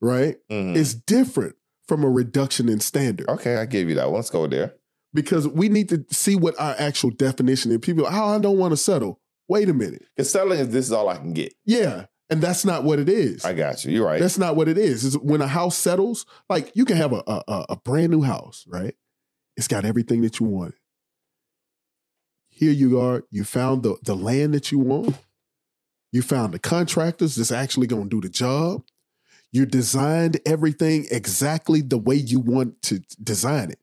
right, 0.00 0.36
Mhm. 0.50 0.76
is 0.76 0.94
different 0.94 1.56
from 1.86 2.04
a 2.04 2.08
reduction 2.10 2.68
in 2.68 2.80
standard. 2.80 3.28
Okay, 3.28 3.56
I 3.56 3.66
give 3.66 3.88
you 3.88 3.94
that 3.96 4.06
one. 4.06 4.14
Let's 4.16 4.30
go 4.30 4.46
there. 4.46 4.74
Because 5.12 5.48
we 5.48 5.68
need 5.68 5.88
to 5.88 6.04
see 6.12 6.36
what 6.36 6.54
our 6.60 6.74
actual 6.78 7.10
definition 7.10 7.72
is. 7.72 7.78
People, 7.78 8.06
oh, 8.06 8.08
I 8.08 8.38
don't 8.38 8.58
want 8.58 8.72
to 8.72 8.76
settle. 8.76 9.20
Wait 9.48 9.68
a 9.68 9.74
minute. 9.74 10.04
Because 10.16 10.30
settling 10.30 10.60
is 10.60 10.68
this 10.68 10.86
is 10.86 10.92
all 10.92 11.08
I 11.08 11.16
can 11.16 11.32
get. 11.32 11.52
Yeah. 11.64 12.06
And 12.30 12.40
that's 12.40 12.64
not 12.64 12.84
what 12.84 12.98
it 13.00 13.08
is. 13.08 13.44
I 13.44 13.52
got 13.54 13.84
you. 13.84 13.92
You're 13.92 14.06
right. 14.06 14.20
That's 14.20 14.38
not 14.38 14.54
what 14.54 14.68
it 14.68 14.78
is. 14.78 15.04
Is 15.04 15.18
when 15.18 15.42
a 15.42 15.48
house 15.48 15.76
settles, 15.76 16.26
like 16.48 16.70
you 16.74 16.84
can 16.84 16.96
have 16.96 17.12
a, 17.12 17.22
a 17.26 17.42
a- 17.48 17.66
a 17.70 17.76
brand 17.76 18.10
new 18.12 18.22
house, 18.22 18.64
right? 18.68 18.94
It's 19.56 19.66
got 19.68 19.84
everything 19.84 20.22
that 20.22 20.38
you 20.38 20.46
want. 20.46 20.74
Here 22.48 22.72
you 22.72 23.00
are. 23.00 23.24
You 23.30 23.44
found 23.44 23.82
the 23.82 23.96
the 24.02 24.14
land 24.16 24.54
that 24.54 24.70
you 24.70 24.78
want. 24.78 25.16
You 26.12 26.22
found 26.22 26.52
the 26.54 26.58
contractors 26.58 27.36
that's 27.36 27.52
actually 27.52 27.86
going 27.86 28.04
to 28.04 28.08
do 28.08 28.20
the 28.20 28.28
job. 28.28 28.84
You 29.52 29.66
designed 29.66 30.40
everything 30.46 31.06
exactly 31.10 31.80
the 31.82 31.98
way 31.98 32.14
you 32.14 32.38
want 32.40 32.80
to 32.82 33.00
design 33.22 33.70
it. 33.70 33.80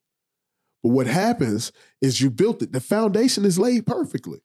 But 0.84 0.90
what 0.90 1.08
happens 1.08 1.72
is 2.02 2.22
you 2.22 2.30
built 2.30 2.62
it. 2.62 2.72
The 2.72 2.80
foundation 2.80 3.44
is 3.46 3.58
laid 3.60 3.86
perfectly. 3.86 4.40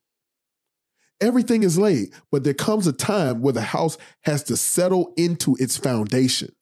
Everything 1.22 1.62
is 1.62 1.78
laid, 1.78 2.12
but 2.30 2.44
there 2.44 2.52
comes 2.52 2.86
a 2.86 2.92
time 2.92 3.40
where 3.40 3.52
the 3.52 3.62
house 3.62 3.96
has 4.22 4.42
to 4.44 4.56
settle 4.56 5.14
into 5.16 5.56
its 5.60 5.76
foundation. 5.76 6.52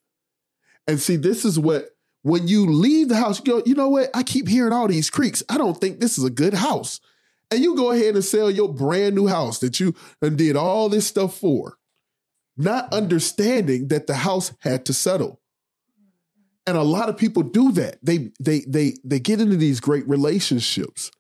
And 0.86 1.00
see, 1.00 1.16
this 1.16 1.44
is 1.44 1.58
what 1.58 1.88
when 2.22 2.46
you 2.46 2.66
leave 2.66 3.08
the 3.08 3.16
house, 3.16 3.38
you 3.38 3.44
go, 3.44 3.62
you 3.64 3.74
know 3.74 3.88
what? 3.88 4.10
I 4.14 4.22
keep 4.22 4.46
hearing 4.46 4.72
all 4.72 4.86
these 4.86 5.08
creaks. 5.08 5.42
I 5.48 5.56
don't 5.56 5.80
think 5.80 5.98
this 5.98 6.18
is 6.18 6.24
a 6.24 6.30
good 6.30 6.54
house. 6.54 7.00
And 7.50 7.60
you 7.60 7.74
go 7.74 7.90
ahead 7.90 8.14
and 8.14 8.24
sell 8.24 8.50
your 8.50 8.72
brand 8.72 9.14
new 9.14 9.26
house 9.26 9.58
that 9.60 9.80
you 9.80 9.94
did 10.20 10.56
all 10.56 10.88
this 10.88 11.06
stuff 11.06 11.36
for, 11.36 11.78
not 12.56 12.92
understanding 12.92 13.88
that 13.88 14.06
the 14.06 14.14
house 14.14 14.52
had 14.60 14.84
to 14.86 14.92
settle. 14.92 15.40
And 16.66 16.76
a 16.76 16.82
lot 16.82 17.08
of 17.08 17.16
people 17.16 17.42
do 17.42 17.72
that. 17.72 17.98
They 18.02 18.30
they 18.38 18.60
they 18.68 18.94
they 19.02 19.18
get 19.18 19.40
into 19.40 19.56
these 19.56 19.80
great 19.80 20.06
relationships. 20.06 21.10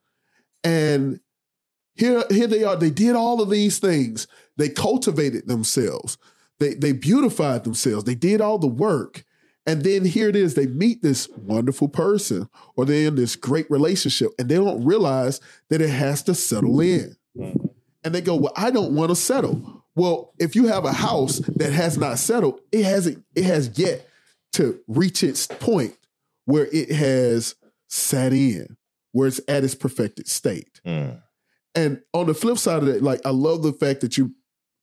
And 0.62 1.18
here, 2.00 2.24
here 2.30 2.46
they 2.46 2.64
are. 2.64 2.76
They 2.76 2.90
did 2.90 3.14
all 3.14 3.42
of 3.42 3.50
these 3.50 3.78
things. 3.78 4.26
They 4.56 4.70
cultivated 4.70 5.46
themselves. 5.46 6.16
They 6.58 6.74
they 6.74 6.92
beautified 6.92 7.64
themselves. 7.64 8.04
They 8.04 8.14
did 8.14 8.40
all 8.40 8.58
the 8.58 8.66
work. 8.66 9.24
And 9.66 9.84
then 9.84 10.04
here 10.06 10.28
it 10.28 10.36
is, 10.36 10.54
they 10.54 10.66
meet 10.66 11.02
this 11.02 11.28
wonderful 11.28 11.88
person 11.88 12.48
or 12.76 12.86
they're 12.86 13.08
in 13.08 13.14
this 13.14 13.36
great 13.36 13.70
relationship 13.70 14.32
and 14.38 14.48
they 14.48 14.54
don't 14.56 14.84
realize 14.84 15.40
that 15.68 15.82
it 15.82 15.90
has 15.90 16.22
to 16.24 16.34
settle 16.34 16.80
in. 16.80 17.16
And 18.02 18.14
they 18.14 18.22
go, 18.22 18.34
Well, 18.36 18.54
I 18.56 18.70
don't 18.70 18.94
want 18.94 19.10
to 19.10 19.16
settle. 19.16 19.84
Well, 19.94 20.32
if 20.38 20.56
you 20.56 20.68
have 20.68 20.86
a 20.86 20.92
house 20.92 21.40
that 21.56 21.72
has 21.72 21.98
not 21.98 22.18
settled, 22.18 22.60
it 22.72 22.84
hasn't, 22.84 23.24
it 23.34 23.44
has 23.44 23.78
yet 23.78 24.08
to 24.54 24.80
reach 24.88 25.22
its 25.22 25.46
point 25.46 25.96
where 26.46 26.66
it 26.72 26.90
has 26.90 27.54
sat 27.88 28.32
in, 28.32 28.76
where 29.12 29.28
it's 29.28 29.40
at 29.46 29.64
its 29.64 29.74
perfected 29.74 30.26
state. 30.28 30.80
Mm. 30.86 31.20
And 31.74 32.00
on 32.12 32.26
the 32.26 32.34
flip 32.34 32.58
side 32.58 32.82
of 32.82 32.86
that, 32.86 33.02
like 33.02 33.20
I 33.24 33.30
love 33.30 33.62
the 33.62 33.72
fact 33.72 34.00
that 34.00 34.18
you 34.18 34.34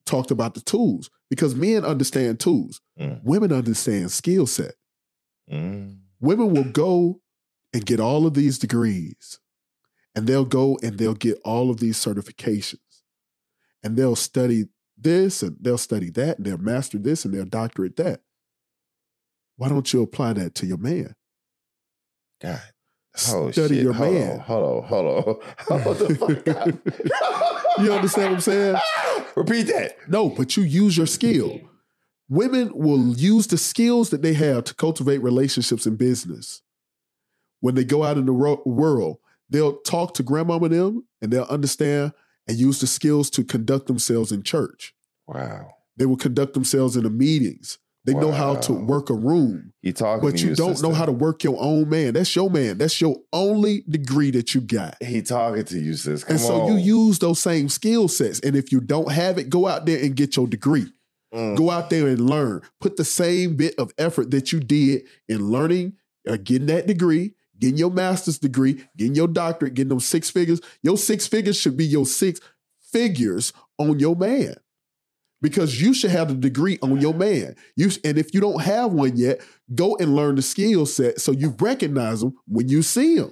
talked 0.06 0.32
about 0.32 0.54
the 0.54 0.62
tools 0.62 1.10
because 1.30 1.56
men 1.56 1.84
understand 1.86 2.40
tools. 2.40 2.82
Mm. 3.00 3.24
Women 3.24 3.52
understand 3.52 4.12
skill 4.12 4.48
set. 4.48 4.76
Mm. 5.52 5.98
Women 6.20 6.54
will 6.54 6.72
go 6.72 7.22
and 7.74 7.86
get 7.86 8.00
all 8.00 8.26
of 8.26 8.34
these 8.34 8.58
degrees 8.58 9.40
and 10.16 10.26
they'll 10.26 10.46
go 10.46 10.80
and 10.82 10.98
they'll 10.98 11.14
get 11.14 11.40
all 11.44 11.70
of 11.70 11.80
these 11.80 11.98
certifications 11.98 12.80
and 13.84 13.96
they'll 13.96 14.16
study 14.16 14.66
this 14.98 15.44
and 15.44 15.58
they'll 15.62 15.78
study 15.78 16.10
that 16.10 16.38
and 16.38 16.46
they'll 16.46 16.58
master 16.58 16.98
this 16.98 17.24
and 17.24 17.34
they'll 17.34 17.46
doctorate 17.46 17.98
that. 17.98 18.22
Why 19.58 19.70
don't 19.70 19.92
you 19.92 20.02
apply 20.02 20.34
that 20.34 20.56
to 20.56 20.66
your 20.66 20.78
man? 20.78 21.14
God. 22.42 22.62
Oh, 23.30 23.52
Study 23.52 23.76
shit. 23.76 23.84
your 23.84 23.94
hold 23.94 24.14
man. 24.14 24.32
On, 24.34 24.40
hold 24.40 24.84
on, 24.84 24.88
hold 24.90 25.06
on. 25.70 25.80
Hold 25.84 25.98
the 25.98 26.16
fuck 26.16 26.48
up. 26.48 27.24
You 27.84 27.94
understand 27.94 28.30
what 28.32 28.36
I'm 28.38 28.42
saying? 28.42 28.76
Repeat 29.36 29.64
that. 29.68 29.98
No, 30.10 30.30
but 30.30 30.58
you 30.58 30.64
use 30.64 30.98
your 30.98 31.06
skill. 31.06 31.60
Women 32.28 32.72
will 32.74 33.14
use 33.16 33.46
the 33.48 33.58
skills 33.60 34.10
that 34.10 34.24
they 34.24 34.34
have 34.34 34.64
to 34.66 34.74
cultivate 34.74 35.20
relationships 35.20 35.86
in 35.86 35.96
business. 35.96 36.64
When 37.60 37.76
they 37.76 37.84
go 37.86 38.04
out 38.04 38.18
in 38.18 38.26
the 38.26 38.32
ro- 38.32 38.64
world, 38.66 39.18
they'll 39.50 39.78
talk 39.82 40.16
to 40.16 40.24
grandmama 40.24 40.66
and 40.66 40.74
them 40.74 41.08
and 41.22 41.32
they'll 41.32 41.44
understand 41.44 42.14
and 42.48 42.58
use 42.58 42.80
the 42.80 42.88
skills 42.88 43.30
to 43.32 43.44
conduct 43.44 43.86
themselves 43.86 44.32
in 44.32 44.42
church. 44.42 44.96
Wow. 45.28 45.70
They 45.98 46.06
will 46.08 46.18
conduct 46.18 46.54
themselves 46.56 46.96
in 46.98 47.04
the 47.04 47.10
meetings. 47.12 47.78
They 48.08 48.14
know 48.14 48.32
how 48.32 48.56
to 48.56 48.72
work 48.74 49.10
a 49.10 49.14
room, 49.14 49.74
You 49.82 49.92
talking 49.92 50.28
but 50.28 50.38
to 50.38 50.48
you 50.48 50.56
don't 50.56 50.82
know 50.82 50.94
how 50.94 51.06
to 51.06 51.12
work 51.12 51.44
your 51.44 51.58
own 51.60 51.90
man. 51.90 52.14
That's 52.14 52.34
your 52.38 52.50
man. 52.50 52.78
That's 52.78 53.02
your 53.02 53.18
only 53.34 53.84
degree 53.90 54.32
that 54.32 54.56
you 54.56 54.62
got. 54.62 54.96
He 55.04 55.22
talking 55.22 55.66
to 55.66 55.78
you, 55.78 55.94
sis. 55.94 56.24
Come 56.24 56.36
and 56.36 56.40
so 56.40 56.62
on. 56.62 56.72
you 56.72 56.78
use 56.78 57.20
those 57.20 57.40
same 57.40 57.68
skill 57.68 58.08
sets. 58.08 58.40
And 58.40 58.56
if 58.56 58.72
you 58.72 58.80
don't 58.80 59.12
have 59.12 59.38
it, 59.38 59.50
go 59.50 59.68
out 59.68 59.86
there 59.86 60.02
and 60.02 60.16
get 60.16 60.38
your 60.38 60.48
degree. 60.48 60.88
Mm. 61.36 61.58
Go 61.58 61.70
out 61.70 61.90
there 61.90 62.08
and 62.08 62.22
learn. 62.22 62.62
Put 62.80 62.96
the 62.96 63.04
same 63.04 63.58
bit 63.58 63.76
of 63.78 63.92
effort 63.98 64.32
that 64.32 64.54
you 64.54 64.62
did 64.62 65.04
in 65.28 65.50
learning, 65.52 65.98
uh, 66.30 66.38
getting 66.42 66.68
that 66.68 66.88
degree, 66.88 67.34
getting 67.60 67.78
your 67.78 67.92
master's 67.92 68.40
degree, 68.40 68.86
getting 68.96 69.16
your 69.16 69.28
doctorate, 69.28 69.74
getting 69.74 69.90
those 69.90 70.06
six 70.06 70.30
figures. 70.30 70.62
Your 70.82 70.98
six 70.98 71.28
figures 71.28 71.60
should 71.60 71.76
be 71.76 71.86
your 71.86 72.06
six 72.06 72.40
figures 72.90 73.52
on 73.78 74.00
your 74.00 74.16
man. 74.16 74.56
Because 75.42 75.80
you 75.80 75.94
should 75.94 76.12
have 76.12 76.30
the 76.30 76.34
degree 76.34 76.80
on 76.82 77.00
your 77.00 77.12
mm-hmm. 77.12 77.20
man. 77.20 77.56
You 77.76 77.92
and 78.04 78.18
if 78.18 78.34
you 78.34 78.42
don't 78.42 78.62
have 78.62 78.92
one 78.92 79.16
yet, 79.16 79.40
go 79.76 79.96
and 79.98 80.16
learn 80.16 80.36
the 80.36 80.42
skill 80.42 80.86
set 80.86 81.22
so 81.22 81.32
you 81.32 81.56
recognize 81.60 82.22
them 82.22 82.34
when 82.48 82.68
you 82.70 82.82
see 82.82 83.18
them. 83.18 83.32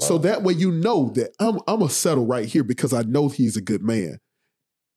So 0.00 0.18
that 0.18 0.42
way 0.42 0.52
you 0.52 0.70
know 0.70 1.10
that 1.14 1.30
I'm 1.38 1.56
I'm 1.66 1.78
gonna 1.78 1.88
settle 1.88 2.26
right 2.26 2.46
here 2.46 2.64
because 2.64 2.92
I 2.92 3.02
know 3.02 3.28
he's 3.28 3.56
a 3.56 3.62
good 3.62 3.82
man. 3.82 4.18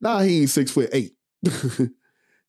Nah, 0.02 0.20
he 0.20 0.42
ain't 0.42 0.50
six 0.50 0.72
foot 0.72 0.90
eight. 0.92 1.14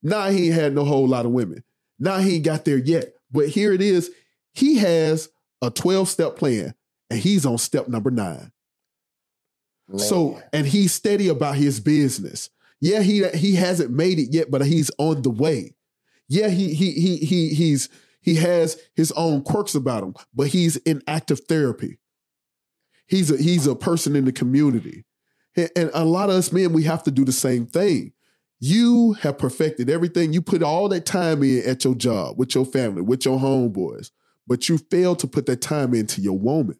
nah, 0.03 0.27
he 0.29 0.47
ain't 0.47 0.55
had 0.55 0.73
no 0.73 0.83
whole 0.83 1.07
lot 1.07 1.25
of 1.25 1.31
women. 1.31 1.63
Nah, 1.99 2.17
he 2.17 2.35
ain't 2.35 2.45
got 2.45 2.65
there 2.65 2.77
yet. 2.77 3.13
But 3.31 3.49
here 3.49 3.71
it 3.73 3.81
is. 3.81 4.11
He 4.53 4.77
has 4.77 5.29
a 5.61 5.69
12 5.69 6.09
step 6.09 6.35
plan 6.35 6.73
and 7.09 7.19
he's 7.19 7.45
on 7.45 7.57
step 7.57 7.87
number 7.87 8.11
nine. 8.11 8.51
Man. 9.87 9.99
So, 9.99 10.41
and 10.51 10.67
he's 10.67 10.93
steady 10.93 11.29
about 11.29 11.55
his 11.55 11.79
business. 11.79 12.49
Yeah, 12.79 13.01
he 13.01 13.27
he 13.29 13.55
hasn't 13.55 13.91
made 13.91 14.19
it 14.19 14.31
yet, 14.31 14.51
but 14.51 14.65
he's 14.65 14.91
on 14.97 15.23
the 15.23 15.29
way. 15.29 15.75
Yeah, 16.27 16.49
he 16.49 16.73
he 16.73 16.91
he 16.91 17.17
he 17.17 17.49
he's 17.53 17.89
he 18.21 18.35
has 18.35 18.77
his 18.95 19.11
own 19.13 19.41
quirks 19.41 19.73
about 19.73 20.03
him, 20.03 20.13
but 20.33 20.47
he's 20.47 20.75
in 20.77 21.01
active 21.07 21.41
therapy. 21.47 21.99
He's 23.07 23.31
a 23.31 23.37
he's 23.37 23.65
a 23.67 23.75
person 23.75 24.15
in 24.15 24.25
the 24.25 24.31
community. 24.31 25.05
And, 25.55 25.89
a 25.93 26.05
lot 26.05 26.29
of 26.29 26.35
us 26.35 26.51
men, 26.51 26.71
we 26.71 26.83
have 26.83 27.01
to 27.03 27.11
do 27.11 27.25
the 27.25 27.31
same 27.31 27.65
thing. 27.65 28.13
You 28.59 29.13
have 29.13 29.39
perfected 29.39 29.89
everything. 29.89 30.33
You 30.33 30.41
put 30.41 30.61
all 30.61 30.87
that 30.89 31.05
time 31.05 31.41
in 31.41 31.63
at 31.65 31.83
your 31.83 31.95
job, 31.95 32.37
with 32.37 32.53
your 32.53 32.65
family, 32.65 33.01
with 33.01 33.25
your 33.25 33.39
homeboys, 33.39 34.11
but 34.45 34.69
you 34.69 34.77
fail 34.77 35.15
to 35.15 35.27
put 35.27 35.47
that 35.47 35.61
time 35.61 35.95
into 35.95 36.21
your 36.21 36.37
woman. 36.37 36.77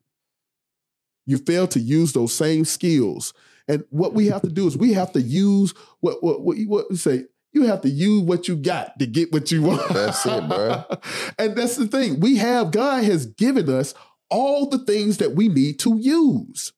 You 1.25 1.37
fail 1.37 1.67
to 1.69 1.79
use 1.79 2.13
those 2.13 2.33
same 2.33 2.65
skills. 2.65 3.33
And 3.67 3.83
what 3.89 4.13
we 4.13 4.27
have 4.27 4.41
to 4.43 4.49
do 4.49 4.67
is 4.67 4.77
we 4.77 4.93
have 4.93 5.11
to 5.13 5.21
use 5.21 5.73
what 5.99 6.23
what 6.23 6.41
what, 6.41 6.57
you- 6.57 6.69
what 6.69 6.95
say. 6.95 7.25
You 7.53 7.63
have 7.63 7.81
to 7.81 7.89
use 7.89 8.21
what 8.21 8.47
you 8.47 8.55
got 8.55 8.99
to 8.99 9.07
get 9.07 9.31
what 9.31 9.51
you 9.51 9.63
want. 9.63 9.87
That's 9.89 10.23
it, 10.25 10.47
bro. 10.47 10.83
and 11.39 11.55
that's 11.55 11.75
the 11.75 11.87
thing. 11.87 12.19
We 12.19 12.35
have 12.35 12.71
God 12.71 13.03
has 13.05 13.25
given 13.25 13.67
us 13.69 13.95
all 14.29 14.69
the 14.69 14.79
things 14.79 15.17
that 15.17 15.33
we 15.33 15.47
need 15.47 15.79
to 15.79 15.97
use. 15.97 16.73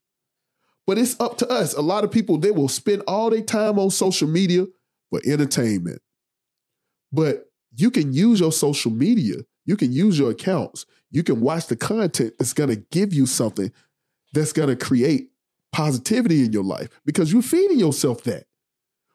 But 0.88 0.98
it's 0.98 1.20
up 1.20 1.38
to 1.40 1.50
us. 1.50 1.74
A 1.74 1.82
lot 1.82 2.04
of 2.04 2.12
people 2.12 2.38
they 2.38 2.52
will 2.52 2.70
spend 2.70 3.04
all 3.08 3.30
their 3.30 3.42
time 3.42 3.78
on 3.78 3.90
social 3.90 4.28
media 4.28 4.68
for 5.10 5.20
entertainment. 5.26 6.02
But 7.12 7.46
you 7.76 7.92
can 7.92 8.14
use 8.14 8.40
your 8.40 8.52
social 8.52 8.92
media, 8.92 9.38
you 9.66 9.76
can 9.76 9.92
use 9.92 10.18
your 10.18 10.32
accounts, 10.32 10.86
you 11.12 11.24
can 11.24 11.42
watch 11.42 11.68
the 11.68 11.76
content 11.76 12.34
that's 12.40 12.54
going 12.54 12.70
to 12.70 12.78
give 12.92 13.14
you 13.14 13.26
something 13.26 13.72
that's 14.34 14.54
going 14.54 14.70
to 14.70 14.76
create 14.76 15.30
positivity 15.72 16.46
in 16.46 16.54
your 16.54 16.64
life 16.64 16.90
because 17.06 17.32
you're 17.32 17.42
feeding 17.42 17.80
yourself 17.80 18.24
that. 18.24 18.46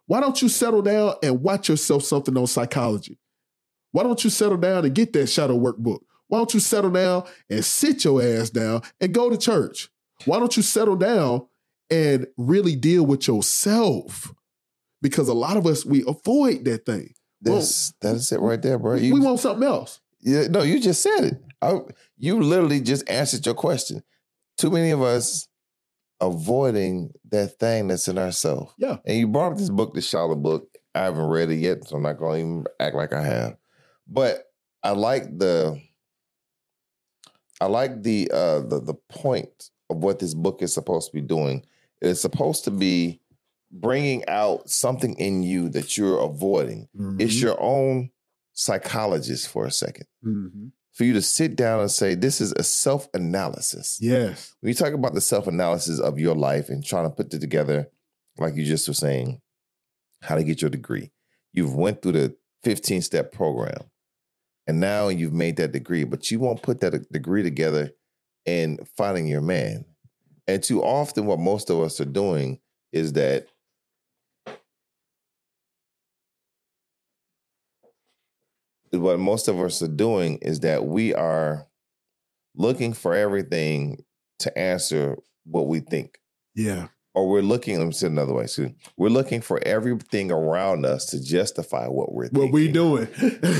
Why 0.06 0.20
don't 0.20 0.40
you 0.42 0.48
settle 0.48 0.82
down 0.82 1.14
and 1.22 1.42
watch 1.42 1.68
yourself 1.68 2.04
something 2.04 2.36
on 2.36 2.46
psychology? 2.46 3.18
Why 3.92 4.02
don't 4.02 4.22
you 4.22 4.30
settle 4.30 4.58
down 4.58 4.84
and 4.84 4.94
get 4.94 5.12
that 5.14 5.28
shadow 5.28 5.58
workbook? 5.58 6.00
Why 6.28 6.38
don't 6.38 6.52
you 6.52 6.60
settle 6.60 6.90
down 6.90 7.24
and 7.48 7.64
sit 7.64 8.04
your 8.04 8.22
ass 8.22 8.50
down 8.50 8.82
and 9.00 9.14
go 9.14 9.30
to 9.30 9.38
church? 9.38 9.88
Why 10.24 10.38
don't 10.38 10.56
you 10.56 10.62
settle 10.62 10.96
down 10.96 11.46
and 11.90 12.26
really 12.36 12.76
deal 12.76 13.06
with 13.06 13.28
yourself? 13.28 14.34
Because 15.00 15.28
a 15.28 15.34
lot 15.34 15.56
of 15.56 15.66
us, 15.66 15.84
we 15.84 16.02
avoid 16.06 16.64
that 16.64 16.86
thing. 16.86 17.14
That's 17.40 17.92
that's 18.00 18.32
it 18.32 18.40
right 18.40 18.60
there, 18.60 18.78
bro. 18.78 18.94
we 18.94 19.12
want 19.12 19.38
something 19.38 19.68
else. 19.68 20.00
yeah, 20.20 20.46
no, 20.48 20.62
you 20.62 20.80
just 20.80 21.02
said 21.02 21.24
it. 21.24 21.34
I, 21.60 21.80
you 22.16 22.40
literally 22.40 22.80
just 22.80 23.08
answered 23.08 23.44
your 23.44 23.54
question. 23.54 24.02
Too 24.56 24.70
many 24.70 24.90
of 24.90 25.02
us 25.02 25.46
avoiding 26.20 27.12
that 27.30 27.58
thing 27.58 27.88
that's 27.88 28.08
in 28.08 28.18
ourselves. 28.18 28.72
Yeah. 28.78 28.98
And 29.04 29.18
you 29.18 29.28
brought 29.28 29.52
up 29.52 29.58
this 29.58 29.70
book, 29.70 29.94
the 29.94 30.00
shadow 30.00 30.34
book. 30.34 30.68
I 30.94 31.00
haven't 31.00 31.26
read 31.26 31.50
it 31.50 31.56
yet, 31.56 31.84
so 31.88 31.96
I'm 31.96 32.02
not 32.02 32.18
going 32.18 32.40
to 32.40 32.48
even 32.48 32.64
act 32.78 32.94
like 32.94 33.12
I 33.12 33.22
have. 33.22 33.56
But 34.06 34.44
I 34.82 34.90
like 34.90 35.38
the, 35.38 35.80
I 37.60 37.66
like 37.66 38.02
the 38.02 38.30
uh 38.32 38.60
the 38.60 38.80
the 38.80 38.94
point 39.08 39.70
of 39.90 39.98
what 39.98 40.18
this 40.18 40.34
book 40.34 40.62
is 40.62 40.72
supposed 40.74 41.10
to 41.10 41.14
be 41.14 41.20
doing. 41.26 41.64
It's 42.00 42.20
supposed 42.20 42.64
to 42.64 42.70
be 42.70 43.20
bringing 43.70 44.22
out 44.28 44.68
something 44.68 45.14
in 45.14 45.42
you 45.42 45.68
that 45.70 45.96
you're 45.96 46.20
avoiding. 46.20 46.88
It's 47.18 47.40
your 47.40 47.60
own 47.60 48.10
psychologist 48.52 49.48
for 49.48 49.66
a 49.66 49.70
second. 49.70 50.06
Mhm. 50.24 50.70
For 50.94 51.04
you 51.04 51.12
to 51.14 51.22
sit 51.22 51.56
down 51.56 51.80
and 51.80 51.90
say, 51.90 52.14
this 52.14 52.40
is 52.40 52.52
a 52.52 52.62
self 52.62 53.08
analysis. 53.14 53.98
Yes. 54.00 54.54
When 54.60 54.68
you 54.68 54.74
talk 54.74 54.92
about 54.92 55.14
the 55.14 55.20
self 55.20 55.46
analysis 55.46 55.98
of 56.00 56.18
your 56.18 56.36
life 56.36 56.68
and 56.68 56.84
trying 56.84 57.04
to 57.04 57.10
put 57.10 57.34
it 57.34 57.40
together, 57.40 57.88
like 58.38 58.54
you 58.54 58.64
just 58.64 58.86
were 58.88 58.94
saying, 58.94 59.40
how 60.22 60.36
to 60.36 60.44
get 60.44 60.62
your 60.62 60.70
degree, 60.70 61.10
you've 61.52 61.74
went 61.74 62.00
through 62.00 62.12
the 62.12 62.36
15 62.62 63.02
step 63.02 63.32
program 63.32 63.90
and 64.66 64.80
now 64.80 65.08
you've 65.08 65.32
made 65.32 65.56
that 65.56 65.72
degree, 65.72 66.04
but 66.04 66.30
you 66.30 66.38
won't 66.38 66.62
put 66.62 66.80
that 66.80 67.10
degree 67.12 67.42
together 67.42 67.92
in 68.46 68.78
finding 68.96 69.26
your 69.26 69.40
man. 69.40 69.84
And 70.46 70.62
too 70.62 70.82
often, 70.82 71.26
what 71.26 71.38
most 71.38 71.70
of 71.70 71.80
us 71.80 72.00
are 72.00 72.06
doing 72.06 72.60
is 72.92 73.14
that 73.14 73.48
what 78.98 79.18
most 79.18 79.48
of 79.48 79.58
us 79.60 79.82
are 79.82 79.88
doing 79.88 80.38
is 80.42 80.60
that 80.60 80.84
we 80.84 81.14
are 81.14 81.66
looking 82.54 82.92
for 82.92 83.14
everything 83.14 84.04
to 84.40 84.56
answer 84.58 85.16
what 85.44 85.66
we 85.66 85.80
think. 85.80 86.18
Yeah. 86.54 86.88
Or 87.14 87.28
we're 87.28 87.42
looking, 87.42 87.78
let 87.78 87.86
me 87.86 87.92
say 87.92 88.06
it 88.06 88.10
another 88.10 88.34
way, 88.34 88.46
Sue. 88.46 88.74
We're 88.96 89.08
looking 89.08 89.40
for 89.40 89.62
everything 89.64 90.32
around 90.32 90.84
us 90.84 91.06
to 91.06 91.22
justify 91.22 91.86
what 91.86 92.12
we're 92.12 92.24
thinking. 92.26 92.42
What 92.42 92.52
we 92.52 92.72
doing? 92.72 93.08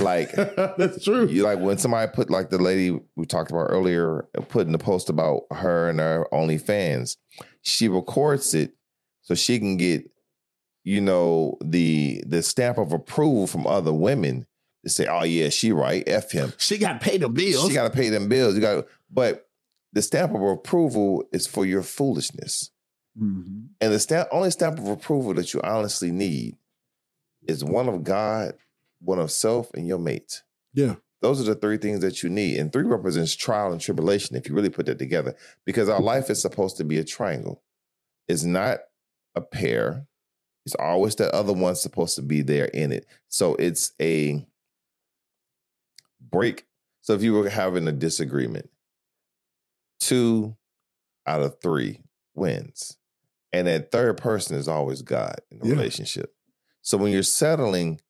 Like- 0.01 0.33
that's 0.77 1.05
true. 1.05 1.27
You 1.27 1.45
like 1.45 1.61
when 1.61 1.79
somebody 1.79 2.11
put 2.13 2.31
like 2.31 2.51
the 2.51 2.59
lady 2.59 2.99
we 3.15 3.27
talked 3.27 3.53
about 3.53 3.69
earlier, 3.71 4.27
uh, 4.37 4.41
put 4.43 4.67
in 4.67 4.73
the 4.73 4.79
post 4.79 5.09
about 5.09 5.43
her 5.53 5.89
and 5.89 6.01
her 6.01 6.27
OnlyFans, 6.33 7.17
she 7.63 7.89
records 7.89 8.55
it 8.55 8.75
so 9.23 9.37
she 9.37 9.59
can 9.59 9.77
get 9.77 10.11
you 10.85 11.01
know, 11.01 11.57
the 11.63 12.23
the 12.27 12.43
stamp 12.43 12.79
of 12.79 12.93
approval 12.93 13.47
from 13.47 13.67
other 13.67 13.93
women 13.93 14.47
to 14.85 14.91
say, 14.91 15.07
"Oh 15.07 15.25
yeah, 15.25 15.49
she 15.49 15.73
right, 15.73 16.05
f 16.07 16.31
him." 16.31 16.53
She 16.59 16.79
got 16.79 16.95
to 16.95 16.99
pay 16.99 17.17
the 17.19 17.29
bills. 17.29 17.67
She 17.69 17.75
got 17.75 17.85
to 17.85 17.97
pay 17.97 18.09
them 18.11 18.29
bills. 18.29 18.55
You 18.55 18.61
got, 18.61 18.87
but 19.11 19.49
the 19.93 20.03
stamp 20.03 20.35
of 20.35 20.43
approval 20.43 21.25
is 21.33 21.47
for 21.47 21.65
your 21.67 21.83
foolishness, 21.83 22.71
Mhm. 23.21 23.69
and 23.81 23.93
the 23.93 23.99
stamp 23.99 24.29
only 24.33 24.51
stamp 24.51 24.79
of 24.79 24.87
approval 24.89 25.35
that 25.35 25.53
you 25.55 25.61
honestly 25.63 26.11
need 26.11 26.57
is 27.47 27.63
one 27.65 27.89
of 27.89 28.03
God, 28.05 28.55
one 29.01 29.19
of 29.19 29.31
self, 29.31 29.73
and 29.75 29.87
your 29.87 29.99
mate. 29.99 30.43
Yeah. 30.73 30.97
Those 31.21 31.41
are 31.41 31.45
the 31.45 31.55
three 31.59 31.79
things 31.79 32.01
that 32.01 32.23
you 32.23 32.29
need. 32.29 32.59
And 32.59 32.73
three 32.73 32.85
represents 32.85 33.35
trial 33.35 33.73
and 33.73 33.81
tribulation, 33.81 34.37
if 34.37 34.49
you 34.49 34.55
really 34.55 34.69
put 34.71 34.87
that 34.87 34.99
together, 34.99 35.35
because 35.65 35.89
our 35.89 36.01
life 36.01 36.29
is 36.29 36.43
supposed 36.43 36.77
to 36.79 36.85
be 36.85 36.99
a 36.99 37.05
triangle. 37.05 37.63
It's 38.29 38.45
not 38.45 38.81
a 39.35 39.41
pair. 39.41 40.07
It's 40.67 40.75
always 40.75 41.15
the 41.15 41.33
other 41.35 41.53
one 41.53 41.77
supposed 41.77 42.17
to 42.17 42.23
be 42.23 42.43
there 42.43 42.67
in 42.67 42.93
it. 42.93 43.07
So 43.29 43.55
it's 43.55 43.93
a 44.01 44.47
break. 46.35 46.67
So 47.01 47.15
if 47.15 47.23
you 47.23 47.33
were 47.35 47.49
having 47.49 47.87
a 47.89 47.93
disagreement, 47.93 48.71
two 50.01 50.57
out 51.27 51.41
of 51.43 51.61
three 51.61 52.01
wins. 52.35 52.99
And 53.53 53.67
that 53.67 53.93
third 53.93 54.17
person 54.19 54.57
is 54.57 54.69
always 54.69 55.03
God 55.03 55.37
in 55.51 55.59
the 55.61 55.67
Yeah. 55.69 55.75
relationship. 55.75 56.35
So 56.83 56.99
when 56.99 57.13
you're 57.13 57.23
settling, 57.23 58.01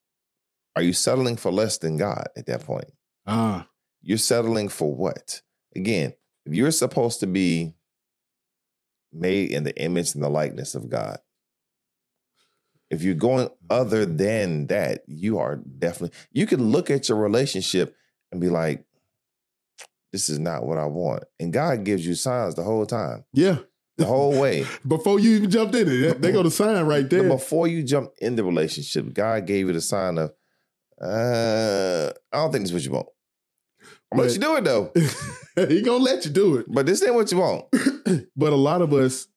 are 0.75 0.81
you 0.81 0.91
settling 0.93 1.37
for 1.37 1.51
less 1.51 1.77
than 1.77 1.97
God 1.97 2.27
at 2.35 2.47
that 2.47 2.61
point? 2.61 2.91
Ah, 3.25 3.69
You're 4.01 4.17
settling 4.19 4.69
for 4.69 4.93
what? 4.93 5.41
Again, 5.75 6.13
if 6.45 6.53
you're 6.53 6.71
supposed 6.71 7.19
to 7.21 7.27
be 7.27 7.73
made 9.11 9.51
in 9.51 9.63
the 9.63 9.75
image 9.81 10.13
and 10.13 10.23
the 10.23 10.29
likeness 10.29 10.75
of 10.75 10.89
God, 10.89 11.19
if 12.91 13.01
you're 13.01 13.15
going 13.15 13.49
other 13.69 14.05
than 14.05 14.67
that, 14.67 15.03
you 15.07 15.39
are 15.39 15.55
definitely, 15.55 16.15
you 16.31 16.45
can 16.45 16.69
look 16.71 16.91
at 16.91 17.09
your 17.09 17.17
relationship 17.17 17.95
and 18.31 18.41
be 18.41 18.49
like, 18.49 18.85
this 20.11 20.29
is 20.29 20.39
not 20.39 20.65
what 20.65 20.77
I 20.77 20.85
want. 20.85 21.23
And 21.39 21.51
God 21.51 21.83
gives 21.83 22.05
you 22.07 22.15
signs 22.15 22.55
the 22.55 22.63
whole 22.63 22.85
time, 22.85 23.25
yeah. 23.33 23.57
the 23.97 24.05
whole 24.05 24.39
way. 24.39 24.65
Before 24.87 25.19
you 25.19 25.35
even 25.35 25.49
jumped 25.49 25.75
in 25.75 25.89
it, 25.89 26.21
they 26.21 26.31
go 26.31 26.41
to 26.41 26.51
sign 26.51 26.85
right 26.85 27.09
there. 27.09 27.27
before 27.27 27.67
you 27.67 27.83
jump 27.83 28.11
in 28.19 28.35
the 28.35 28.43
relationship, 28.43 29.13
God 29.13 29.45
gave 29.45 29.67
you 29.67 29.73
the 29.73 29.81
sign 29.81 30.17
of, 30.17 30.31
uh, 31.01 32.11
I 32.31 32.37
don't 32.37 32.51
think 32.51 32.63
this 32.63 32.69
is 32.69 32.73
what 32.73 32.83
you 32.85 32.91
want. 32.91 33.07
I'm 34.11 34.19
gonna 34.19 34.29
let 34.29 34.35
you 34.35 34.41
do 34.41 34.55
it 34.55 34.63
though, 34.63 35.65
he 35.67 35.81
gonna 35.81 36.03
let 36.03 36.23
you 36.23 36.31
do 36.31 36.57
it. 36.57 36.65
but 36.69 36.85
this 36.85 37.03
ain't 37.03 37.15
what 37.15 37.31
you 37.31 37.39
want. 37.39 37.65
but 38.37 38.53
a 38.53 38.55
lot 38.55 38.81
of 38.81 38.93
us, 38.93 39.27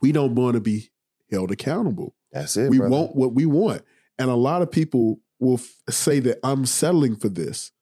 we 0.00 0.12
don't 0.12 0.34
want 0.34 0.54
to 0.54 0.60
be 0.60 0.90
held 1.30 1.50
accountable. 1.50 2.14
That's 2.32 2.56
it. 2.56 2.70
we 2.70 2.78
brother. 2.78 2.90
want 2.90 3.16
what 3.16 3.34
we 3.34 3.44
want. 3.44 3.82
And 4.18 4.30
a 4.30 4.34
lot 4.34 4.62
of 4.62 4.70
people 4.70 5.20
will 5.42 5.58
f- 5.58 5.74
say 5.90 6.20
that 6.20 6.38
I'm 6.42 6.66
settling 6.66 7.16
for 7.16 7.28
this, 7.28 7.72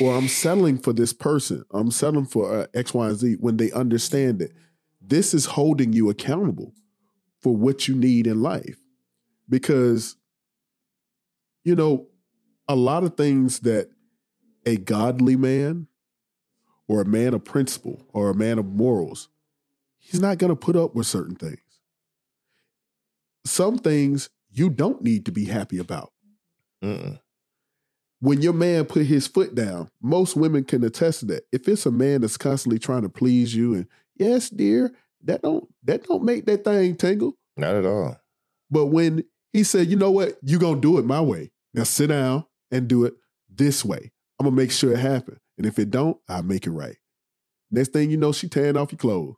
or 0.00 0.16
I'm 0.16 0.28
settling 0.28 0.78
for 0.78 0.92
this 0.92 1.12
person. 1.12 1.64
I'm 1.70 1.90
settling 1.90 2.26
for 2.26 2.52
uh, 2.52 2.66
X, 2.74 2.92
Y, 2.92 3.08
and 3.08 3.16
Z 3.16 3.36
when 3.40 3.56
they 3.56 3.72
understand 3.72 4.38
that 4.40 4.52
this 5.00 5.32
is 5.32 5.46
holding 5.46 5.92
you 5.92 6.10
accountable 6.10 6.74
for 7.40 7.56
what 7.56 7.88
you 7.88 7.94
need 7.94 8.26
in 8.26 8.42
life. 8.42 8.78
Because, 9.48 10.16
you 11.64 11.76
know, 11.76 12.08
a 12.68 12.74
lot 12.74 13.04
of 13.04 13.16
things 13.16 13.60
that 13.60 13.88
a 14.64 14.76
godly 14.76 15.36
man 15.36 15.86
or 16.88 17.00
a 17.00 17.06
man 17.06 17.34
of 17.34 17.44
principle 17.44 18.04
or 18.12 18.30
a 18.30 18.34
man 18.34 18.58
of 18.58 18.66
morals, 18.66 19.28
he's 19.98 20.20
not 20.20 20.38
going 20.38 20.50
to 20.50 20.56
put 20.56 20.74
up 20.74 20.94
with 20.94 21.06
certain 21.06 21.36
things 21.36 21.60
some 23.46 23.78
things 23.78 24.28
you 24.50 24.68
don't 24.70 25.02
need 25.02 25.24
to 25.26 25.32
be 25.32 25.44
happy 25.44 25.78
about. 25.78 26.12
Mm-mm. 26.82 27.18
When 28.20 28.40
your 28.40 28.54
man 28.54 28.86
put 28.86 29.06
his 29.06 29.26
foot 29.26 29.54
down, 29.54 29.90
most 30.00 30.36
women 30.36 30.64
can 30.64 30.82
attest 30.84 31.20
to 31.20 31.26
that. 31.26 31.44
If 31.52 31.68
it's 31.68 31.86
a 31.86 31.90
man 31.90 32.22
that's 32.22 32.36
constantly 32.38 32.78
trying 32.78 33.02
to 33.02 33.08
please 33.08 33.54
you 33.54 33.74
and 33.74 33.86
yes, 34.16 34.48
dear, 34.48 34.92
that 35.24 35.42
don't 35.42 35.68
that 35.84 36.04
don't 36.04 36.24
make 36.24 36.46
that 36.46 36.64
thing 36.64 36.96
tingle. 36.96 37.34
Not 37.56 37.74
at 37.76 37.84
all. 37.86 38.18
But 38.70 38.86
when 38.86 39.24
he 39.52 39.62
said, 39.64 39.88
you 39.88 39.96
know 39.96 40.10
what, 40.10 40.38
you 40.42 40.58
gonna 40.58 40.80
do 40.80 40.98
it 40.98 41.04
my 41.04 41.20
way. 41.20 41.50
Now 41.74 41.84
sit 41.84 42.08
down 42.08 42.44
and 42.70 42.88
do 42.88 43.04
it 43.04 43.14
this 43.54 43.84
way. 43.84 44.12
I'm 44.38 44.46
gonna 44.46 44.56
make 44.56 44.72
sure 44.72 44.92
it 44.92 44.98
happen. 44.98 45.38
And 45.58 45.66
if 45.66 45.78
it 45.78 45.90
don't, 45.90 46.16
I'll 46.28 46.42
make 46.42 46.66
it 46.66 46.70
right. 46.70 46.96
Next 47.70 47.92
thing 47.92 48.10
you 48.10 48.16
know, 48.16 48.32
she 48.32 48.48
tearing 48.48 48.76
off 48.76 48.92
your 48.92 48.98
clothes. 48.98 49.36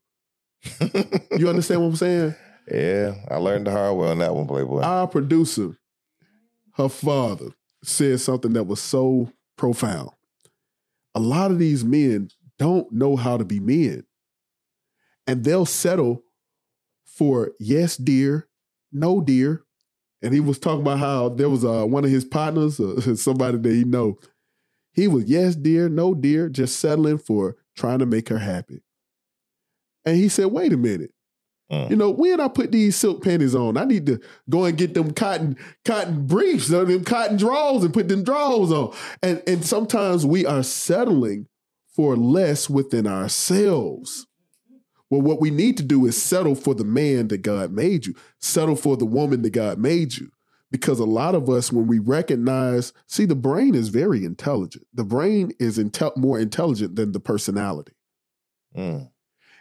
You 1.38 1.48
understand 1.48 1.80
what 1.82 1.88
I'm 1.88 1.96
saying? 1.96 2.34
yeah, 2.70 3.14
I 3.30 3.36
learned 3.36 3.66
the 3.66 3.70
hard 3.70 3.96
way 3.96 4.08
on 4.08 4.18
that 4.18 4.34
one, 4.34 4.46
Playboy. 4.46 4.82
our 4.82 5.06
producer, 5.06 5.76
her 6.78 6.88
father, 6.88 7.50
said 7.82 8.20
something 8.20 8.52
that 8.54 8.64
was 8.64 8.80
so 8.80 9.30
profound. 9.56 10.10
A 11.14 11.20
lot 11.20 11.50
of 11.50 11.58
these 11.58 11.84
men 11.84 12.30
don't 12.58 12.90
know 12.92 13.16
how 13.16 13.36
to 13.36 13.44
be 13.44 13.60
men. 13.60 14.04
And 15.26 15.44
they'll 15.44 15.66
settle 15.66 16.22
for 17.04 17.52
yes, 17.60 17.96
dear, 17.96 18.48
no, 18.92 19.20
dear. 19.20 19.64
And 20.22 20.32
he 20.32 20.40
was 20.40 20.58
talking 20.58 20.80
about 20.80 20.98
how 20.98 21.28
there 21.28 21.50
was 21.50 21.64
uh, 21.64 21.84
one 21.84 22.04
of 22.04 22.10
his 22.10 22.24
partners, 22.24 22.80
uh, 22.80 23.14
somebody 23.16 23.58
that 23.58 23.72
he 23.72 23.84
know. 23.84 24.18
He 24.92 25.06
was 25.06 25.24
yes, 25.24 25.54
dear, 25.54 25.88
no, 25.88 26.14
dear, 26.14 26.48
just 26.48 26.80
settling 26.80 27.18
for 27.18 27.56
trying 27.76 28.00
to 28.00 28.06
make 28.06 28.28
her 28.28 28.38
happy. 28.38 28.82
And 30.04 30.16
he 30.16 30.28
said, 30.28 30.46
wait 30.46 30.72
a 30.72 30.76
minute. 30.76 31.12
Mm. 31.70 31.90
You 31.90 31.96
know, 31.96 32.10
when 32.10 32.40
I 32.40 32.48
put 32.48 32.72
these 32.72 32.96
silk 32.96 33.22
panties 33.22 33.54
on, 33.54 33.76
I 33.76 33.84
need 33.84 34.06
to 34.06 34.20
go 34.48 34.64
and 34.64 34.78
get 34.78 34.94
them 34.94 35.12
cotton 35.12 35.56
cotton 35.84 36.26
briefs, 36.26 36.72
or 36.72 36.84
them 36.84 37.04
cotton 37.04 37.36
drawers, 37.36 37.84
and 37.84 37.92
put 37.92 38.08
them 38.08 38.24
drawers 38.24 38.72
on. 38.72 38.94
And 39.22 39.42
and 39.46 39.64
sometimes 39.64 40.24
we 40.24 40.46
are 40.46 40.62
settling 40.62 41.46
for 41.94 42.16
less 42.16 42.70
within 42.70 43.06
ourselves. 43.06 44.26
Well, 45.10 45.22
what 45.22 45.40
we 45.40 45.50
need 45.50 45.76
to 45.78 45.82
do 45.82 46.06
is 46.06 46.20
settle 46.20 46.54
for 46.54 46.74
the 46.74 46.84
man 46.84 47.28
that 47.28 47.38
God 47.38 47.72
made 47.72 48.06
you, 48.06 48.14
settle 48.40 48.76
for 48.76 48.96
the 48.96 49.06
woman 49.06 49.42
that 49.42 49.50
God 49.50 49.78
made 49.78 50.16
you. 50.16 50.30
Because 50.70 50.98
a 51.00 51.06
lot 51.06 51.34
of 51.34 51.48
us, 51.48 51.72
when 51.72 51.86
we 51.86 51.98
recognize, 51.98 52.92
see, 53.06 53.24
the 53.24 53.34
brain 53.34 53.74
is 53.74 53.88
very 53.88 54.22
intelligent. 54.22 54.84
The 54.92 55.04
brain 55.04 55.52
is 55.58 55.78
intel- 55.78 56.14
more 56.16 56.38
intelligent 56.38 56.94
than 56.94 57.12
the 57.12 57.20
personality. 57.20 57.92
Mm. 58.76 59.08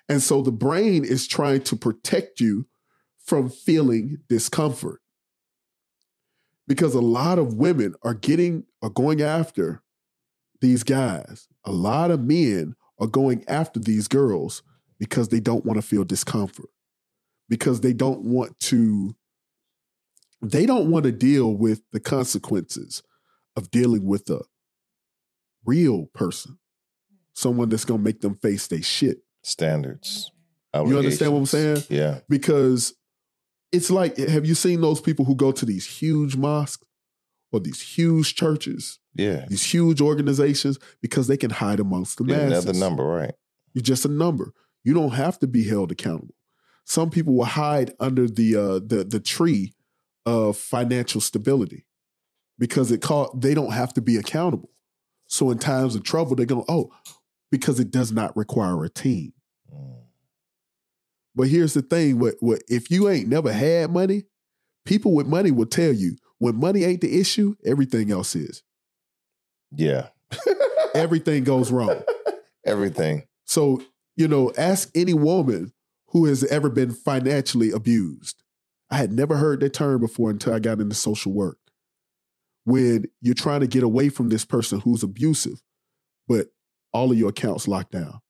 And 0.09 0.21
so 0.21 0.41
the 0.41 0.51
brain 0.51 1.03
is 1.03 1.27
trying 1.27 1.61
to 1.63 1.75
protect 1.75 2.39
you 2.39 2.67
from 3.23 3.49
feeling 3.49 4.19
discomfort. 4.29 5.01
Because 6.67 6.93
a 6.93 7.01
lot 7.01 7.39
of 7.39 7.55
women 7.55 7.95
are 8.03 8.13
getting, 8.13 8.65
are 8.81 8.89
going 8.89 9.21
after 9.21 9.81
these 10.61 10.83
guys. 10.83 11.47
A 11.65 11.71
lot 11.71 12.11
of 12.11 12.21
men 12.21 12.75
are 12.99 13.07
going 13.07 13.43
after 13.47 13.79
these 13.79 14.07
girls 14.07 14.63
because 14.99 15.29
they 15.29 15.39
don't 15.39 15.65
want 15.65 15.77
to 15.77 15.85
feel 15.85 16.03
discomfort. 16.03 16.69
Because 17.49 17.81
they 17.81 17.93
don't 17.93 18.21
want 18.21 18.59
to, 18.61 19.15
they 20.41 20.65
don't 20.65 20.89
want 20.89 21.05
to 21.05 21.11
deal 21.11 21.53
with 21.53 21.81
the 21.91 21.99
consequences 21.99 23.03
of 23.55 23.71
dealing 23.71 24.05
with 24.05 24.29
a 24.29 24.41
real 25.65 26.07
person. 26.13 26.57
Someone 27.33 27.69
that's 27.69 27.85
gonna 27.85 28.01
make 28.01 28.21
them 28.21 28.35
face 28.35 28.67
their 28.67 28.81
shit. 28.81 29.19
Standards. 29.47 30.31
You 30.75 30.97
understand 30.97 31.31
what 31.33 31.39
I'm 31.39 31.45
saying? 31.45 31.83
Yeah. 31.89 32.19
because 32.29 32.93
it's 33.71 33.89
like 33.89 34.17
have 34.17 34.45
you 34.45 34.53
seen 34.55 34.79
those 34.81 35.01
people 35.01 35.25
who 35.25 35.35
go 35.35 35.51
to 35.51 35.65
these 35.65 35.85
huge 35.87 36.35
mosques 36.35 36.85
or 37.51 37.59
these 37.59 37.81
huge 37.81 38.35
churches 38.35 38.99
Yeah. 39.15 39.45
these 39.49 39.63
huge 39.63 39.99
organizations 40.01 40.77
because 41.01 41.27
they 41.27 41.37
can 41.37 41.49
hide 41.49 41.79
amongst 41.79 42.17
the 42.17 42.23
Be 42.25 42.33
masses 42.33 42.65
another 42.65 42.79
number, 42.79 43.03
right? 43.05 43.33
you're 43.73 43.81
just 43.81 44.05
a 44.05 44.09
number 44.09 44.53
you 44.83 44.93
don't 44.93 45.11
have 45.13 45.39
to 45.39 45.47
be 45.47 45.63
held 45.67 45.91
accountable 45.91 46.35
some 46.85 47.09
people 47.09 47.33
will 47.35 47.45
hide 47.45 47.91
under 47.99 48.27
the 48.27 48.55
uh 48.55 48.79
the 48.85 49.03
the 49.07 49.19
tree 49.19 49.73
of 50.25 50.55
financial 50.57 51.19
stability 51.21 51.85
because 52.59 52.91
it 52.91 53.01
called 53.01 53.41
they 53.41 53.53
don't 53.53 53.73
have 53.73 53.93
to 53.93 54.01
be 54.01 54.15
accountable 54.17 54.69
so 55.27 55.49
in 55.51 55.57
times 55.57 55.95
of 55.95 56.03
trouble 56.03 56.35
they're 56.35 56.45
going 56.45 56.65
oh 56.69 56.89
because 57.51 57.79
it 57.79 57.89
does 57.91 58.11
not 58.11 58.35
require 58.37 58.83
a 58.83 58.89
team. 58.89 59.31
But 61.37 61.49
here's 61.49 61.75
the 61.75 61.83
thing: 61.83 62.17
what 62.17 62.33
what 62.39 62.63
if 62.67 62.89
you 62.89 63.07
ain't 63.07 63.29
never 63.29 63.53
had 63.53 63.91
money, 63.91 64.23
people 64.85 65.13
with 65.13 65.27
money 65.27 65.51
will 65.51 65.67
tell 65.67 65.93
you 65.93 66.17
when 66.39 66.59
money 66.59 66.83
ain't 66.83 67.01
the 67.01 67.19
issue, 67.19 67.55
everything 67.63 68.11
else 68.11 68.35
is. 68.35 68.63
Yeah. 69.71 70.07
Everything 70.95 71.43
goes 71.43 71.71
wrong. 71.71 72.01
Everything. 72.65 73.23
So 73.45 73.83
you 74.15 74.27
know, 74.27 74.51
ask 74.57 74.89
any 74.95 75.13
woman 75.13 75.71
who 76.07 76.25
has 76.25 76.43
ever 76.45 76.69
been 76.69 76.91
financially 76.91 77.69
abused. 77.69 78.41
I 78.89 78.97
had 78.97 79.11
never 79.11 79.37
heard 79.37 79.59
that 79.59 79.73
term 79.75 80.01
before 80.01 80.31
until 80.31 80.53
I 80.53 80.59
got 80.59 80.79
into 80.79 80.95
social 80.95 81.33
work. 81.33 81.59
When 82.63 83.05
you're 83.21 83.35
trying 83.35 83.59
to 83.59 83.67
get 83.67 83.83
away 83.83 84.09
from 84.09 84.29
this 84.29 84.43
person 84.43 84.79
who's 84.79 85.03
abusive, 85.03 85.61
but 86.27 86.47
all 86.93 87.11
of 87.11 87.17
your 87.17 87.29
accounts 87.29 87.67
locked 87.67 87.91
down. 87.91 88.21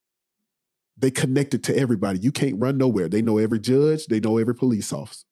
They 0.97 1.11
connected 1.11 1.63
to 1.65 1.77
everybody. 1.77 2.19
You 2.19 2.31
can't 2.31 2.59
run 2.59 2.77
nowhere. 2.77 3.07
They 3.07 3.21
know 3.21 3.37
every 3.37 3.59
judge, 3.59 4.07
they 4.07 4.19
know 4.19 4.37
every 4.37 4.55
police 4.55 4.91
officer. 4.91 5.25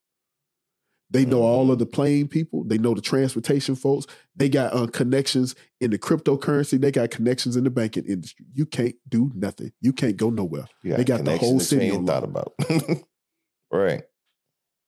They 1.11 1.23
know 1.25 1.37
Mm-hmm. 1.37 1.45
all 1.45 1.71
of 1.71 1.79
the 1.79 1.85
plane 1.85 2.27
people. 2.27 2.63
They 2.65 2.77
know 2.79 2.93
the 2.93 3.01
transportation 3.01 3.75
folks. 3.75 4.07
They 4.35 4.49
got 4.49 4.73
uh, 4.73 4.87
connections 4.87 5.55
in 5.79 5.91
the 5.91 5.99
cryptocurrency. 5.99 6.79
They 6.79 6.91
got 6.91 7.11
connections 7.11 7.55
in 7.55 7.63
the 7.63 7.69
banking 7.69 8.05
industry. 8.05 8.45
You 8.53 8.65
can't 8.65 8.95
do 9.07 9.31
nothing. 9.35 9.71
You 9.81 9.93
can't 9.93 10.17
go 10.17 10.29
nowhere. 10.29 10.65
You 10.83 10.95
They 10.97 11.03
got 11.03 11.23
the 11.23 11.37
whole 11.37 11.53
you 11.55 11.59
city 11.59 11.89
thought 11.91 12.23
about. 12.23 12.53
right. 13.71 14.03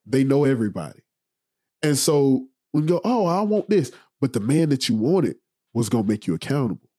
They 0.06 0.24
know 0.24 0.44
everybody. 0.44 1.00
And 1.84 1.98
so 1.98 2.48
when 2.72 2.84
you 2.86 2.90
go, 2.96 3.02
oh, 3.04 3.26
I 3.26 3.42
want 3.42 3.70
this. 3.70 3.92
But 4.20 4.34
the 4.34 4.40
man 4.40 4.70
that 4.70 4.90
you 4.90 4.96
wanted 4.96 5.38
was 5.74 5.90
going 5.90 6.06
to 6.06 6.10
make 6.10 6.26
you 6.28 6.34
accountable. 6.34 6.90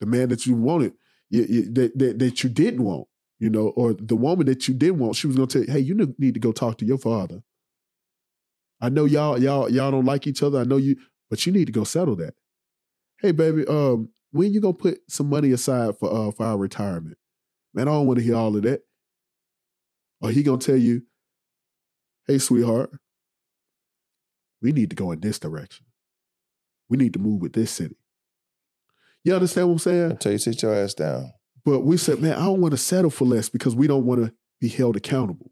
The 0.00 0.06
man 0.06 0.28
that 0.30 0.46
you 0.46 0.54
wanted, 0.56 0.94
you, 1.30 1.44
you, 1.48 1.72
that, 1.72 1.98
that, 1.98 2.18
that 2.18 2.42
you 2.44 2.50
didn't 2.50 2.82
want, 2.82 3.06
you 3.38 3.50
know, 3.50 3.68
or 3.68 3.94
the 3.94 4.16
woman 4.16 4.46
that 4.46 4.66
you 4.66 4.74
didn't 4.74 4.98
want, 4.98 5.16
she 5.16 5.26
was 5.26 5.36
going 5.36 5.48
to 5.48 5.58
tell 5.58 5.66
you, 5.66 5.72
hey, 5.72 5.80
you 5.80 6.14
need 6.18 6.34
to 6.34 6.40
go 6.40 6.52
talk 6.52 6.78
to 6.78 6.84
your 6.84 6.98
father. 6.98 7.42
I 8.80 8.88
know 8.88 9.04
y'all, 9.04 9.40
y'all, 9.40 9.70
y'all 9.70 9.90
don't 9.90 10.04
like 10.04 10.26
each 10.26 10.42
other. 10.42 10.60
I 10.60 10.64
know 10.64 10.76
you, 10.76 10.96
but 11.30 11.44
you 11.46 11.52
need 11.52 11.66
to 11.66 11.72
go 11.72 11.84
settle 11.84 12.16
that. 12.16 12.34
Hey, 13.20 13.32
baby, 13.32 13.66
um, 13.66 14.10
when 14.30 14.52
you 14.52 14.60
gonna 14.60 14.74
put 14.74 15.00
some 15.08 15.28
money 15.28 15.52
aside 15.52 15.98
for 15.98 16.12
uh 16.12 16.30
for 16.30 16.46
our 16.46 16.56
retirement? 16.56 17.16
Man, 17.74 17.88
I 17.88 17.92
don't 17.92 18.06
want 18.06 18.18
to 18.18 18.24
hear 18.24 18.36
all 18.36 18.54
of 18.54 18.62
that. 18.62 18.82
Or 20.20 20.30
he 20.30 20.42
gonna 20.42 20.58
tell 20.58 20.76
you, 20.76 21.02
hey, 22.26 22.38
sweetheart, 22.38 22.90
we 24.60 24.72
need 24.72 24.90
to 24.90 24.96
go 24.96 25.10
in 25.12 25.20
this 25.20 25.38
direction. 25.38 25.86
We 26.88 26.96
need 26.96 27.12
to 27.14 27.18
move 27.18 27.40
with 27.40 27.52
this 27.52 27.70
city. 27.70 27.96
You 29.24 29.34
understand 29.34 29.68
what 29.68 29.74
I'm 29.74 29.78
saying? 29.78 30.10
Until 30.12 30.32
you 30.32 30.38
sit 30.38 30.62
your 30.62 30.74
ass 30.74 30.94
down. 30.94 31.32
But 31.68 31.80
we 31.80 31.98
said, 31.98 32.22
man, 32.22 32.32
I 32.32 32.46
don't 32.46 32.62
want 32.62 32.72
to 32.72 32.78
settle 32.78 33.10
for 33.10 33.26
less 33.26 33.50
because 33.50 33.76
we 33.76 33.86
don't 33.86 34.06
want 34.06 34.24
to 34.24 34.32
be 34.58 34.68
held 34.68 34.96
accountable. 34.96 35.50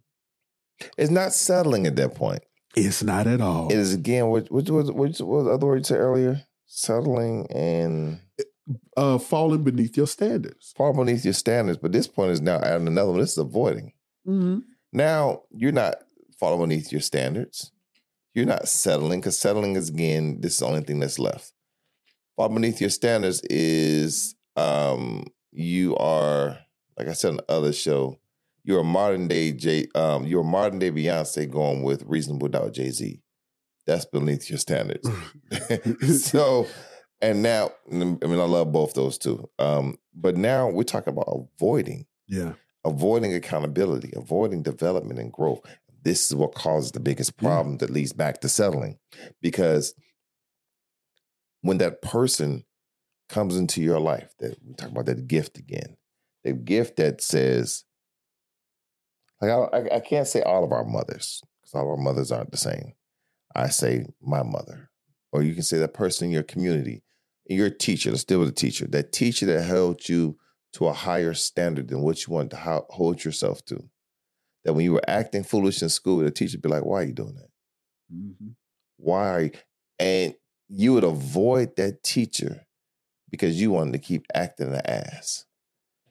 It's 0.97 1.11
not 1.11 1.35
settling 1.35 1.87
at 1.87 1.97
that 1.97 2.15
point. 2.15 2.43
It's 2.75 3.03
not 3.03 3.27
at 3.27 3.43
all. 3.43 3.71
It 3.71 3.77
is 3.77 3.93
again 3.93 4.29
what 4.29 4.51
what 4.51 4.69
was 4.71 4.91
what, 4.91 5.11
what 5.21 5.45
was 5.45 5.47
other 5.47 5.67
word 5.67 5.79
you 5.79 5.85
said 5.85 5.99
earlier? 5.99 6.43
Settling 6.65 7.47
and 7.51 8.21
uh, 8.97 9.19
falling 9.19 9.63
beneath 9.63 9.95
your 9.95 10.07
standards. 10.07 10.73
far 10.75 10.95
beneath 10.95 11.23
your 11.23 11.35
standards. 11.35 11.79
But 11.79 11.93
this 11.93 12.07
point 12.07 12.31
is 12.31 12.41
now 12.41 12.61
adding 12.61 12.87
another 12.87 13.11
one. 13.11 13.21
This 13.21 13.33
is 13.33 13.39
avoiding. 13.39 13.93
Mm-hmm. 14.27 14.61
Now 14.95 15.43
you're 15.51 15.71
not 15.71 15.97
falling 16.41 16.67
beneath 16.67 16.93
your 16.93 17.03
standards. 17.03 17.73
You're 18.33 18.47
not 18.47 18.69
settling 18.69 19.21
because 19.21 19.39
settling 19.39 19.77
is 19.77 19.91
again 19.91 20.41
this 20.41 20.55
is 20.55 20.59
the 20.61 20.67
only 20.67 20.81
thing 20.81 20.99
that's 20.99 21.19
left. 21.19 21.53
Fall 22.37 22.49
beneath 22.49 22.81
your 22.81 22.91
standards 22.91 23.43
is 23.43 24.35
um 24.57 25.27
you 25.57 25.97
are 25.97 26.59
like 26.99 27.09
I 27.09 27.13
said 27.13 27.31
on 27.31 27.37
the 27.39 27.51
other 27.51 27.73
show. 27.73 28.19
You're 28.63 28.81
a 28.81 28.85
modern 28.85 29.29
day 29.29 29.53
J. 29.53 29.87
Um, 29.95 30.27
you're 30.27 30.41
a 30.41 30.45
modern 30.45 30.79
day 30.81 30.91
Beyonce 30.91 31.49
going 31.49 31.83
with 31.83 32.03
reasonable 32.05 32.49
doubt 32.49 32.73
Jay 32.73 32.91
Z. 32.91 33.21
That's 33.87 34.05
beneath 34.05 34.51
your 34.51 34.59
standards. 34.59 35.09
so, 36.25 36.67
and 37.21 37.43
now 37.43 37.71
I 37.91 37.95
mean 37.95 38.19
I 38.23 38.45
love 38.45 38.73
both 38.73 38.95
those 38.95 39.19
two. 39.19 39.49
Um, 39.59 39.97
but 40.15 40.37
now 40.37 40.69
we're 40.69 40.83
talking 40.83 41.13
about 41.13 41.29
avoiding 41.59 42.07
Yeah. 42.27 42.55
avoiding 42.85 43.35
accountability, 43.35 44.13
avoiding 44.17 44.63
development 44.63 45.21
and 45.21 45.33
growth. 45.33 45.61
This 46.03 46.27
is 46.27 46.35
what 46.35 46.55
causes 46.55 46.91
the 46.93 47.01
biggest 47.01 47.33
Yeah. 47.41 47.49
problem 47.49 47.79
that 47.79 47.91
leads 47.91 48.13
back 48.13 48.41
to 48.41 48.49
settling. 48.49 48.99
Because 49.41 49.95
when 51.63 51.79
that 51.79 52.03
person 52.03 52.65
comes 53.29 53.57
into 53.57 53.83
your 53.83 54.01
life, 54.01 54.35
that 54.39 54.57
we 54.65 54.75
talk 54.75 54.91
about 54.91 55.07
that 55.07 55.27
gift 55.27 55.59
again, 55.59 55.97
the 56.45 56.53
gift 56.53 56.97
that 56.97 57.21
says, 57.21 57.85
like 59.41 59.51
I, 59.51 59.97
I, 59.97 60.01
can't 60.01 60.27
say 60.27 60.43
all 60.43 60.65
of 60.65 60.73
our 60.73 60.85
mothers 60.85 61.43
because 61.61 61.75
all 61.75 61.83
of 61.83 61.89
our 61.89 62.03
mothers 62.03 62.33
aren't 62.33 62.51
the 62.53 62.57
same. 62.57 62.95
I 63.55 63.69
say 63.69 64.07
my 64.23 64.43
mother, 64.43 64.91
or 65.33 65.43
you 65.43 65.55
can 65.55 65.63
say 65.63 65.79
that 65.79 65.95
person 65.95 66.27
in 66.27 66.33
your 66.33 66.43
community, 66.43 67.03
your 67.47 67.71
teacher. 67.71 68.11
Let's 68.11 68.25
deal 68.25 68.39
with 68.39 68.49
a 68.49 68.53
teacher. 68.53 68.87
That 68.87 69.13
teacher 69.13 69.47
that 69.47 69.63
held 69.63 70.09
you 70.09 70.39
to 70.75 70.87
a 70.87 70.93
higher 70.93 71.35
standard 71.35 71.89
than 71.89 72.03
what 72.03 72.27
you 72.27 72.33
want 72.33 72.51
to 72.51 72.57
ho- 72.57 72.87
hold 72.91 73.25
yourself 73.25 73.65
to. 73.67 73.89
That 74.65 74.75
when 74.75 74.85
you 74.85 74.93
were 74.93 75.09
acting 75.09 75.45
foolish 75.45 75.81
in 75.83 75.89
school, 75.89 76.19
the 76.19 76.31
teacher 76.31 76.57
would 76.57 76.63
be 76.63 76.69
like, 76.69 76.85
"Why 76.85 77.03
are 77.03 77.05
you 77.05 77.13
doing 77.13 77.35
that? 77.35 77.49
Mm-hmm. 78.15 78.49
Why?" 78.97 79.29
Are 79.29 79.41
you? 79.43 79.51
And 79.99 80.35
you 80.69 80.93
would 80.95 81.05
avoid 81.05 81.77
that 81.77 82.03
teacher 82.03 82.66
because 83.37 83.61
you 83.61 83.71
wanted 83.71 83.93
to 83.93 83.99
keep 83.99 84.27
acting 84.35 84.71
the 84.73 84.89
ass. 84.91 85.45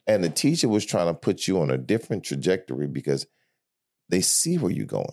And 0.08 0.24
the 0.24 0.30
teacher 0.30 0.70
was 0.70 0.86
trying 0.86 1.08
to 1.08 1.14
put 1.14 1.48
you 1.48 1.60
on 1.60 1.72
a 1.72 1.78
different 1.78 2.24
trajectory 2.24 2.88
because 2.88 3.26
they 4.10 4.22
see 4.22 4.58
where 4.58 4.72
you're 4.72 4.86
going. 4.86 5.08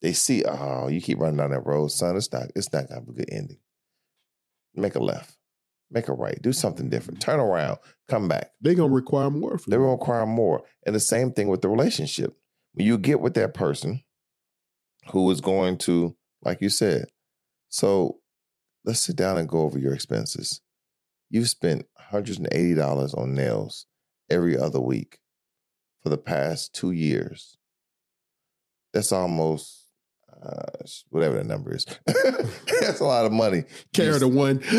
They 0.00 0.12
see, 0.12 0.44
oh, 0.44 0.88
you 0.88 1.00
keep 1.00 1.18
running 1.18 1.36
down 1.36 1.50
that 1.50 1.66
road, 1.66 1.88
son. 1.88 2.16
It's 2.16 2.32
not, 2.32 2.50
it's 2.54 2.72
not 2.72 2.88
gonna 2.88 3.00
have 3.00 3.08
a 3.08 3.12
good 3.12 3.28
ending. 3.30 3.58
Make 4.74 4.94
a 4.94 5.00
left, 5.00 5.36
make 5.90 6.08
a 6.08 6.12
right, 6.12 6.40
do 6.40 6.52
something 6.52 6.88
different. 6.88 7.18
Mm-hmm. 7.20 7.30
Turn 7.32 7.40
around, 7.40 7.78
come 8.08 8.28
back. 8.28 8.52
They're 8.60 8.74
gonna 8.74 8.92
require 8.92 9.30
more 9.30 9.58
from 9.58 9.70
They 9.70 9.76
you. 9.76 9.82
will 9.82 9.92
require 9.92 10.24
more. 10.24 10.62
And 10.86 10.94
the 10.94 11.00
same 11.00 11.32
thing 11.32 11.48
with 11.48 11.60
the 11.62 11.68
relationship. 11.68 12.36
When 12.74 12.86
you 12.86 12.96
get 12.96 13.20
with 13.20 13.34
that 13.34 13.52
person 13.52 14.04
who 15.10 15.28
is 15.32 15.40
going 15.40 15.78
to, 15.78 16.16
like 16.42 16.60
you 16.60 16.68
said, 16.68 17.06
so 17.68 18.20
let's 18.84 19.00
sit 19.00 19.16
down 19.16 19.36
and 19.38 19.48
go 19.48 19.62
over 19.62 19.78
your 19.78 19.92
expenses. 19.92 20.60
You've 21.30 21.48
spent 21.48 21.86
$180 22.12 23.16
on 23.18 23.34
nails 23.34 23.86
every 24.28 24.58
other 24.58 24.80
week 24.80 25.18
for 26.02 26.08
the 26.08 26.18
past 26.18 26.74
two 26.74 26.90
years. 26.90 27.56
That's 28.92 29.12
almost 29.12 29.86
uh, 30.42 30.84
whatever 31.10 31.36
the 31.36 31.44
number 31.44 31.74
is. 31.76 31.86
That's 32.80 32.98
a 33.00 33.04
lot 33.04 33.26
of 33.26 33.32
money. 33.32 33.64
Carry 33.92 34.18
the 34.18 34.26
one. 34.26 34.60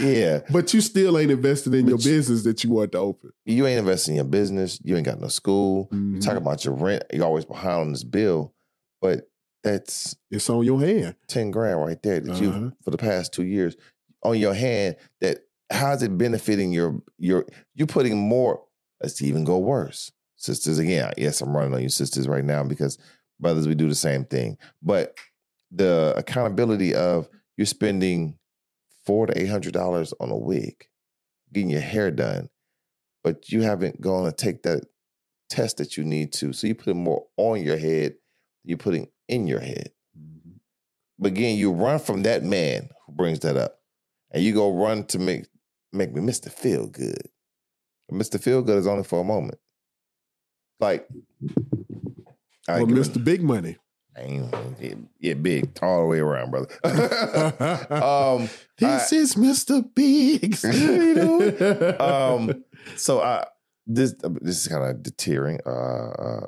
yeah. 0.00 0.40
But 0.50 0.74
you 0.74 0.80
still 0.80 1.18
ain't 1.18 1.30
invested 1.30 1.74
in 1.74 1.86
your 1.86 1.98
you- 1.98 2.04
business 2.04 2.42
that 2.44 2.64
you 2.64 2.70
want 2.70 2.92
to 2.92 2.98
open. 2.98 3.30
You 3.44 3.66
ain't 3.66 3.78
investing 3.78 4.14
in 4.14 4.16
your 4.16 4.24
business. 4.24 4.80
You 4.84 4.96
ain't 4.96 5.06
got 5.06 5.20
no 5.20 5.28
school. 5.28 5.88
You 5.92 5.98
Mhm. 5.98 6.24
talk 6.24 6.36
about 6.36 6.64
your 6.64 6.74
rent. 6.74 7.04
You're 7.12 7.24
always 7.24 7.44
behind 7.44 7.80
on 7.80 7.92
this 7.92 8.04
bill, 8.04 8.52
but 9.00 9.30
that's 9.62 10.16
It's 10.30 10.48
on 10.50 10.64
your 10.64 10.80
hand. 10.80 11.14
ten 11.26 11.50
grand 11.50 11.80
right 11.80 12.00
there 12.02 12.20
that 12.20 12.30
Uh-huh. 12.30 12.42
you 12.42 12.72
for 12.82 12.90
the 12.90 12.98
past 12.98 13.32
two 13.32 13.44
years 13.44 13.76
on 14.22 14.38
your 14.38 14.54
hand. 14.54 14.96
That 15.20 15.38
how's 15.70 16.02
it 16.02 16.16
benefiting 16.16 16.72
your 16.72 17.00
your? 17.18 17.46
you're 17.74 17.86
putting 17.86 18.16
more. 18.16 18.62
Let's 19.00 19.22
even 19.22 19.44
go 19.44 19.58
worse, 19.58 20.10
sisters. 20.36 20.78
Again, 20.78 21.12
yes, 21.16 21.40
I'm 21.40 21.56
running 21.56 21.74
on 21.74 21.82
you, 21.82 21.88
sisters, 21.88 22.26
right 22.26 22.44
now 22.44 22.64
because 22.64 22.98
brothers, 23.40 23.68
we 23.68 23.74
do 23.74 23.88
the 23.88 23.94
same 23.94 24.24
thing. 24.24 24.58
But 24.82 25.16
the 25.70 26.14
accountability 26.16 26.94
of 26.94 27.28
you're 27.56 27.66
spending 27.66 28.38
four 29.04 29.26
to 29.26 29.40
eight 29.40 29.48
hundred 29.48 29.72
dollars 29.72 30.12
on 30.20 30.30
a 30.30 30.36
wig, 30.36 30.86
getting 31.52 31.70
your 31.70 31.80
hair 31.80 32.10
done, 32.10 32.48
but 33.22 33.50
you 33.50 33.62
haven't 33.62 34.00
gone 34.00 34.24
to 34.24 34.32
take 34.32 34.62
that 34.62 34.84
test 35.48 35.78
that 35.78 35.96
you 35.96 36.04
need 36.04 36.32
to. 36.34 36.52
So 36.52 36.66
you 36.66 36.74
putting 36.74 37.02
more 37.02 37.26
on 37.36 37.62
your 37.62 37.78
head, 37.78 38.14
you're 38.64 38.78
putting 38.78 39.08
in 39.28 39.46
your 39.46 39.60
head. 39.60 39.92
Mm-hmm. 40.18 40.56
But 41.18 41.32
again, 41.32 41.56
you 41.56 41.72
run 41.72 41.98
from 41.98 42.22
that 42.24 42.44
man 42.44 42.88
who 43.06 43.12
brings 43.12 43.40
that 43.40 43.56
up, 43.56 43.77
and 44.30 44.42
you 44.42 44.54
go 44.54 44.74
run 44.74 45.04
to 45.04 45.18
make 45.18 45.46
make 45.92 46.12
me 46.12 46.20
Mr. 46.20 46.50
Feel 46.50 46.86
Good. 46.86 47.28
Mr. 48.12 48.40
Feel 48.40 48.62
Good 48.62 48.78
is 48.78 48.86
only 48.86 49.04
for 49.04 49.20
a 49.20 49.24
moment. 49.24 49.58
Like, 50.80 51.06
I 52.68 52.80
ain't 52.80 52.88
Mr. 52.88 53.22
Big 53.22 53.42
Money. 53.42 53.76
I 54.16 54.50
yeah, 54.80 54.94
yeah, 55.20 55.34
big 55.34 55.78
all 55.80 56.02
the 56.02 56.06
way 56.06 56.18
around, 56.18 56.50
brother. 56.50 56.68
um, 57.92 58.48
This 58.78 59.12
is 59.12 59.34
Mr. 59.34 59.82
Biggs. 59.94 60.64
You 60.64 61.14
know? 61.14 61.96
um, 61.98 62.64
so 62.96 63.20
I 63.20 63.46
this 63.86 64.14
this 64.40 64.60
is 64.60 64.68
kind 64.68 64.84
of 64.84 65.02
deterring 65.02 65.60
uh, 65.66 66.10
uh 66.10 66.46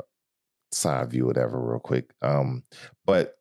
side 0.72 1.10
view, 1.10 1.26
whatever, 1.26 1.60
real 1.60 1.80
quick. 1.80 2.12
Um, 2.22 2.62
but 3.04 3.36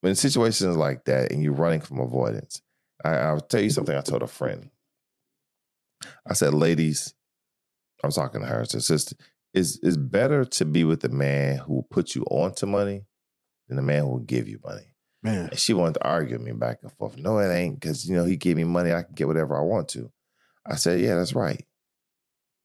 when 0.00 0.14
situations 0.14 0.76
like 0.76 1.04
that 1.04 1.32
and 1.32 1.42
you're 1.42 1.52
running 1.52 1.80
from 1.80 2.00
avoidance, 2.00 2.60
I, 3.04 3.10
I'll 3.10 3.40
tell 3.40 3.60
you 3.60 3.70
something. 3.70 3.96
I 3.96 4.00
told 4.00 4.22
a 4.22 4.26
friend. 4.26 4.70
I 6.26 6.34
said, 6.34 6.54
ladies, 6.54 7.14
I 8.02 8.06
was 8.06 8.16
talking 8.16 8.40
to 8.40 8.46
her 8.46 8.62
a 8.62 8.66
sister. 8.66 9.16
It's, 9.54 9.78
it's 9.82 9.96
better 9.96 10.44
to 10.44 10.64
be 10.64 10.84
with 10.84 11.00
the 11.00 11.08
man 11.08 11.58
who 11.58 11.74
will 11.74 11.86
put 11.90 12.14
you 12.14 12.22
onto 12.24 12.66
money 12.66 13.04
than 13.68 13.76
the 13.76 13.82
man 13.82 14.02
who 14.02 14.08
will 14.10 14.18
give 14.18 14.48
you 14.48 14.58
money. 14.64 14.94
Man, 15.22 15.50
And 15.50 15.58
she 15.58 15.72
wanted 15.72 15.94
to 15.94 16.04
argue 16.04 16.36
with 16.36 16.46
me 16.46 16.52
back 16.52 16.78
and 16.82 16.90
forth. 16.92 17.16
No, 17.16 17.38
it 17.38 17.52
ain't 17.52 17.78
because 17.78 18.08
you 18.08 18.16
know 18.16 18.24
he 18.24 18.36
gave 18.36 18.56
me 18.56 18.64
money. 18.64 18.92
I 18.92 19.02
can 19.02 19.14
get 19.14 19.28
whatever 19.28 19.56
I 19.56 19.62
want 19.62 19.88
to. 19.90 20.10
I 20.66 20.74
said, 20.76 21.00
yeah, 21.00 21.14
that's 21.14 21.34
right. 21.34 21.64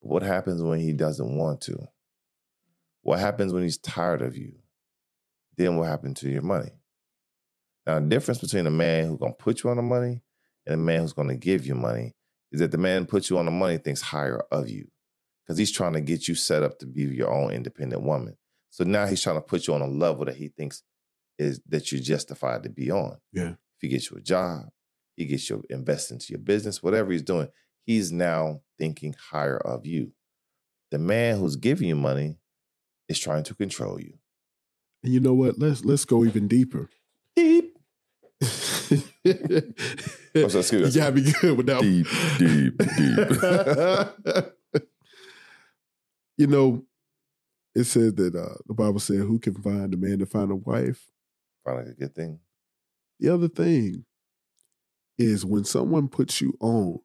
But 0.02 0.10
what 0.10 0.24
happens 0.24 0.64
when 0.64 0.80
he 0.80 0.94
doesn't 0.94 1.38
want 1.38 1.62
to? 1.62 1.88
What 3.02 3.20
happens 3.20 3.54
when 3.54 3.64
he's 3.64 3.78
tired 3.78 4.22
of 4.22 4.36
you? 4.36 4.54
Then 5.56 5.78
what 5.78 5.88
happened 5.88 6.18
to 6.18 6.30
your 6.30 6.42
money? 6.42 6.72
Now, 7.86 8.00
the 8.00 8.08
difference 8.08 8.40
between 8.40 8.68
a 8.68 8.72
man 8.72 9.08
who's 9.08 9.20
gonna 9.20 9.34
put 9.34 9.64
you 9.64 9.70
on 9.70 9.78
the 9.78 9.84
money 9.84 10.22
and 10.68 10.76
a 10.76 10.78
man 10.78 11.02
who's 11.02 11.14
gonna 11.14 11.36
give 11.36 11.66
you 11.66 11.74
money 11.74 12.14
is 12.52 12.60
that 12.60 12.72
the 12.72 12.78
man 12.78 13.02
who 13.02 13.08
puts 13.08 13.30
you 13.30 13.38
on 13.38 13.46
the 13.46 13.52
money 13.52 13.78
thinks 13.78 14.02
higher 14.02 14.42
of 14.52 14.70
you 14.70 14.88
because 15.44 15.58
he's 15.58 15.72
trying 15.72 15.94
to 15.94 16.02
get 16.02 16.28
you 16.28 16.36
set 16.36 16.62
up 16.62 16.78
to 16.80 16.86
be 16.86 17.04
your 17.04 17.34
own 17.34 17.52
independent 17.52 18.04
woman. 18.04 18.38
So 18.70 18.84
now 18.84 19.08
he's 19.08 19.22
trying 19.22 19.38
to 19.38 19.42
put 19.42 19.68
you 19.68 19.74
on 19.74 19.82
a 19.82 19.88
level 19.88 20.26
that 20.26 20.36
he 20.36 20.50
thinks 20.50 20.84
is 21.40 21.62
that 21.68 21.92
you're 21.92 22.02
justified 22.02 22.64
to 22.64 22.70
be 22.70 22.92
on. 22.92 23.18
Yeah. 23.32 23.50
If 23.50 23.82
he 23.82 23.88
gets 23.88 24.12
you 24.12 24.18
a 24.18 24.22
job, 24.22 24.66
he 25.16 25.26
gets 25.26 25.50
you 25.50 25.64
invest 25.70 26.12
into 26.12 26.28
your 26.30 26.40
business, 26.40 26.84
whatever 26.84 27.12
he's 27.12 27.24
doing, 27.24 27.50
he's 27.86 28.12
now 28.12 28.62
thinking 28.78 29.16
higher 29.32 29.58
of 29.58 29.86
you. 29.86 30.12
The 30.92 31.00
man 31.00 31.40
who's 31.40 31.56
giving 31.56 31.88
you 31.88 31.96
money 31.96 32.38
is 33.10 33.20
trying 33.20 33.44
to 33.44 33.56
control 33.56 34.00
you. 34.00 34.14
And 35.04 35.14
you 35.14 35.20
know 35.20 35.34
what? 35.34 35.60
Let's 35.60 35.86
let's 35.86 36.06
go 36.06 36.24
even 36.26 36.48
deeper. 36.48 36.90
Deep, 37.36 37.77
Oh, 40.36 40.48
so 40.48 40.60
excuse 40.60 40.96
me. 40.96 41.02
gotta 41.02 41.12
be 41.14 41.32
good 41.42 41.58
with 41.58 41.66
that. 41.66 41.82
deep, 41.82 42.08
deep, 42.38 42.78
deep. 44.74 44.84
you 46.38 46.48
know, 46.48 46.86
it 47.74 47.86
says 47.86 48.14
that 48.16 48.36
uh, 48.36 48.56
the 48.68 48.74
Bible 48.74 49.00
said, 49.00 49.18
"Who 49.18 49.40
can 49.40 49.56
find 49.56 49.94
a 49.94 49.98
man 49.98 50.20
to 50.20 50.26
find 50.26 50.52
a 50.52 50.56
wife?" 50.56 51.06
Find 51.66 51.78
like 51.78 51.88
a 51.88 52.00
good 52.00 52.16
thing. 52.16 52.40
The 53.20 53.30
other 53.30 53.48
thing 53.48 54.06
is 55.18 55.46
when 55.46 55.64
someone 55.66 56.08
puts 56.08 56.40
you 56.40 56.54
on 56.60 57.00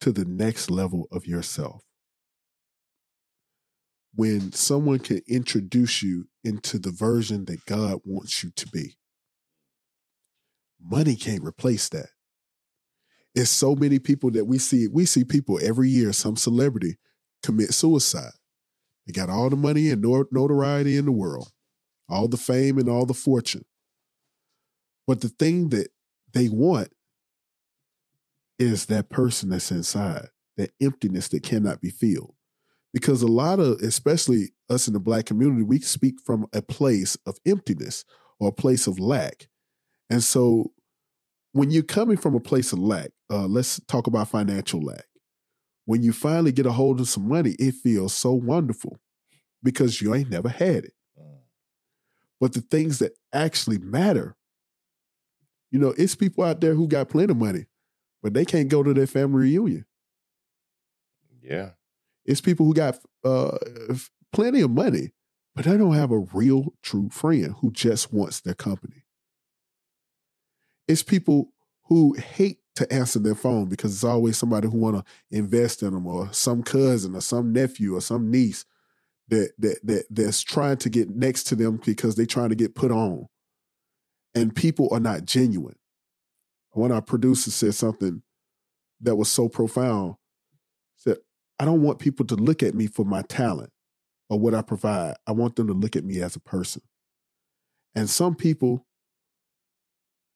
to 0.00 0.12
the 0.12 0.24
next 0.24 0.70
level 0.70 1.08
of 1.10 1.26
yourself. 1.26 1.82
When 4.14 4.52
someone 4.52 4.98
can 5.00 5.20
introduce 5.28 6.02
you 6.02 6.28
into 6.42 6.78
the 6.78 6.90
version 6.90 7.44
that 7.46 7.64
God 7.66 8.00
wants 8.04 8.42
you 8.42 8.50
to 8.56 8.68
be. 8.68 8.96
Money 10.82 11.16
can't 11.16 11.44
replace 11.44 11.88
that. 11.90 12.08
It's 13.34 13.50
so 13.50 13.74
many 13.74 13.98
people 13.98 14.30
that 14.32 14.46
we 14.46 14.58
see, 14.58 14.88
we 14.88 15.04
see 15.04 15.24
people 15.24 15.60
every 15.62 15.88
year, 15.88 16.12
some 16.12 16.36
celebrity 16.36 16.96
commit 17.42 17.72
suicide. 17.72 18.32
They 19.06 19.12
got 19.12 19.30
all 19.30 19.50
the 19.50 19.56
money 19.56 19.90
and 19.90 20.02
notoriety 20.02 20.96
in 20.96 21.04
the 21.04 21.12
world, 21.12 21.50
all 22.08 22.28
the 22.28 22.36
fame 22.36 22.78
and 22.78 22.88
all 22.88 23.06
the 23.06 23.14
fortune. 23.14 23.64
But 25.06 25.20
the 25.20 25.28
thing 25.28 25.70
that 25.70 25.88
they 26.32 26.48
want 26.48 26.92
is 28.58 28.86
that 28.86 29.08
person 29.08 29.50
that's 29.50 29.70
inside, 29.70 30.28
that 30.56 30.70
emptiness 30.80 31.28
that 31.28 31.42
cannot 31.42 31.80
be 31.80 31.90
filled. 31.90 32.34
Because 32.92 33.22
a 33.22 33.28
lot 33.28 33.60
of, 33.60 33.80
especially 33.80 34.50
us 34.68 34.88
in 34.88 34.94
the 34.94 35.00
black 35.00 35.26
community, 35.26 35.62
we 35.62 35.78
speak 35.80 36.16
from 36.24 36.46
a 36.52 36.62
place 36.62 37.16
of 37.26 37.38
emptiness 37.46 38.04
or 38.40 38.48
a 38.48 38.52
place 38.52 38.86
of 38.86 38.98
lack. 38.98 39.48
And 40.10 40.22
so 40.22 40.72
when 41.52 41.70
you're 41.70 41.82
coming 41.82 42.16
from 42.16 42.34
a 42.34 42.40
place 42.40 42.72
of 42.72 42.80
lack, 42.80 43.10
uh, 43.30 43.46
let's 43.46 43.80
talk 43.86 44.06
about 44.06 44.28
financial 44.28 44.82
lack. 44.82 45.06
When 45.86 46.02
you 46.02 46.12
finally 46.12 46.52
get 46.52 46.66
a 46.66 46.72
hold 46.72 47.00
of 47.00 47.08
some 47.08 47.28
money, 47.28 47.52
it 47.58 47.74
feels 47.74 48.12
so 48.12 48.32
wonderful 48.32 48.98
because 49.62 50.00
you 50.02 50.14
ain't 50.14 50.30
never 50.30 50.48
had 50.48 50.84
it. 50.84 50.92
Mm. 51.18 51.38
But 52.40 52.52
the 52.52 52.60
things 52.60 52.98
that 52.98 53.12
actually 53.32 53.78
matter, 53.78 54.36
you 55.70 55.78
know, 55.78 55.94
it's 55.96 56.14
people 56.14 56.44
out 56.44 56.60
there 56.60 56.74
who 56.74 56.88
got 56.88 57.08
plenty 57.08 57.30
of 57.30 57.36
money, 57.36 57.66
but 58.22 58.34
they 58.34 58.44
can't 58.44 58.68
go 58.68 58.82
to 58.82 58.92
their 58.92 59.06
family 59.06 59.42
reunion. 59.42 59.86
Yeah. 61.42 61.70
It's 62.24 62.40
people 62.40 62.66
who 62.66 62.74
got 62.74 62.98
uh, 63.24 63.56
plenty 64.32 64.60
of 64.60 64.70
money, 64.70 65.10
but 65.54 65.64
they 65.64 65.76
don't 65.76 65.94
have 65.94 66.12
a 66.12 66.26
real, 66.32 66.74
true 66.82 67.08
friend 67.10 67.54
who 67.60 67.72
just 67.72 68.12
wants 68.12 68.40
their 68.40 68.54
company. 68.54 69.04
It's 70.90 71.04
people 71.04 71.52
who 71.84 72.14
hate 72.14 72.58
to 72.74 72.92
answer 72.92 73.20
their 73.20 73.36
phone 73.36 73.68
because 73.68 73.92
it's 73.94 74.02
always 74.02 74.36
somebody 74.36 74.66
who 74.66 74.76
want 74.76 74.96
to 74.96 75.04
invest 75.30 75.84
in 75.84 75.92
them, 75.92 76.04
or 76.04 76.32
some 76.32 76.64
cousin, 76.64 77.14
or 77.14 77.20
some 77.20 77.52
nephew, 77.52 77.94
or 77.94 78.00
some 78.00 78.28
niece 78.28 78.64
that 79.28 79.52
that 79.58 79.78
that 79.84 80.06
that's 80.10 80.42
trying 80.42 80.78
to 80.78 80.90
get 80.90 81.08
next 81.10 81.44
to 81.44 81.54
them 81.54 81.80
because 81.84 82.16
they're 82.16 82.26
trying 82.26 82.48
to 82.48 82.56
get 82.56 82.74
put 82.74 82.90
on, 82.90 83.28
and 84.34 84.56
people 84.56 84.88
are 84.90 84.98
not 84.98 85.24
genuine. 85.24 85.76
One 86.72 86.90
of 86.90 86.96
our 86.96 87.02
producers 87.02 87.54
said 87.54 87.74
something 87.74 88.22
that 89.00 89.14
was 89.14 89.28
so 89.28 89.48
profound. 89.48 90.16
Said, 90.96 91.18
"I 91.60 91.66
don't 91.66 91.82
want 91.82 92.00
people 92.00 92.26
to 92.26 92.34
look 92.34 92.64
at 92.64 92.74
me 92.74 92.88
for 92.88 93.04
my 93.04 93.22
talent 93.22 93.70
or 94.28 94.40
what 94.40 94.56
I 94.56 94.62
provide. 94.62 95.14
I 95.24 95.32
want 95.32 95.54
them 95.54 95.68
to 95.68 95.72
look 95.72 95.94
at 95.94 96.04
me 96.04 96.20
as 96.20 96.34
a 96.34 96.40
person." 96.40 96.82
And 97.94 98.10
some 98.10 98.34
people, 98.34 98.88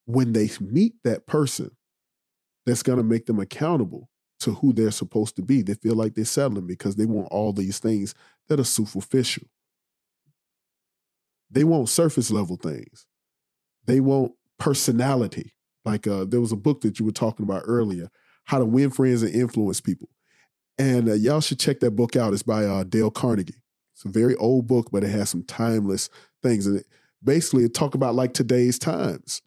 when 0.07 0.33
they 0.33 0.51
meet 0.61 0.95
that 1.05 1.27
person, 1.27 1.71
that's 2.67 2.83
going 2.83 2.99
to 2.99 3.05
make 3.05 3.27
them 3.27 3.39
accountable 3.39 4.09
to 4.41 4.53
who 4.53 4.73
they're 4.73 4.91
supposed 4.91 5.37
to 5.37 5.43
be. 5.43 5.63
They 5.63 5.75
feel 5.75 5.95
like 5.95 6.15
they're 6.15 6.25
settling 6.25 6.67
because 6.67 6.97
they 6.97 7.07
want 7.07 7.29
all 7.31 7.53
these 7.53 7.79
things 7.79 8.15
that 8.49 8.61
are 8.61 8.65
superficial. 8.65 9.45
They 11.51 11.65
want 11.65 11.89
surface 11.89 12.31
level 12.31 12.57
things. 12.57 13.07
They 13.87 14.01
want 14.01 14.33
personality. 14.59 15.53
Like 15.85 16.07
uh, 16.07 16.25
there 16.25 16.41
was 16.41 16.53
a 16.53 16.57
book 16.57 16.81
that 16.81 16.99
you 16.99 17.05
were 17.05 17.13
talking 17.13 17.45
about 17.45 17.63
earlier, 17.67 18.09
How 18.45 18.59
to 18.59 18.65
Win 18.65 18.91
Friends 18.91 19.23
and 19.23 19.35
Influence 19.35 19.81
People. 19.81 20.09
And 20.79 21.09
uh, 21.09 21.15
y'all 21.15 21.41
should 21.41 21.61
check 21.61 21.81
that 21.81 21.93
book 21.93 22.17
out. 22.17 22.33
It's 22.33 22.43
by 22.43 22.65
uh, 22.65 22.85
Dale 22.85 23.11
Carnegie. 23.11 23.63
It's 23.95 24.05
a 24.05 24.09
very 24.09 24.35
old 24.37 24.67
book, 24.67 24.89
but 24.91 25.05
it 25.05 25.11
has 25.11 25.31
some 25.31 25.45
timeless 25.45 26.11
things 26.43 26.67
in 26.67 26.79
it. 26.79 26.87
Basically, 27.23 27.65
it 27.65 27.75
talk 27.75 27.95
about 27.95 28.15
like 28.15 28.35
today's 28.35 28.79
times. 28.79 29.41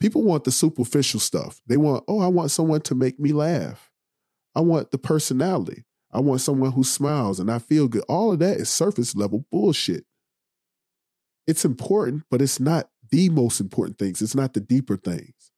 People 0.00 0.22
want 0.22 0.44
the 0.44 0.50
superficial 0.50 1.20
stuff. 1.20 1.60
They 1.66 1.76
want, 1.76 2.04
oh, 2.08 2.20
I 2.20 2.26
want 2.26 2.50
someone 2.50 2.80
to 2.82 2.94
make 2.94 3.20
me 3.20 3.32
laugh. 3.32 3.90
I 4.54 4.60
want 4.60 4.90
the 4.90 4.98
personality. 4.98 5.84
I 6.10 6.20
want 6.20 6.40
someone 6.40 6.72
who 6.72 6.82
smiles 6.82 7.38
and 7.38 7.50
I 7.50 7.58
feel 7.58 7.86
good. 7.86 8.02
All 8.08 8.32
of 8.32 8.40
that 8.40 8.56
is 8.56 8.68
surface 8.68 9.14
level 9.14 9.44
bullshit. 9.52 10.04
It's 11.46 11.64
important, 11.64 12.24
but 12.30 12.42
it's 12.42 12.58
not 12.58 12.90
the 13.10 13.28
most 13.28 13.60
important 13.60 13.98
things. 13.98 14.22
It's 14.22 14.34
not 14.34 14.54
the 14.54 14.60
deeper 14.60 14.96
things. 14.96 15.52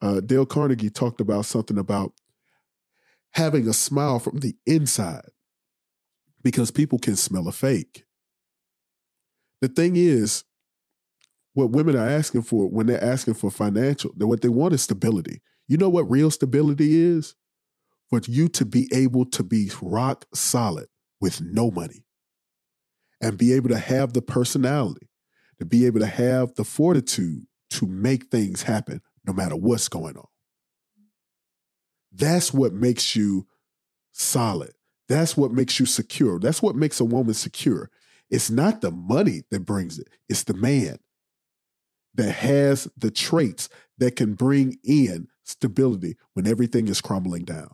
Uh, 0.00 0.20
Dale 0.20 0.46
Carnegie 0.46 0.90
talked 0.90 1.20
about 1.20 1.44
something 1.44 1.78
about 1.78 2.12
having 3.32 3.66
a 3.66 3.72
smile 3.72 4.18
from 4.18 4.38
the 4.38 4.54
inside 4.66 5.30
because 6.42 6.70
people 6.70 6.98
can 6.98 7.16
smell 7.16 7.48
a 7.48 7.52
fake. 7.52 8.04
The 9.60 9.68
thing 9.68 9.96
is, 9.96 10.44
what 11.58 11.72
women 11.72 11.96
are 11.96 12.08
asking 12.08 12.42
for 12.42 12.68
when 12.68 12.86
they're 12.86 13.02
asking 13.02 13.34
for 13.34 13.50
financial, 13.50 14.12
what 14.16 14.42
they 14.42 14.48
want 14.48 14.72
is 14.74 14.82
stability. 14.82 15.42
You 15.66 15.76
know 15.76 15.88
what 15.88 16.08
real 16.08 16.30
stability 16.30 16.96
is? 16.96 17.34
For 18.10 18.20
you 18.26 18.46
to 18.50 18.64
be 18.64 18.88
able 18.92 19.26
to 19.26 19.42
be 19.42 19.68
rock 19.82 20.24
solid 20.32 20.86
with 21.20 21.40
no 21.40 21.72
money 21.72 22.04
and 23.20 23.36
be 23.36 23.52
able 23.54 23.70
to 23.70 23.78
have 23.78 24.12
the 24.12 24.22
personality, 24.22 25.08
to 25.58 25.64
be 25.64 25.84
able 25.86 25.98
to 25.98 26.06
have 26.06 26.54
the 26.54 26.62
fortitude 26.62 27.44
to 27.70 27.86
make 27.86 28.30
things 28.30 28.62
happen 28.62 29.02
no 29.26 29.32
matter 29.32 29.56
what's 29.56 29.88
going 29.88 30.16
on. 30.16 30.28
That's 32.12 32.54
what 32.54 32.72
makes 32.72 33.16
you 33.16 33.48
solid. 34.12 34.74
That's 35.08 35.36
what 35.36 35.50
makes 35.50 35.80
you 35.80 35.86
secure. 35.86 36.38
That's 36.38 36.62
what 36.62 36.76
makes 36.76 37.00
a 37.00 37.04
woman 37.04 37.34
secure. 37.34 37.90
It's 38.30 38.48
not 38.48 38.80
the 38.80 38.92
money 38.92 39.42
that 39.50 39.66
brings 39.66 39.98
it, 39.98 40.06
it's 40.28 40.44
the 40.44 40.54
man 40.54 40.98
that 42.18 42.32
has 42.32 42.88
the 42.96 43.12
traits 43.12 43.68
that 43.98 44.16
can 44.16 44.34
bring 44.34 44.76
in 44.82 45.28
stability 45.44 46.16
when 46.34 46.48
everything 46.48 46.88
is 46.88 47.00
crumbling 47.00 47.44
down. 47.44 47.70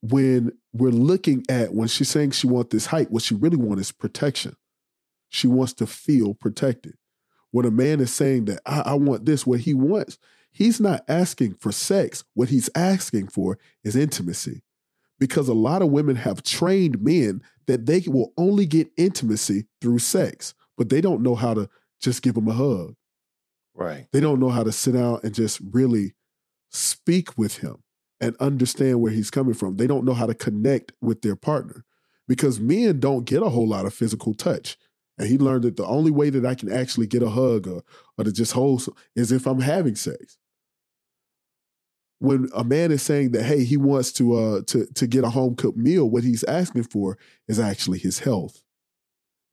When 0.00 0.52
we're 0.72 0.90
looking 0.90 1.44
at 1.48 1.74
when 1.74 1.88
she's 1.88 2.08
saying 2.08 2.30
she 2.30 2.46
wants 2.46 2.70
this 2.70 2.86
height, 2.86 3.10
what 3.10 3.24
she 3.24 3.34
really 3.34 3.56
wants 3.56 3.82
is 3.82 3.92
protection. 3.92 4.54
She 5.30 5.48
wants 5.48 5.72
to 5.74 5.86
feel 5.86 6.34
protected. 6.34 6.94
When 7.50 7.66
a 7.66 7.72
man 7.72 7.98
is 7.98 8.14
saying 8.14 8.44
that 8.44 8.60
I, 8.64 8.80
I 8.80 8.94
want 8.94 9.24
this, 9.24 9.44
what 9.44 9.60
he 9.60 9.74
wants, 9.74 10.16
he's 10.52 10.80
not 10.80 11.04
asking 11.08 11.54
for 11.54 11.72
sex. 11.72 12.22
What 12.34 12.50
he's 12.50 12.70
asking 12.76 13.28
for 13.28 13.58
is 13.82 13.96
intimacy. 13.96 14.62
Because 15.18 15.48
a 15.48 15.54
lot 15.54 15.82
of 15.82 15.90
women 15.90 16.16
have 16.16 16.44
trained 16.44 17.02
men 17.02 17.42
that 17.66 17.86
they 17.86 18.04
will 18.06 18.32
only 18.36 18.66
get 18.66 18.92
intimacy 18.96 19.64
through 19.80 19.98
sex 19.98 20.54
but 20.76 20.88
they 20.88 21.00
don't 21.00 21.22
know 21.22 21.34
how 21.34 21.54
to 21.54 21.68
just 22.00 22.22
give 22.22 22.34
them 22.34 22.48
a 22.48 22.52
hug. 22.52 22.94
Right. 23.74 24.06
They 24.12 24.20
don't 24.20 24.40
know 24.40 24.50
how 24.50 24.62
to 24.62 24.72
sit 24.72 24.92
down 24.94 25.20
and 25.22 25.34
just 25.34 25.60
really 25.72 26.14
speak 26.70 27.36
with 27.36 27.58
him 27.58 27.82
and 28.20 28.36
understand 28.38 29.00
where 29.00 29.12
he's 29.12 29.30
coming 29.30 29.54
from. 29.54 29.76
They 29.76 29.86
don't 29.86 30.04
know 30.04 30.14
how 30.14 30.26
to 30.26 30.34
connect 30.34 30.92
with 31.00 31.22
their 31.22 31.36
partner 31.36 31.84
because 32.28 32.60
men 32.60 33.00
don't 33.00 33.24
get 33.24 33.42
a 33.42 33.48
whole 33.48 33.68
lot 33.68 33.86
of 33.86 33.94
physical 33.94 34.34
touch. 34.34 34.76
And 35.18 35.28
he 35.28 35.38
learned 35.38 35.64
that 35.64 35.76
the 35.76 35.86
only 35.86 36.10
way 36.10 36.30
that 36.30 36.44
I 36.44 36.54
can 36.54 36.72
actually 36.72 37.06
get 37.06 37.22
a 37.22 37.30
hug 37.30 37.68
or, 37.68 37.82
or 38.18 38.24
to 38.24 38.32
just 38.32 38.52
hold 38.52 38.82
some 38.82 38.94
is 39.14 39.30
if 39.30 39.46
I'm 39.46 39.60
having 39.60 39.94
sex. 39.94 40.38
When 42.18 42.48
a 42.54 42.64
man 42.64 42.90
is 42.90 43.02
saying 43.02 43.32
that, 43.32 43.42
hey, 43.44 43.64
he 43.64 43.76
wants 43.76 44.10
to 44.12 44.34
uh 44.34 44.62
to 44.68 44.86
to 44.86 45.06
get 45.06 45.24
a 45.24 45.30
home 45.30 45.56
cooked 45.56 45.76
meal, 45.76 46.08
what 46.08 46.24
he's 46.24 46.44
asking 46.44 46.84
for 46.84 47.18
is 47.46 47.60
actually 47.60 47.98
his 47.98 48.20
health 48.20 48.63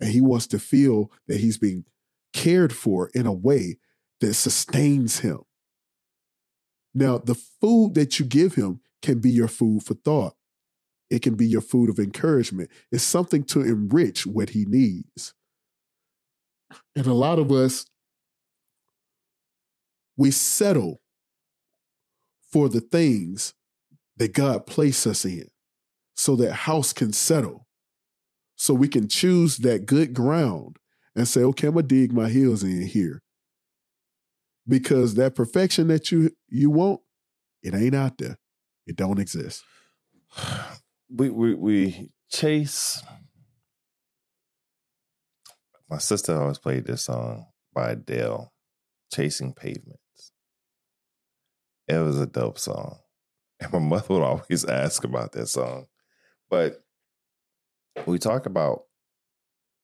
and 0.01 0.09
he 0.09 0.19
wants 0.19 0.47
to 0.47 0.59
feel 0.59 1.11
that 1.27 1.39
he's 1.39 1.57
being 1.57 1.85
cared 2.33 2.73
for 2.73 3.09
in 3.13 3.25
a 3.25 3.31
way 3.31 3.77
that 4.19 4.33
sustains 4.33 5.19
him. 5.19 5.39
Now, 6.93 7.19
the 7.19 7.35
food 7.35 7.93
that 7.93 8.19
you 8.19 8.25
give 8.25 8.55
him 8.55 8.81
can 9.01 9.19
be 9.19 9.29
your 9.29 9.47
food 9.47 9.83
for 9.83 9.93
thought. 9.93 10.35
it 11.11 11.21
can 11.21 11.35
be 11.35 11.45
your 11.45 11.61
food 11.61 11.89
of 11.89 11.99
encouragement. 11.99 12.71
It's 12.89 13.03
something 13.03 13.43
to 13.45 13.61
enrich 13.61 14.25
what 14.25 14.51
he 14.51 14.65
needs. 14.65 15.33
And 16.95 17.05
a 17.05 17.13
lot 17.13 17.37
of 17.37 17.51
us, 17.51 17.85
we 20.15 20.31
settle 20.31 21.01
for 22.49 22.69
the 22.69 22.79
things 22.79 23.53
that 24.15 24.33
God 24.33 24.65
placed 24.65 25.05
us 25.05 25.25
in 25.25 25.47
so 26.15 26.37
that 26.37 26.53
house 26.53 26.93
can 26.93 27.11
settle. 27.11 27.67
So 28.61 28.75
we 28.75 28.89
can 28.89 29.07
choose 29.07 29.57
that 29.57 29.87
good 29.87 30.13
ground 30.13 30.77
and 31.15 31.27
say, 31.27 31.41
okay, 31.41 31.65
I'm 31.65 31.73
gonna 31.73 31.87
dig 31.87 32.13
my 32.13 32.29
heels 32.29 32.61
in 32.61 32.83
here. 32.83 33.23
Because 34.67 35.15
that 35.15 35.33
perfection 35.33 35.87
that 35.87 36.11
you 36.11 36.29
you 36.47 36.69
want, 36.69 37.01
it 37.63 37.73
ain't 37.73 37.95
out 37.95 38.19
there. 38.19 38.37
It 38.85 38.97
don't 38.97 39.17
exist. 39.17 39.63
we 41.09 41.31
we 41.31 41.55
we 41.55 42.11
chase. 42.29 43.01
My 45.89 45.97
sister 45.97 46.39
always 46.39 46.59
played 46.59 46.85
this 46.85 47.05
song 47.05 47.47
by 47.73 47.93
Adele, 47.93 48.53
"Chasing 49.11 49.55
Pavements." 49.55 50.33
It 51.87 51.97
was 51.97 52.21
a 52.21 52.27
dope 52.27 52.59
song, 52.59 52.99
and 53.59 53.73
my 53.73 53.79
mother 53.79 54.13
would 54.13 54.21
always 54.21 54.65
ask 54.69 55.03
about 55.03 55.31
that 55.31 55.47
song. 55.47 55.87
But 56.47 56.80
we 58.05 58.17
talk 58.17 58.45
about 58.45 58.83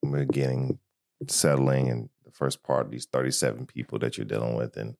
we're 0.03 0.25
getting 0.25 0.79
settling 1.27 1.89
and 1.89 2.09
the 2.23 2.31
first 2.31 2.63
part 2.63 2.85
of 2.85 2.91
these 2.91 3.05
37 3.05 3.65
people 3.65 3.99
that 3.99 4.17
you're 4.17 4.25
dealing 4.25 4.55
with 4.55 4.77
and 4.77 4.95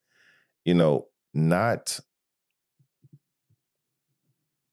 you 0.65 0.73
know 0.73 1.07
not 1.33 1.99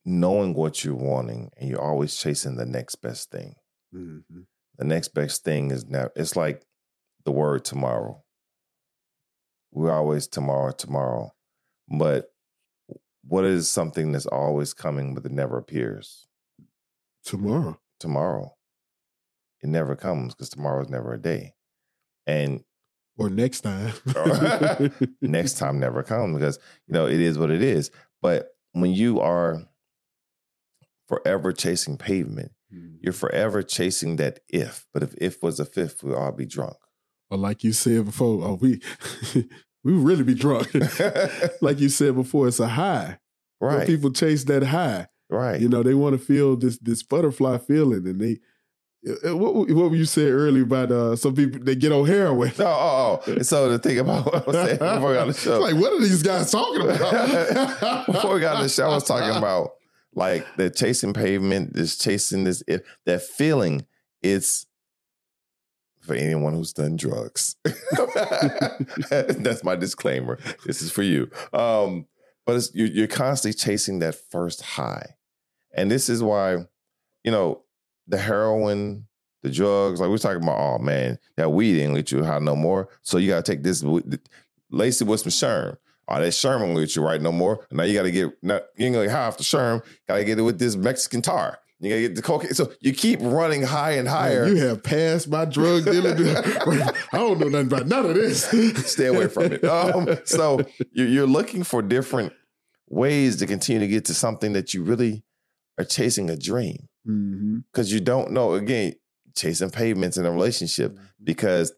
knowing 0.05 0.55
what 0.55 0.85
you're 0.85 0.95
wanting 0.95 1.51
and 1.57 1.68
you're 1.68 1.80
always 1.80 2.16
chasing 2.16 2.57
the 2.57 2.66
next 2.66 2.97
best 2.97 3.30
thing. 3.30 3.55
Mm-hmm. 3.95 4.41
The 4.78 4.85
next 4.85 5.09
best 5.14 5.45
thing 5.45 5.70
is 5.70 5.87
now 5.87 6.09
it's 6.16 6.37
like 6.37 6.62
the 7.24 7.32
word 7.32 7.64
tomorrow. 7.64 8.22
We're 9.72 9.93
always 9.93 10.26
tomorrow, 10.26 10.72
tomorrow. 10.72 11.32
But 11.89 12.32
what 13.26 13.45
is 13.45 13.68
something 13.68 14.12
that's 14.12 14.26
always 14.26 14.74
coming 14.74 15.14
but 15.14 15.24
it 15.24 15.32
never 15.32 15.59
appears? 15.59 16.26
Tomorrow. 17.24 17.80
Tomorrow. 18.05 18.55
It 19.63 19.69
never 19.69 19.97
comes 19.97 20.35
because 20.35 20.51
tomorrow 20.51 20.83
is 20.83 20.91
never 20.91 21.15
a 21.15 21.19
day. 21.19 21.55
And 22.27 22.63
or 23.17 23.31
next 23.31 23.63
time. 23.63 23.95
next 25.23 25.55
time 25.59 25.81
never 25.81 26.03
comes 26.03 26.37
because 26.37 26.59
you 26.87 26.93
know 26.93 27.07
it 27.07 27.21
is 27.21 27.39
what 27.39 27.51
it 27.51 27.63
is. 27.63 27.91
But 28.21 28.49
when 28.73 28.93
you 28.93 29.21
are 29.21 29.67
forever 31.07 31.53
chasing 31.53 31.97
pavement. 31.97 32.53
Mm-hmm. 32.73 32.97
You're 33.01 33.13
forever 33.13 33.63
chasing 33.63 34.17
that 34.17 34.41
if. 34.49 34.87
But 34.93 35.03
if 35.03 35.15
if 35.19 35.43
was 35.43 35.61
a 35.61 35.65
fifth, 35.65 36.03
we'd 36.03 36.15
all 36.15 36.33
be 36.33 36.47
drunk. 36.47 36.77
Or 37.31 37.39
like 37.39 37.65
you 37.65 37.73
said 37.73 38.07
before, 38.07 38.45
oh, 38.45 38.59
we 38.61 38.81
we 39.85 39.93
really 39.93 40.25
be 40.25 40.35
drunk. 40.35 40.69
like 41.61 41.81
you 41.81 41.89
said 41.89 42.15
before, 42.15 42.49
it's 42.49 42.61
a 42.61 42.69
high. 42.69 43.19
Right. 43.61 43.79
When 43.79 43.87
people 43.87 44.13
chase 44.13 44.45
that 44.45 44.65
high. 44.65 45.09
Right. 45.31 45.61
You 45.61 45.68
know, 45.68 45.83
they 45.83 45.95
want 45.95 46.18
to 46.18 46.25
feel 46.25 46.57
this 46.57 46.79
this 46.79 47.03
butterfly 47.03 47.59
feeling 47.59 48.07
and 48.07 48.20
they 48.20 48.39
uh, 49.07 49.31
uh, 49.31 49.37
what 49.37 49.70
what 49.70 49.93
you 49.93 50.05
said 50.05 50.31
earlier 50.31 50.62
about 50.62 50.91
uh, 50.91 51.16
some 51.16 51.35
people 51.35 51.61
they 51.62 51.75
get 51.75 51.93
on 51.93 52.07
heroin. 52.07 52.53
Oh, 52.59 52.64
oh, 52.66 53.22
oh. 53.27 53.43
So 53.43 53.70
the 53.70 53.79
thing 53.79 53.99
about 53.99 54.27
what 54.33 54.35
I 54.35 54.47
was 54.47 54.57
saying 54.57 54.79
before 54.79 55.09
we 55.09 55.14
got 55.14 55.22
on 55.22 55.29
the 55.29 55.35
show, 55.39 55.61
like 55.61 55.75
what 55.75 55.93
are 55.93 56.01
these 56.01 56.22
guys 56.22 56.51
talking 56.51 56.83
about? 56.83 58.07
before 58.07 58.35
we 58.35 58.41
got 58.41 58.57
on 58.57 58.62
the 58.62 58.68
show, 58.68 58.89
I 58.89 58.95
was 58.95 59.05
talking 59.05 59.37
about 59.37 59.72
like 60.14 60.47
the 60.57 60.70
chasing 60.70 61.12
pavement, 61.12 61.77
is 61.77 61.99
chasing 61.99 62.45
this 62.45 62.62
it, 62.66 62.85
that 63.07 63.22
feeling. 63.22 63.87
It's 64.22 64.66
for 66.01 66.14
anyone 66.14 66.53
who's 66.53 66.72
done 66.72 66.97
drugs. 66.97 67.57
That's 69.11 69.64
my 69.64 69.75
disclaimer. 69.75 70.39
This 70.66 70.83
is 70.83 70.91
for 70.91 71.03
you. 71.03 71.31
Um, 71.53 72.07
but 72.47 72.68
you're, 72.75 72.89
you're 72.89 73.07
constantly 73.07 73.59
chasing 73.59 74.01
that 74.01 74.14
first 74.31 74.61
high, 74.61 75.14
and 75.75 75.91
this 75.91 76.09
is 76.09 76.22
why, 76.22 76.59
you 77.25 77.31
know, 77.31 77.62
the 78.07 78.18
heroin, 78.18 79.07
the 79.43 79.51
drugs. 79.51 80.01
Like 80.01 80.11
we're 80.11 80.18
talking 80.18 80.43
about, 80.43 80.59
oh 80.59 80.79
man, 80.79 81.18
that 81.37 81.51
weed 81.51 81.81
ain't 81.81 81.95
let 81.95 82.11
you 82.11 82.25
high 82.25 82.39
no 82.39 82.57
more. 82.57 82.89
So 83.03 83.18
you 83.18 83.29
got 83.29 83.45
to 83.45 83.53
take 83.53 83.62
this. 83.62 83.85
Lace 84.70 85.01
it 85.01 85.07
with 85.07 85.20
some 85.20 85.31
Sherm. 85.31 85.77
Oh, 86.07 86.20
that 86.20 86.33
Sherman 86.33 86.68
won't 86.68 86.81
get 86.81 86.97
you 86.97 87.03
right 87.03 87.20
no 87.20 87.33
more. 87.33 87.66
Now 87.70 87.85
you 87.85 87.95
got 87.95 88.03
to 88.03 88.11
get, 88.11 88.31
not, 88.43 88.62
you 88.77 88.87
ain't 88.87 88.95
gonna 88.95 89.11
high 89.11 89.27
off 89.27 89.39
the 89.39 89.45
Sherm. 89.45 89.83
Got 90.07 90.16
to 90.16 90.25
get 90.25 90.39
it 90.39 90.43
with 90.43 90.59
this 90.59 90.77
Mexican 90.77 91.22
tar. 91.22 91.59
You 91.81 91.91
gotta 91.91 92.01
get 92.01 92.14
the 92.14 92.22
cocaine. 92.22 92.55
So 92.55 92.72
you 92.81 92.95
keep 92.95 93.18
running 93.20 93.62
high 93.62 93.93
and 93.93 94.09
higher. 94.09 94.47
Man, 94.47 94.57
you 94.57 94.66
have 94.66 94.83
passed 94.83 95.29
my 95.29 95.45
drug 95.45 95.85
dealer. 95.85 96.12
I 97.12 97.18
don't 97.18 97.39
know 97.39 97.49
nothing 97.49 97.66
about 97.66 97.87
none 97.87 98.07
of 98.07 98.14
this. 98.14 98.45
Stay 98.91 99.07
away 99.07 99.29
from 99.29 99.53
it. 99.53 99.64
Um, 99.64 100.09
so 100.25 100.61
you're 100.93 101.27
looking 101.27 101.62
for 101.62 101.83
different 101.83 102.33
ways 102.89 103.37
to 103.37 103.47
continue 103.47 103.81
to 103.81 103.89
get 103.89 104.07
to 104.07 104.14
something 104.14 104.55
that 104.55 104.72
you 104.72 104.83
really 104.83 105.25
are 105.79 105.85
chasing 105.85 106.31
a 106.31 106.37
dream. 106.37 106.89
Because 107.05 107.89
mm-hmm. 107.89 107.95
you 107.95 108.01
don't 108.01 108.33
know, 108.33 108.55
again, 108.55 108.95
chasing 109.35 109.70
pavements 109.70 110.16
in 110.16 110.27
a 110.27 110.31
relationship 110.31 110.93
mm-hmm. 110.93 111.05
because 111.22 111.72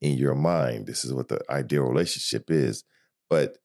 in 0.00 0.16
your 0.16 0.34
mind, 0.34 0.86
this 0.86 1.04
is 1.04 1.12
what 1.12 1.28
the 1.28 1.40
ideal 1.50 1.82
relationship 1.82 2.50
is. 2.50 2.84
But 3.28 3.58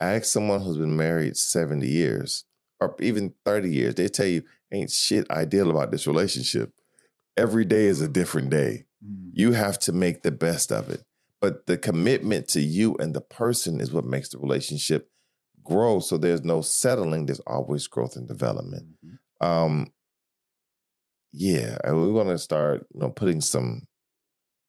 ask 0.00 0.24
someone 0.24 0.60
who's 0.60 0.78
been 0.78 0.96
married 0.96 1.36
70 1.36 1.86
years 1.86 2.44
or 2.80 2.94
even 3.00 3.34
30 3.44 3.70
years, 3.70 3.94
they 3.94 4.08
tell 4.08 4.26
you 4.26 4.42
ain't 4.72 4.90
shit 4.90 5.28
ideal 5.30 5.70
about 5.70 5.90
this 5.90 6.06
relationship. 6.06 6.72
Every 7.36 7.64
day 7.64 7.86
is 7.86 8.00
a 8.00 8.08
different 8.08 8.50
day. 8.50 8.84
Mm. 9.04 9.30
You 9.32 9.52
have 9.52 9.78
to 9.80 9.92
make 9.92 10.22
the 10.22 10.30
best 10.30 10.70
of 10.70 10.90
it. 10.90 11.02
But 11.40 11.66
the 11.66 11.78
commitment 11.78 12.48
to 12.48 12.60
you 12.60 12.96
and 12.96 13.14
the 13.14 13.20
person 13.20 13.80
is 13.80 13.92
what 13.92 14.04
makes 14.04 14.28
the 14.30 14.38
relationship 14.38 15.08
grow. 15.68 16.00
So 16.00 16.16
there's 16.16 16.44
no 16.44 16.60
settling, 16.60 17.26
there's 17.26 17.40
always 17.40 17.86
growth 17.86 18.16
and 18.16 18.26
development. 18.26 18.86
Mm-hmm. 19.04 19.46
Um, 19.46 19.92
yeah, 21.32 21.78
we 21.86 22.10
want 22.10 22.30
to 22.30 22.38
start, 22.38 22.86
you 22.92 23.00
know, 23.00 23.10
putting 23.10 23.40
some 23.40 23.86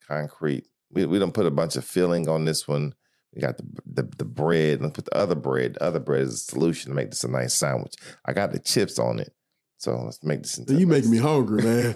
concrete. 0.08 0.66
We 0.91 1.06
we 1.06 1.20
don't 1.20 1.34
put 1.34 1.45
a 1.45 1.52
bunch 1.52 1.76
of 1.76 1.86
filling 1.86 2.28
on 2.28 2.45
this 2.45 2.68
one. 2.68 2.93
We 3.34 3.41
got 3.41 3.58
the, 3.58 3.64
the 3.86 4.04
the 4.18 4.26
bread 4.26 4.82
and 4.82 4.93
put 4.93 5.06
the 5.06 5.16
other 5.16 5.36
bread. 5.36 5.76
The 5.76 5.84
other 5.84 6.00
bread 6.00 6.24
is 6.24 6.34
a 6.34 6.38
solution 6.38 6.89
to 6.89 6.95
make 6.95 7.12
this 7.12 7.24
a 7.24 7.30
nice 7.30 7.54
sandwich. 7.54 7.95
I 8.26 8.34
got 8.34 8.52
the 8.52 8.60
chips 8.60 9.00
on 9.00 9.20
it. 9.20 9.34
So 9.78 9.95
let's 10.04 10.22
make 10.24 10.43
this 10.43 10.58
into 10.58 10.74
You 10.74 10.88
making 10.88 11.12
me 11.12 11.20
hungry, 11.20 11.64
man. 11.64 11.95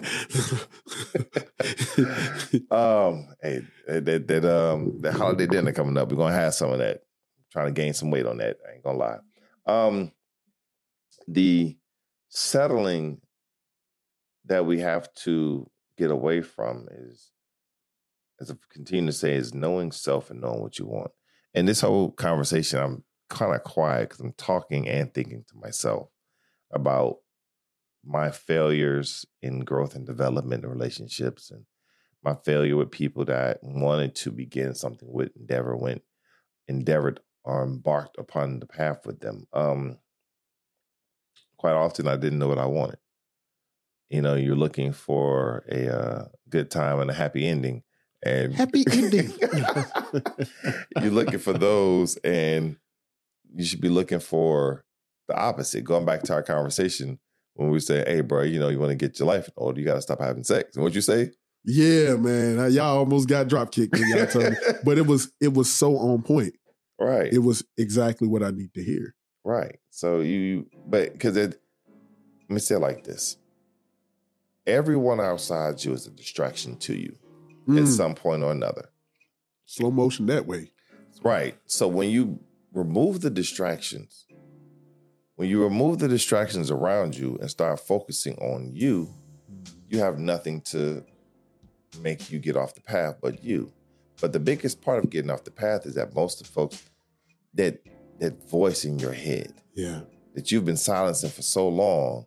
um, 2.70 3.28
hey, 3.42 3.60
that 3.86 4.24
that 4.26 4.44
um 4.46 5.02
that 5.02 5.12
holiday 5.12 5.46
dinner 5.46 5.72
coming 5.72 5.98
up. 5.98 6.10
We're 6.10 6.16
gonna 6.16 6.34
have 6.34 6.54
some 6.54 6.70
of 6.70 6.78
that. 6.78 7.02
Trying 7.54 7.72
to 7.72 7.80
gain 7.80 7.94
some 7.94 8.10
weight 8.10 8.26
on 8.26 8.36
that. 8.38 8.58
I 8.68 8.74
ain't 8.74 8.82
gonna 8.82 8.98
lie. 8.98 9.18
Um 9.66 10.12
the 11.26 11.78
settling 12.28 13.20
that 14.44 14.66
we 14.66 14.80
have 14.80 15.12
to 15.14 15.70
get 15.96 16.10
away 16.10 16.42
from 16.42 16.88
is 16.90 17.30
as 18.40 18.50
I 18.50 18.54
continue 18.70 19.06
to 19.06 19.12
say, 19.12 19.34
is 19.34 19.54
knowing 19.54 19.92
self 19.92 20.30
and 20.30 20.40
knowing 20.40 20.60
what 20.60 20.78
you 20.78 20.86
want. 20.86 21.10
And 21.54 21.68
this 21.68 21.80
whole 21.80 22.10
conversation, 22.10 22.80
I'm 22.80 23.04
kind 23.30 23.54
of 23.54 23.62
quiet 23.62 24.08
because 24.08 24.20
I'm 24.20 24.32
talking 24.32 24.88
and 24.88 25.12
thinking 25.14 25.44
to 25.48 25.56
myself 25.56 26.08
about 26.72 27.18
my 28.04 28.30
failures 28.30 29.24
in 29.40 29.60
growth 29.60 29.94
and 29.94 30.06
development 30.06 30.64
and 30.64 30.72
relationships 30.72 31.50
and 31.50 31.64
my 32.22 32.34
failure 32.44 32.76
with 32.76 32.90
people 32.90 33.24
that 33.26 33.58
wanted 33.62 34.14
to 34.16 34.30
begin 34.30 34.74
something 34.74 35.10
with 35.10 35.30
endeavor 35.36 35.76
went 35.76 36.02
endeavored 36.68 37.20
or 37.44 37.62
embarked 37.62 38.18
upon 38.18 38.60
the 38.60 38.66
path 38.66 39.06
with 39.06 39.20
them 39.20 39.46
um 39.52 39.98
quite 41.56 41.74
often 41.74 42.08
i 42.08 42.16
didn't 42.16 42.38
know 42.38 42.48
what 42.48 42.58
i 42.58 42.66
wanted 42.66 42.98
you 44.08 44.22
know 44.22 44.34
you're 44.34 44.56
looking 44.56 44.92
for 44.92 45.64
a 45.70 45.94
uh, 45.94 46.24
good 46.48 46.70
time 46.70 47.00
and 47.00 47.10
a 47.10 47.14
happy 47.14 47.46
ending 47.46 47.82
and 48.24 48.54
happy 48.54 48.84
ending. 48.90 49.32
you're 51.00 51.10
looking 51.10 51.38
for 51.38 51.52
those, 51.52 52.16
and 52.18 52.76
you 53.54 53.64
should 53.64 53.80
be 53.80 53.88
looking 53.88 54.20
for 54.20 54.84
the 55.28 55.36
opposite. 55.36 55.84
Going 55.84 56.04
back 56.04 56.22
to 56.24 56.34
our 56.34 56.42
conversation 56.42 57.18
when 57.54 57.70
we 57.70 57.80
say, 57.80 58.02
"Hey, 58.06 58.22
bro, 58.22 58.42
you 58.42 58.58
know, 58.58 58.68
you 58.68 58.78
want 58.78 58.90
to 58.90 58.96
get 58.96 59.18
your 59.18 59.28
life 59.28 59.48
in 59.48 59.54
order, 59.56 59.80
you 59.80 59.86
got 59.86 59.94
to 59.94 60.02
stop 60.02 60.20
having 60.20 60.44
sex." 60.44 60.74
And 60.74 60.82
what 60.82 60.94
you 60.94 61.00
say? 61.00 61.30
Yeah, 61.64 62.16
man, 62.16 62.72
y'all 62.72 62.98
almost 62.98 63.28
got 63.28 63.48
drop 63.48 63.72
kicked 63.72 63.96
y'all 63.98 64.26
told 64.26 64.50
me, 64.50 64.56
but 64.84 64.98
it 64.98 65.06
was 65.06 65.32
it 65.40 65.54
was 65.54 65.72
so 65.72 65.96
on 65.96 66.22
point. 66.22 66.54
Right. 66.98 67.32
It 67.32 67.40
was 67.40 67.64
exactly 67.76 68.28
what 68.28 68.42
I 68.42 68.50
need 68.50 68.72
to 68.74 68.82
hear. 68.82 69.14
Right. 69.44 69.78
So 69.90 70.20
you, 70.20 70.66
but 70.86 71.12
because 71.12 71.36
it, 71.36 71.60
let 72.48 72.54
me 72.54 72.60
say 72.60 72.76
it 72.76 72.80
like 72.80 73.04
this: 73.04 73.36
everyone 74.66 75.20
outside 75.20 75.84
you 75.84 75.92
is 75.92 76.06
a 76.06 76.10
distraction 76.10 76.76
to 76.78 76.94
you 76.94 77.16
mm. 77.68 77.80
at 77.80 77.88
some 77.88 78.14
point 78.14 78.42
or 78.42 78.52
another. 78.52 78.90
Slow 79.66 79.90
motion 79.90 80.26
that 80.26 80.46
way. 80.46 80.70
Right. 81.22 81.56
So 81.66 81.88
when 81.88 82.10
you 82.10 82.38
remove 82.72 83.20
the 83.20 83.30
distractions, 83.30 84.26
When 85.36 85.48
you 85.48 85.64
remove 85.64 85.98
the 85.98 86.06
distractions 86.06 86.70
around 86.70 87.16
you 87.16 87.36
and 87.40 87.50
start 87.50 87.80
focusing 87.80 88.36
on 88.36 88.70
you, 88.72 89.12
you 89.88 89.98
have 89.98 90.18
nothing 90.18 90.60
to 90.62 91.04
make 92.00 92.30
you 92.30 92.38
get 92.38 92.56
off 92.56 92.74
the 92.74 92.80
path 92.80 93.16
but 93.20 93.42
you. 93.42 93.72
But 94.24 94.32
the 94.32 94.40
biggest 94.40 94.80
part 94.80 95.04
of 95.04 95.10
getting 95.10 95.30
off 95.30 95.44
the 95.44 95.50
path 95.50 95.84
is 95.84 95.96
that 95.96 96.14
most 96.14 96.40
of 96.40 96.46
folks 96.46 96.82
that 97.52 97.78
that 98.20 98.48
voice 98.48 98.86
in 98.86 98.98
your 98.98 99.12
head 99.12 99.52
Yeah. 99.74 100.00
that 100.34 100.50
you've 100.50 100.64
been 100.64 100.78
silencing 100.78 101.28
for 101.28 101.42
so 101.42 101.68
long, 101.68 102.24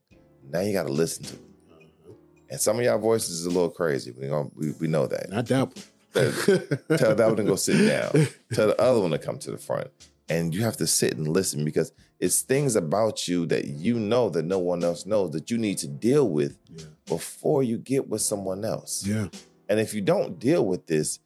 now 0.47 0.59
you 0.59 0.73
got 0.73 0.83
to 0.85 0.93
listen 0.93 1.23
to. 1.23 1.33
It. 1.33 1.41
Uh-huh. 1.71 2.13
And 2.51 2.61
some 2.61 2.77
of 2.77 2.85
y'all 2.85 2.99
voices 2.99 3.39
is 3.39 3.45
a 3.47 3.49
little 3.49 3.71
crazy. 3.71 4.11
We 4.11 4.27
gonna, 4.27 4.47
we, 4.53 4.73
we 4.79 4.87
know 4.87 5.07
that. 5.07 5.31
Not 5.31 5.47
that 5.47 5.75
one. 5.75 6.97
Tell 6.99 7.15
that 7.15 7.25
one 7.29 7.37
to 7.37 7.43
go 7.43 7.55
sit 7.55 7.87
down. 7.89 8.27
Tell 8.53 8.67
the 8.67 8.79
other 8.79 8.99
one 8.99 9.09
to 9.09 9.17
come 9.17 9.39
to 9.39 9.49
the 9.49 9.57
front. 9.57 9.87
And 10.29 10.53
you 10.53 10.61
have 10.61 10.77
to 10.77 10.85
sit 10.85 11.17
and 11.17 11.27
listen 11.27 11.65
because 11.65 11.91
it's 12.19 12.41
things 12.41 12.75
about 12.75 13.27
you 13.27 13.47
that 13.47 13.65
you 13.65 13.95
know 13.99 14.29
that 14.29 14.45
no 14.45 14.59
one 14.59 14.83
else 14.83 15.07
knows 15.07 15.31
that 15.31 15.49
you 15.49 15.57
need 15.57 15.79
to 15.79 15.87
deal 15.87 16.29
with 16.29 16.59
Yeah. 16.69 16.83
before 17.07 17.63
you 17.63 17.79
get 17.79 18.07
with 18.07 18.21
someone 18.21 18.63
else. 18.65 19.03
Yeah. 19.03 19.29
And 19.67 19.79
if 19.79 19.95
you 19.95 20.01
don't 20.01 20.37
deal 20.37 20.63
with 20.65 20.85
this, 20.85 21.17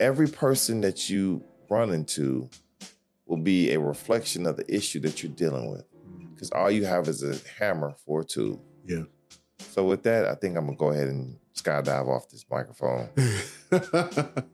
every 0.00 0.28
person 0.28 0.80
that 0.82 1.08
you 1.08 1.42
run 1.68 1.90
into 1.90 2.48
will 3.26 3.36
be 3.36 3.72
a 3.72 3.80
reflection 3.80 4.46
of 4.46 4.56
the 4.56 4.74
issue 4.74 5.00
that 5.00 5.22
you're 5.22 5.32
dealing 5.32 5.70
with. 5.70 5.84
Because 6.32 6.50
all 6.52 6.70
you 6.70 6.84
have 6.84 7.08
is 7.08 7.22
a 7.22 7.36
hammer 7.58 7.94
for 8.04 8.20
a 8.20 8.24
tool. 8.24 8.62
Yeah. 8.84 9.04
So 9.58 9.84
with 9.84 10.02
that, 10.04 10.26
I 10.26 10.34
think 10.34 10.56
I'm 10.56 10.66
gonna 10.66 10.76
go 10.76 10.90
ahead 10.90 11.08
and 11.08 11.38
skydive 11.54 12.08
off 12.08 12.28
this 12.28 12.44
microphone. 12.50 13.08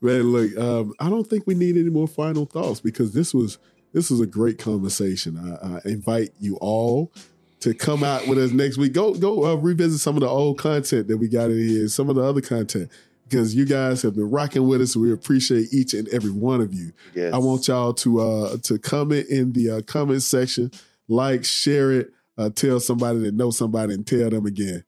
Man, 0.00 0.22
look, 0.22 0.56
um, 0.58 0.92
I 1.00 1.08
don't 1.08 1.26
think 1.26 1.46
we 1.46 1.54
need 1.54 1.76
any 1.76 1.90
more 1.90 2.08
final 2.08 2.44
thoughts 2.44 2.80
because 2.80 3.12
this 3.12 3.32
was 3.32 3.58
this 3.92 4.10
was 4.10 4.20
a 4.20 4.26
great 4.26 4.58
conversation. 4.58 5.38
I, 5.38 5.76
I 5.76 5.80
invite 5.90 6.30
you 6.38 6.56
all 6.56 7.12
to 7.60 7.72
come 7.72 8.04
out 8.04 8.28
with 8.28 8.38
us 8.38 8.50
next 8.50 8.76
week. 8.76 8.92
Go 8.92 9.14
go 9.14 9.46
uh, 9.46 9.54
revisit 9.54 10.00
some 10.00 10.16
of 10.16 10.20
the 10.20 10.28
old 10.28 10.58
content 10.58 11.08
that 11.08 11.16
we 11.16 11.28
got 11.28 11.50
in 11.50 11.58
here, 11.58 11.88
some 11.88 12.10
of 12.10 12.16
the 12.16 12.22
other 12.22 12.42
content 12.42 12.90
because 13.28 13.54
you 13.54 13.64
guys 13.64 14.02
have 14.02 14.14
been 14.14 14.30
rocking 14.30 14.66
with 14.66 14.80
us. 14.80 14.96
We 14.96 15.12
appreciate 15.12 15.72
each 15.72 15.94
and 15.94 16.08
every 16.08 16.30
one 16.30 16.60
of 16.60 16.72
you. 16.72 16.92
Yes. 17.14 17.32
I 17.32 17.38
want 17.38 17.68
y'all 17.68 17.92
to 17.94 18.20
uh 18.20 18.56
to 18.64 18.78
comment 18.78 19.28
in 19.28 19.52
the 19.52 19.70
uh, 19.70 19.80
comment 19.82 20.22
section, 20.22 20.70
like, 21.08 21.44
share 21.44 21.92
it, 21.92 22.12
uh, 22.38 22.50
tell 22.50 22.80
somebody 22.80 23.20
that 23.20 23.34
knows 23.34 23.58
somebody, 23.58 23.94
and 23.94 24.06
tell 24.06 24.30
them 24.30 24.46
again. 24.46 24.84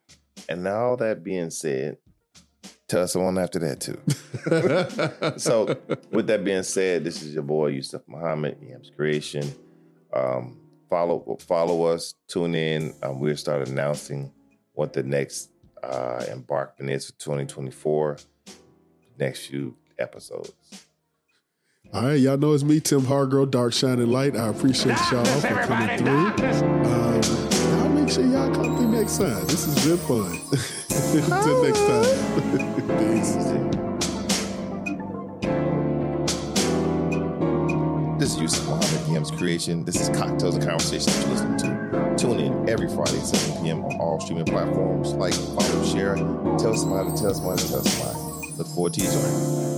And 0.49 0.67
all 0.69 0.97
that 0.99 1.25
being 1.25 1.51
said, 1.51 1.99
tell 2.87 3.07
someone 3.09 3.39
after 3.39 3.59
that 3.59 3.81
too. 3.81 3.99
so 5.39 5.77
with 6.11 6.27
that 6.29 6.45
being 6.45 6.63
said, 6.63 7.05
this 7.05 7.23
is 7.23 7.35
your 7.35 7.43
boy 7.43 7.69
Yusuf 7.69 8.03
Muhammad, 8.07 8.59
Yams 8.63 8.91
Creation. 8.95 9.45
Um, 10.13 10.59
follow 10.89 11.37
follow 11.41 11.85
us, 11.85 12.15
tune 12.29 12.55
in. 12.55 12.95
Um, 13.03 13.21
we'll 13.21 13.37
start 13.37 13.69
announcing 13.69 14.33
what 14.73 14.93
the 14.93 15.03
next 15.03 15.51
uh, 15.83 16.25
embarkment 16.29 16.91
is 16.91 17.07
for 17.07 17.19
2024. 17.19 18.19
Next 19.19 19.47
few 19.47 19.77
episodes. 19.99 20.53
All 21.93 22.03
right, 22.03 22.21
y'all 22.21 22.37
know 22.37 22.53
it's 22.53 22.63
me, 22.63 22.81
Tim 22.81 23.05
Hargrove, 23.05 23.51
Dark 23.51 23.73
Shining 23.73 24.09
Light. 24.09 24.37
I 24.37 24.49
appreciate 24.49 24.99
y'all 25.11 25.25
for 25.25 25.49
coming 25.49 25.99
through. 25.99 26.29
Um, 26.55 27.23
y'all 27.23 27.89
make 27.89 28.11
sure 28.11 28.27
y'all 28.27 28.55
come 28.55 28.77
through 28.77 28.93
next 28.93 29.17
time. 29.17 29.47
This 29.47 29.65
has 29.65 29.87
been 29.87 29.97
fun. 29.97 30.39
Until 31.33 31.63
next 31.65 31.81
time. 31.81 32.05
Peace. 32.99 33.37
This 38.19 38.35
is 38.35 38.41
Yusuf 38.41 38.69
Creation. 39.27 39.85
This 39.85 40.01
is 40.01 40.09
Cocktails 40.17 40.55
and 40.55 40.65
Conversations 40.65 41.17
that 41.17 41.27
you 41.27 41.33
listen 41.33 41.59
to. 41.59 42.15
Tune 42.17 42.39
in 42.39 42.69
every 42.69 42.89
Friday 42.89 43.19
at 43.19 43.27
7 43.27 43.63
p.m. 43.63 43.85
on 43.85 43.97
all 44.01 44.21
streaming 44.21 44.45
platforms. 44.45 45.13
Like, 45.15 45.35
follow, 45.35 45.85
share, 45.85 46.15
tell 46.57 46.77
somebody, 46.77 47.11
tell 47.21 47.35
somebody, 47.35 47.63
tell 47.63 47.83
somebody. 47.83 48.53
Look 48.57 48.69
forward 48.69 48.95
to 48.95 49.01
you 49.01 49.11
joining. 49.11 49.69